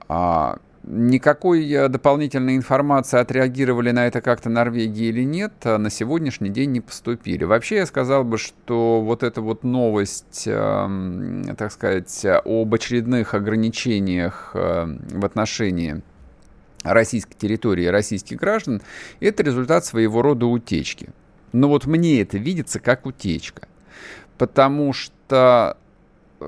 А, 0.08 0.58
никакой 0.88 1.70
э, 1.70 1.90
дополнительной 1.90 2.56
информации, 2.56 3.20
отреагировали 3.20 3.92
на 3.92 4.08
это 4.08 4.22
как-то 4.22 4.50
Норвегии 4.50 5.08
или 5.08 5.24
нет, 5.24 5.54
э, 5.64 5.78
на 5.78 5.90
сегодняшний 5.90 6.50
день 6.50 6.72
не 6.72 6.82
поступили. 6.82 7.44
Вообще 7.44 7.78
я 7.78 7.86
сказал 7.86 8.24
бы, 8.24 8.38
что 8.38 9.02
вот 9.02 9.24
эта 9.24 9.42
вот 9.42 9.64
новость, 9.64 10.44
э, 10.46 11.44
так 11.58 11.72
сказать, 11.72 12.26
об 12.46 12.74
очередных 12.74 13.34
ограничениях 13.34 14.52
э, 14.54 14.98
в 15.12 15.26
отношении 15.26 16.02
российской 16.84 17.36
территории 17.36 17.86
российских 17.88 18.38
граждан, 18.38 18.82
это 19.20 19.44
результат 19.44 19.84
своего 19.86 20.22
рода 20.22 20.46
утечки. 20.46 21.10
Но 21.52 21.68
вот 21.68 21.86
мне 21.86 22.22
это 22.22 22.38
видится 22.38 22.80
как 22.80 23.06
утечка. 23.06 23.68
Потому 24.38 24.94
что 24.94 25.78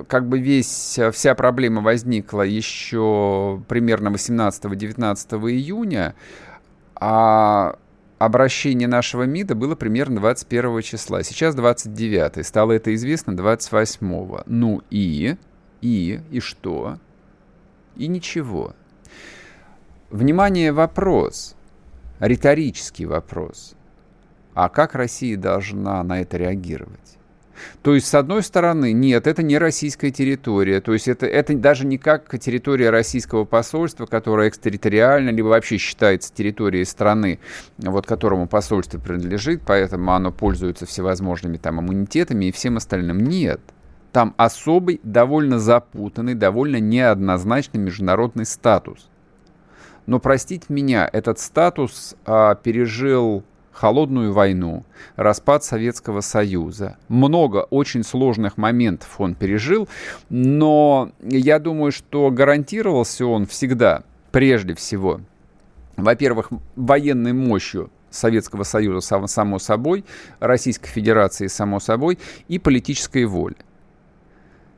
как 0.07 0.27
бы 0.27 0.39
весь, 0.39 0.99
вся 1.13 1.35
проблема 1.35 1.81
возникла 1.81 2.43
еще 2.43 3.63
примерно 3.67 4.09
18-19 4.09 5.51
июня, 5.51 6.15
а 6.95 7.77
обращение 8.19 8.87
нашего 8.87 9.23
МИДа 9.23 9.55
было 9.55 9.75
примерно 9.75 10.19
21 10.19 10.81
числа. 10.81 11.23
Сейчас 11.23 11.55
29. 11.55 12.45
Стало 12.45 12.73
это 12.73 12.93
известно 12.93 13.35
28. 13.35 14.43
Ну 14.45 14.81
и? 14.89 15.35
И? 15.81 16.19
И 16.29 16.39
что? 16.39 16.99
И 17.95 18.07
ничего. 18.07 18.75
Внимание, 20.09 20.71
вопрос. 20.71 21.55
Риторический 22.19 23.05
вопрос. 23.05 23.75
А 24.53 24.67
как 24.67 24.95
Россия 24.95 25.37
должна 25.37 26.03
на 26.03 26.21
это 26.21 26.37
реагировать? 26.37 27.18
То 27.81 27.95
есть, 27.95 28.07
с 28.07 28.15
одной 28.15 28.43
стороны, 28.43 28.93
нет, 28.93 29.27
это 29.27 29.43
не 29.43 29.57
российская 29.57 30.11
территория, 30.11 30.81
то 30.81 30.93
есть 30.93 31.07
это, 31.07 31.25
это 31.25 31.55
даже 31.55 31.85
не 31.85 31.97
как 31.97 32.37
территория 32.39 32.89
российского 32.89 33.45
посольства, 33.45 34.05
которая 34.05 34.49
экстерриториальна, 34.49 35.29
либо 35.29 35.47
вообще 35.47 35.77
считается 35.77 36.33
территорией 36.33 36.85
страны, 36.85 37.39
вот 37.77 38.05
которому 38.05 38.47
посольство 38.47 38.99
принадлежит, 38.99 39.61
поэтому 39.65 40.13
оно 40.13 40.31
пользуется 40.31 40.85
всевозможными 40.85 41.57
там 41.57 41.79
иммунитетами 41.79 42.45
и 42.45 42.51
всем 42.51 42.77
остальным. 42.77 43.19
Нет. 43.19 43.61
Там 44.11 44.33
особый, 44.37 44.99
довольно 45.03 45.59
запутанный, 45.59 46.33
довольно 46.33 46.79
неоднозначный 46.79 47.79
международный 47.79 48.45
статус. 48.45 49.07
Но, 50.07 50.19
простите 50.19 50.65
меня, 50.69 51.07
этот 51.11 51.37
статус 51.37 52.15
а, 52.25 52.55
пережил 52.55 53.43
холодную 53.71 54.33
войну, 54.33 54.83
распад 55.15 55.63
Советского 55.63 56.21
Союза. 56.21 56.97
Много 57.07 57.67
очень 57.69 58.03
сложных 58.03 58.57
моментов 58.57 59.19
он 59.19 59.35
пережил, 59.35 59.87
но 60.29 61.11
я 61.21 61.59
думаю, 61.59 61.91
что 61.91 62.29
гарантировался 62.31 63.25
он 63.25 63.45
всегда, 63.45 64.03
прежде 64.31 64.75
всего, 64.75 65.21
во-первых, 65.97 66.49
военной 66.75 67.33
мощью 67.33 67.89
Советского 68.09 68.63
Союза, 68.63 69.27
само 69.27 69.59
собой, 69.59 70.03
Российской 70.39 70.89
Федерации, 70.89 71.47
само 71.47 71.79
собой, 71.79 72.17
и 72.47 72.57
политической 72.59 73.25
волей. 73.25 73.57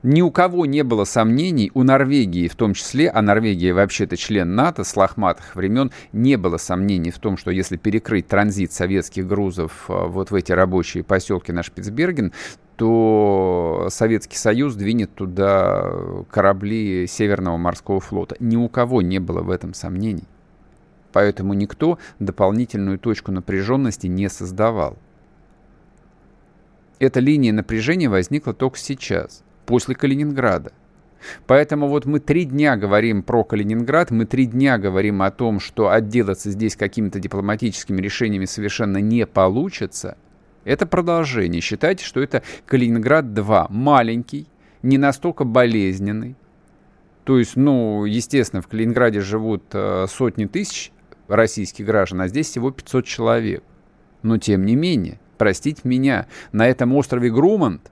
Ни 0.03 0.23
у 0.23 0.31
кого 0.31 0.65
не 0.65 0.83
было 0.83 1.03
сомнений, 1.03 1.69
у 1.75 1.83
Норвегии 1.83 2.47
в 2.47 2.55
том 2.55 2.73
числе, 2.73 3.07
а 3.07 3.21
Норвегия 3.21 3.71
вообще-то 3.71 4.17
член 4.17 4.55
НАТО 4.55 4.83
с 4.83 4.97
лохматых 4.97 5.55
времен, 5.55 5.91
не 6.11 6.37
было 6.37 6.57
сомнений 6.57 7.11
в 7.11 7.19
том, 7.19 7.37
что 7.37 7.51
если 7.51 7.77
перекрыть 7.77 8.27
транзит 8.27 8.71
советских 8.71 9.27
грузов 9.27 9.85
а, 9.89 10.07
вот 10.07 10.31
в 10.31 10.35
эти 10.35 10.51
рабочие 10.53 11.03
поселки 11.03 11.51
на 11.51 11.61
Шпицберген, 11.61 12.33
то 12.77 13.89
Советский 13.91 14.37
Союз 14.37 14.73
двинет 14.73 15.13
туда 15.13 15.93
корабли 16.31 17.05
Северного 17.05 17.57
морского 17.57 17.99
флота. 17.99 18.35
Ни 18.39 18.55
у 18.55 18.69
кого 18.69 19.03
не 19.03 19.19
было 19.19 19.43
в 19.43 19.51
этом 19.51 19.75
сомнений. 19.75 20.27
Поэтому 21.13 21.53
никто 21.53 21.99
дополнительную 22.17 22.97
точку 22.97 23.31
напряженности 23.31 24.07
не 24.07 24.29
создавал. 24.29 24.97
Эта 26.97 27.19
линия 27.19 27.53
напряжения 27.53 28.09
возникла 28.09 28.55
только 28.55 28.79
сейчас– 28.79 29.43
после 29.65 29.95
Калининграда. 29.95 30.71
Поэтому 31.45 31.87
вот 31.87 32.05
мы 32.05 32.19
три 32.19 32.45
дня 32.45 32.75
говорим 32.75 33.23
про 33.23 33.43
Калининград, 33.43 34.11
мы 34.11 34.25
три 34.25 34.45
дня 34.45 34.77
говорим 34.77 35.21
о 35.21 35.31
том, 35.31 35.59
что 35.59 35.89
отделаться 35.89 36.49
здесь 36.49 36.75
какими-то 36.75 37.19
дипломатическими 37.19 38.01
решениями 38.01 38.45
совершенно 38.45 38.97
не 38.97 39.25
получится. 39.25 40.17
Это 40.63 40.85
продолжение. 40.85 41.61
Считайте, 41.61 42.05
что 42.05 42.21
это 42.21 42.43
Калининград-2. 42.65 43.67
Маленький, 43.69 44.47
не 44.83 44.97
настолько 44.97 45.43
болезненный. 45.43 46.35
То 47.23 47.37
есть, 47.37 47.55
ну, 47.55 48.05
естественно, 48.05 48.61
в 48.61 48.67
Калининграде 48.67 49.21
живут 49.21 49.63
э, 49.73 50.05
сотни 50.09 50.45
тысяч 50.45 50.91
российских 51.27 51.85
граждан, 51.85 52.21
а 52.21 52.27
здесь 52.27 52.49
всего 52.49 52.71
500 52.71 53.05
человек. 53.05 53.63
Но 54.23 54.37
тем 54.37 54.65
не 54.65 54.75
менее, 54.75 55.19
простите 55.37 55.81
меня, 55.83 56.27
на 56.51 56.67
этом 56.67 56.95
острове 56.95 57.29
Грумант 57.31 57.91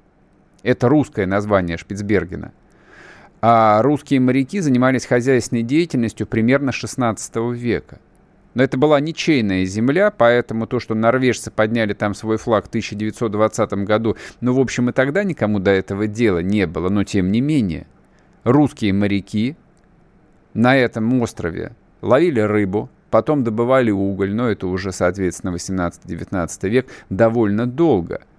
это 0.64 0.90
русское 0.90 1.26
название 1.26 1.78
Шпицбергена. 1.78 2.52
А 3.42 3.82
русские 3.82 4.20
моряки 4.20 4.60
занимались 4.60 5.06
хозяйственной 5.06 5.64
деятельностью 5.64 6.28
примерно 6.28 6.72
16 6.72 7.36
века. 7.54 8.00
Но 8.54 8.64
это 8.64 8.78
была 8.78 9.00
ничейная 9.00 9.64
земля, 9.66 10.12
поэтому 10.12 10.68
то, 10.68 10.80
что 10.80 10.96
норвежцы 10.96 11.52
подняли 11.52 11.94
там 11.94 12.14
свой 12.14 12.38
флаг 12.38 12.66
в 12.66 12.68
1920 12.68 13.74
году, 13.86 14.18
ну, 14.42 14.54
в 14.54 14.60
общем, 14.60 14.90
и 14.90 14.94
тогда 14.94 15.24
никому 15.24 15.60
до 15.60 15.72
этого 15.72 16.08
дела 16.08 16.40
не 16.40 16.68
было. 16.68 16.90
Но, 16.90 17.04
тем 17.04 17.32
не 17.32 17.42
менее, 17.42 17.88
русские 18.44 18.92
моряки 18.92 19.56
на 20.54 20.76
этом 20.76 21.22
острове 21.22 21.74
ловили 22.02 22.42
рыбу, 22.42 22.90
потом 23.12 23.44
добывали 23.44 23.92
уголь, 23.92 24.34
но 24.34 24.50
это 24.50 24.68
уже, 24.68 24.92
соответственно, 24.92 25.56
18-19 25.56 26.70
век, 26.70 26.88
довольно 27.10 27.68
долго– 27.68 28.22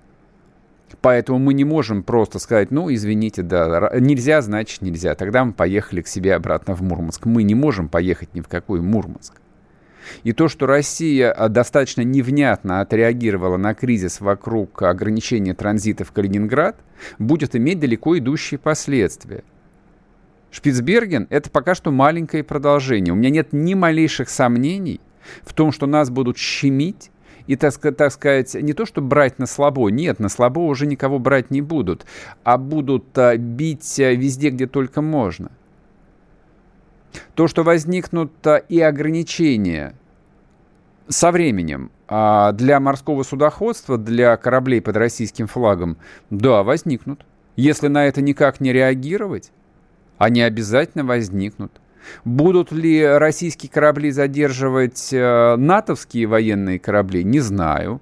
Поэтому 1.01 1.38
мы 1.38 1.55
не 1.55 1.64
можем 1.64 2.03
просто 2.03 2.38
сказать, 2.38 2.70
ну, 2.70 2.93
извините, 2.93 3.43
да, 3.43 3.91
нельзя, 3.99 4.43
значит 4.43 4.82
нельзя. 4.82 5.14
Тогда 5.14 5.45
мы 5.45 5.53
поехали 5.53 6.03
к 6.03 6.09
себе 6.09 6.34
обратно 6.34 6.74
в 6.74 6.82
Мурманск. 6.82 7.26
Мы 7.26 7.43
не 7.43 7.55
можем 7.55 7.88
поехать 7.88 8.34
ни 8.34 8.41
в 8.41 8.49
какой 8.49 8.80
Мурманск. 8.80 9.41
И 10.24 10.32
то, 10.32 10.49
что 10.49 10.66
Россия 10.66 11.30
а, 11.30 11.49
достаточно 11.49 12.03
невнятно 12.03 12.80
отреагировала 12.80 13.57
на 13.57 13.74
кризис 13.74 14.20
вокруг 14.20 14.82
ограничения 14.82 15.55
транзита 15.55 16.05
в 16.05 16.12
Калининград, 16.12 16.76
будет 17.18 17.55
иметь 17.55 17.78
далеко 17.78 18.18
идущие 18.18 18.59
последствия. 18.59 19.45
Шпицберген– 20.51 21.28
это 21.30 21.49
пока 21.49 21.74
что 21.74 21.93
маленькое 21.93 22.43
продолжение. 22.43 23.12
У 23.12 23.16
меня 23.16 23.30
нет 23.30 23.53
ни 23.53 23.74
малейших 23.74 24.28
сомнений 24.28 25.01
в 25.43 25.55
том, 25.55 25.70
что 25.70 25.86
нас 25.86 26.11
будут 26.11 26.38
щемить, 26.38 27.11
и, 27.51 27.57
так, 27.57 27.74
так 27.96 28.12
сказать, 28.12 28.55
не 28.55 28.74
то, 28.74 28.86
что 28.86 29.01
брать 29.01 29.40
на 29.40 29.46
слабо, 29.46 29.88
нет, 29.88 30.20
на 30.20 30.28
слабо 30.28 30.61
уже 30.61 30.86
никого 30.86 31.18
брать 31.18 31.51
не 31.51 31.61
будут, 31.61 32.07
а 32.44 32.57
будут 32.57 33.18
а, 33.18 33.36
бить 33.36 33.98
а, 33.98 34.12
везде, 34.12 34.51
где 34.51 34.68
только 34.68 35.03
можно. 35.03 35.51
То, 37.34 37.48
что 37.48 37.64
возникнут 37.64 38.30
а, 38.46 38.59
и 38.59 38.78
ограничения 38.78 39.94
со 41.09 41.32
временем 41.32 41.90
а, 42.07 42.53
для 42.53 42.78
морского 42.78 43.24
судоходства, 43.24 43.98
для 43.98 44.36
кораблей 44.36 44.80
под 44.80 44.96
российским 44.96 45.48
флагом, 45.48 45.96
да, 46.30 46.62
возникнут. 46.62 47.26
Если 47.57 47.88
на 47.88 48.07
это 48.07 48.22
никак 48.22 48.61
не 48.61 48.72
реагировать, 48.72 49.51
они 50.18 50.40
обязательно 50.40 51.03
возникнут. 51.05 51.72
Будут 52.24 52.72
ли 52.72 53.05
российские 53.05 53.70
корабли 53.70 54.11
задерживать 54.11 55.12
э, 55.12 55.57
натовские 55.57 56.26
военные 56.26 56.78
корабли, 56.78 57.24
не 57.24 57.40
знаю. 57.40 58.01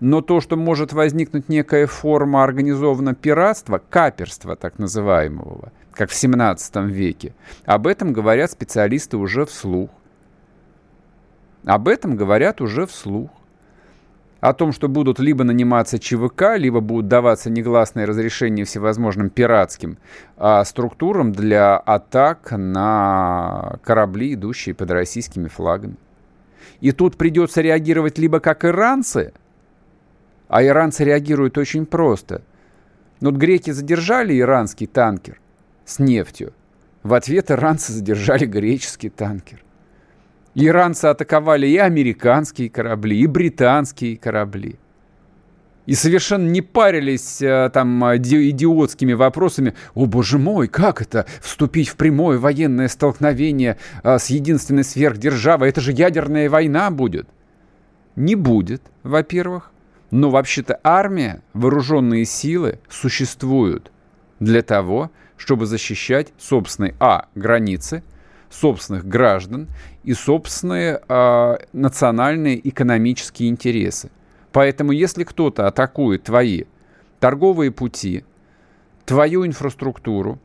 Но 0.00 0.20
то, 0.20 0.40
что 0.40 0.56
может 0.56 0.92
возникнуть 0.92 1.48
некая 1.48 1.86
форма 1.86 2.42
организованного 2.42 3.14
пиратства, 3.14 3.80
каперства 3.90 4.56
так 4.56 4.78
называемого, 4.78 5.72
как 5.92 6.10
в 6.10 6.14
17 6.14 6.76
веке, 6.86 7.34
об 7.64 7.86
этом 7.86 8.12
говорят 8.12 8.50
специалисты 8.50 9.16
уже 9.16 9.46
вслух. 9.46 9.90
Об 11.64 11.88
этом 11.88 12.16
говорят 12.16 12.60
уже 12.60 12.86
вслух 12.86 13.30
о 14.44 14.52
том, 14.52 14.72
что 14.72 14.88
будут 14.88 15.18
либо 15.20 15.42
наниматься 15.42 15.98
ЧВК, 15.98 16.56
либо 16.58 16.80
будут 16.80 17.08
даваться 17.08 17.48
негласные 17.48 18.04
разрешения 18.04 18.64
всевозможным 18.64 19.30
пиратским 19.30 19.96
а, 20.36 20.62
структурам 20.64 21.32
для 21.32 21.78
атак 21.78 22.50
на 22.50 23.78
корабли, 23.82 24.34
идущие 24.34 24.74
под 24.74 24.90
российскими 24.90 25.48
флагами. 25.48 25.96
И 26.82 26.92
тут 26.92 27.16
придется 27.16 27.62
реагировать 27.62 28.18
либо 28.18 28.38
как 28.38 28.66
иранцы, 28.66 29.32
А 30.48 30.62
иранцы 30.62 31.04
реагируют 31.04 31.56
очень 31.56 31.86
просто. 31.86 32.42
Ну, 33.22 33.30
вот 33.30 33.40
греки 33.40 33.70
задержали 33.70 34.38
иранский 34.38 34.86
танкер 34.86 35.40
с 35.86 35.98
нефтью. 35.98 36.52
В 37.02 37.14
ответ 37.14 37.50
иранцы 37.50 37.94
задержали 37.94 38.44
греческий 38.44 39.08
танкер. 39.08 39.64
Иранцы 40.54 41.06
атаковали 41.06 41.66
и 41.66 41.76
американские 41.78 42.70
корабли, 42.70 43.18
и 43.18 43.26
британские 43.26 44.16
корабли. 44.16 44.76
И 45.86 45.94
совершенно 45.94 46.48
не 46.48 46.62
парились 46.62 47.42
э, 47.42 47.70
там 47.72 48.02
идиотскими 48.16 49.12
вопросами. 49.12 49.74
О, 49.94 50.06
боже 50.06 50.38
мой, 50.38 50.68
как 50.68 51.02
это 51.02 51.26
вступить 51.42 51.88
в 51.88 51.96
прямое 51.96 52.38
военное 52.38 52.88
столкновение 52.88 53.76
а, 54.02 54.18
с 54.18 54.30
единственной 54.30 54.84
сверхдержавой? 54.84 55.68
Это 55.68 55.82
же 55.82 55.92
ядерная 55.92 56.48
война 56.48 56.90
будет. 56.90 57.28
Не 58.16 58.34
будет, 58.34 58.82
во-первых. 59.02 59.72
Но 60.10 60.30
вообще-то 60.30 60.80
армия, 60.84 61.42
вооруженные 61.52 62.24
силы 62.24 62.78
существуют 62.88 63.90
для 64.40 64.62
того, 64.62 65.10
чтобы 65.36 65.66
защищать 65.66 66.32
собственные, 66.38 66.94
а, 67.00 67.26
границы, 67.34 68.02
собственных 68.54 69.06
граждан 69.06 69.68
и 70.04 70.14
собственные 70.14 71.00
э, 71.08 71.56
национальные 71.72 72.68
экономические 72.68 73.48
интересы. 73.48 74.10
Поэтому 74.52 74.92
если 74.92 75.24
кто-то 75.24 75.66
атакует 75.66 76.24
твои 76.24 76.64
торговые 77.18 77.70
пути, 77.70 78.24
твою 79.04 79.46
инфраструктуру, 79.46 80.38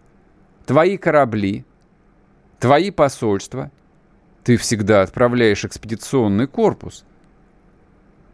твои 0.66 0.98
корабли, 0.98 1.66
твои 2.60 2.92
посольства, 2.92 3.72
ты 4.44 4.58
всегда 4.58 5.02
отправляешь 5.04 5.66
экспедиционный 5.66 6.48
корпус 6.48 7.06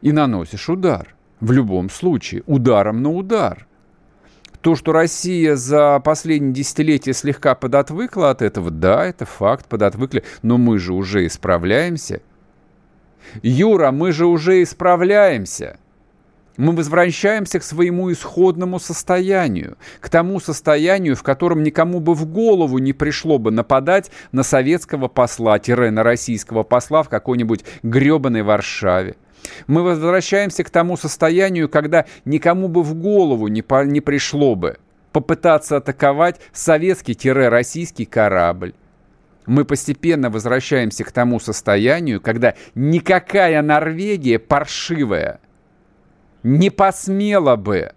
и 0.02 0.12
наносишь 0.12 0.70
удар. 0.70 1.16
В 1.42 1.52
любом 1.52 1.90
случае, 1.90 2.44
ударом 2.46 3.02
на 3.02 3.12
удар. 3.12 3.68
То, 4.66 4.76
что 4.76 4.94
Россия 4.94 5.56
за 5.56 6.00
последние 6.00 6.52
десятилетия 6.52 7.14
слегка 7.14 7.54
подотвыкла 7.54 8.32
от 8.32 8.42
этого, 8.42 8.72
да, 8.72 9.06
это 9.06 9.24
факт, 9.24 9.68
подотвыкли, 9.68 10.24
но 10.42 10.58
мы 10.58 10.80
же 10.80 10.94
уже 10.94 11.28
исправляемся. 11.28 12.24
Юра, 13.44 13.92
мы 13.92 14.12
же 14.12 14.26
уже 14.26 14.64
исправляемся. 14.64 15.78
Мы 16.58 16.76
возвращаемся 16.76 17.60
к 17.60 17.64
своему 17.64 18.12
исходному 18.12 18.80
состоянию, 18.80 19.78
к 20.00 20.10
тому 20.10 20.40
состоянию, 20.40 21.16
в 21.16 21.22
котором 21.22 21.62
никому 21.62 22.00
бы 22.00 22.16
в 22.16 22.26
голову 22.26 22.80
не 22.80 22.94
пришло 22.94 23.38
бы 23.38 23.52
нападать 23.52 24.10
на 24.32 24.42
советского 24.42 25.08
посла-на 25.08 26.02
российского 26.02 26.64
посла 26.64 27.04
в 27.04 27.10
какой-нибудь 27.10 27.66
гребаной 27.84 28.42
Варшаве. 28.42 29.16
Мы 29.68 29.84
возвращаемся 29.84 30.64
к 30.64 30.70
тому 30.70 30.98
состоянию, 30.98 31.70
когда 31.70 32.06
никому 32.26 32.68
бы 32.68 32.84
в 32.84 32.94
голову 32.96 33.48
не, 33.48 33.62
по, 33.62 33.84
не 33.86 34.02
пришло 34.02 34.56
бы 34.56 34.78
попытаться 35.12 35.78
атаковать 35.78 36.42
советский-российский 36.52 38.06
корабль. 38.06 38.74
Мы 39.46 39.64
постепенно 39.64 40.30
возвращаемся 40.30 41.04
к 41.04 41.12
тому 41.12 41.40
состоянию, 41.40 42.20
когда 42.20 42.56
никакая 42.74 43.62
Норвегия 43.62 44.40
паршивая 44.40 45.40
не 46.44 46.70
посмела 46.70 47.56
бы 47.56 47.94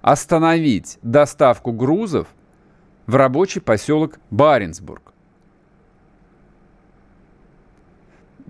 остановить 0.00 0.98
доставку 1.02 1.72
грузов 1.72 2.28
в 3.06 3.16
рабочий 3.16 3.60
поселок 3.60 4.18
Баренцбург. 4.30 5.11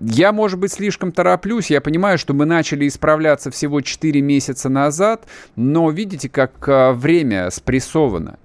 Я, 0.05 0.33
может 0.33 0.59
быть, 0.59 0.73
слишком 0.73 1.13
тороплюсь. 1.13 1.69
Я 1.69 1.79
понимаю, 1.79 2.17
что 2.17 2.33
мы 2.33 2.43
начали 2.43 2.87
исправляться 2.89 3.51
всего 3.51 3.79
4 3.79 4.21
месяца 4.21 4.67
назад, 4.67 5.25
но 5.55 5.89
видите, 5.91 6.27
как 6.27 6.67
а, 6.67 6.91
время 6.91 7.49
спрессовано. 7.49 8.37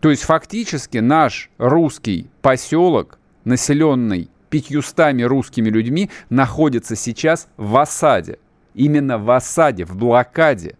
То 0.00 0.08
есть 0.08 0.22
фактически 0.22 0.96
наш 0.96 1.50
русский 1.58 2.30
поселок, 2.40 3.18
населенный 3.44 4.30
пятьюстами 4.48 5.22
русскими 5.22 5.68
людьми, 5.68 6.08
находится 6.30 6.96
сейчас 6.96 7.48
в 7.58 7.76
осаде. 7.76 8.38
Именно 8.72 9.18
в 9.18 9.30
осаде, 9.30 9.84
в 9.84 9.94
блокаде. 9.96 10.76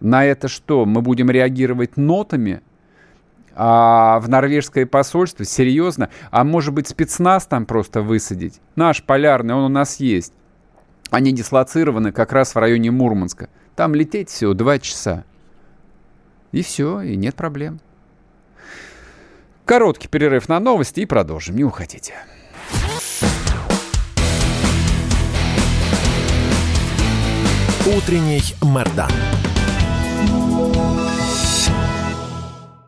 На 0.00 0.24
это 0.24 0.48
что, 0.48 0.86
мы 0.86 1.02
будем 1.02 1.30
реагировать 1.30 1.98
нотами– 1.98 2.62
а 3.54 4.18
в 4.20 4.28
норвежское 4.28 4.86
посольство? 4.86 5.44
Серьезно? 5.44 6.10
А 6.30 6.44
может 6.44 6.74
быть 6.74 6.88
спецназ 6.88 7.46
там 7.46 7.66
просто 7.66 8.02
высадить? 8.02 8.60
Наш 8.76 9.02
полярный, 9.02 9.54
он 9.54 9.64
у 9.64 9.68
нас 9.68 10.00
есть. 10.00 10.32
Они 11.10 11.32
дислоцированы 11.32 12.12
как 12.12 12.32
раз 12.32 12.54
в 12.54 12.58
районе 12.58 12.90
Мурманска. 12.90 13.48
Там 13.76 13.94
лететь 13.94 14.30
всего 14.30 14.54
два 14.54 14.78
часа. 14.78 15.24
И 16.52 16.62
все, 16.62 17.00
и 17.00 17.16
нет 17.16 17.34
проблем. 17.34 17.80
Короткий 19.64 20.08
перерыв 20.08 20.48
на 20.48 20.58
новости 20.60 21.00
и 21.00 21.06
продолжим. 21.06 21.56
Не 21.56 21.64
уходите. 21.64 22.14
Утренний 27.86 28.42
Мордан. 28.62 29.10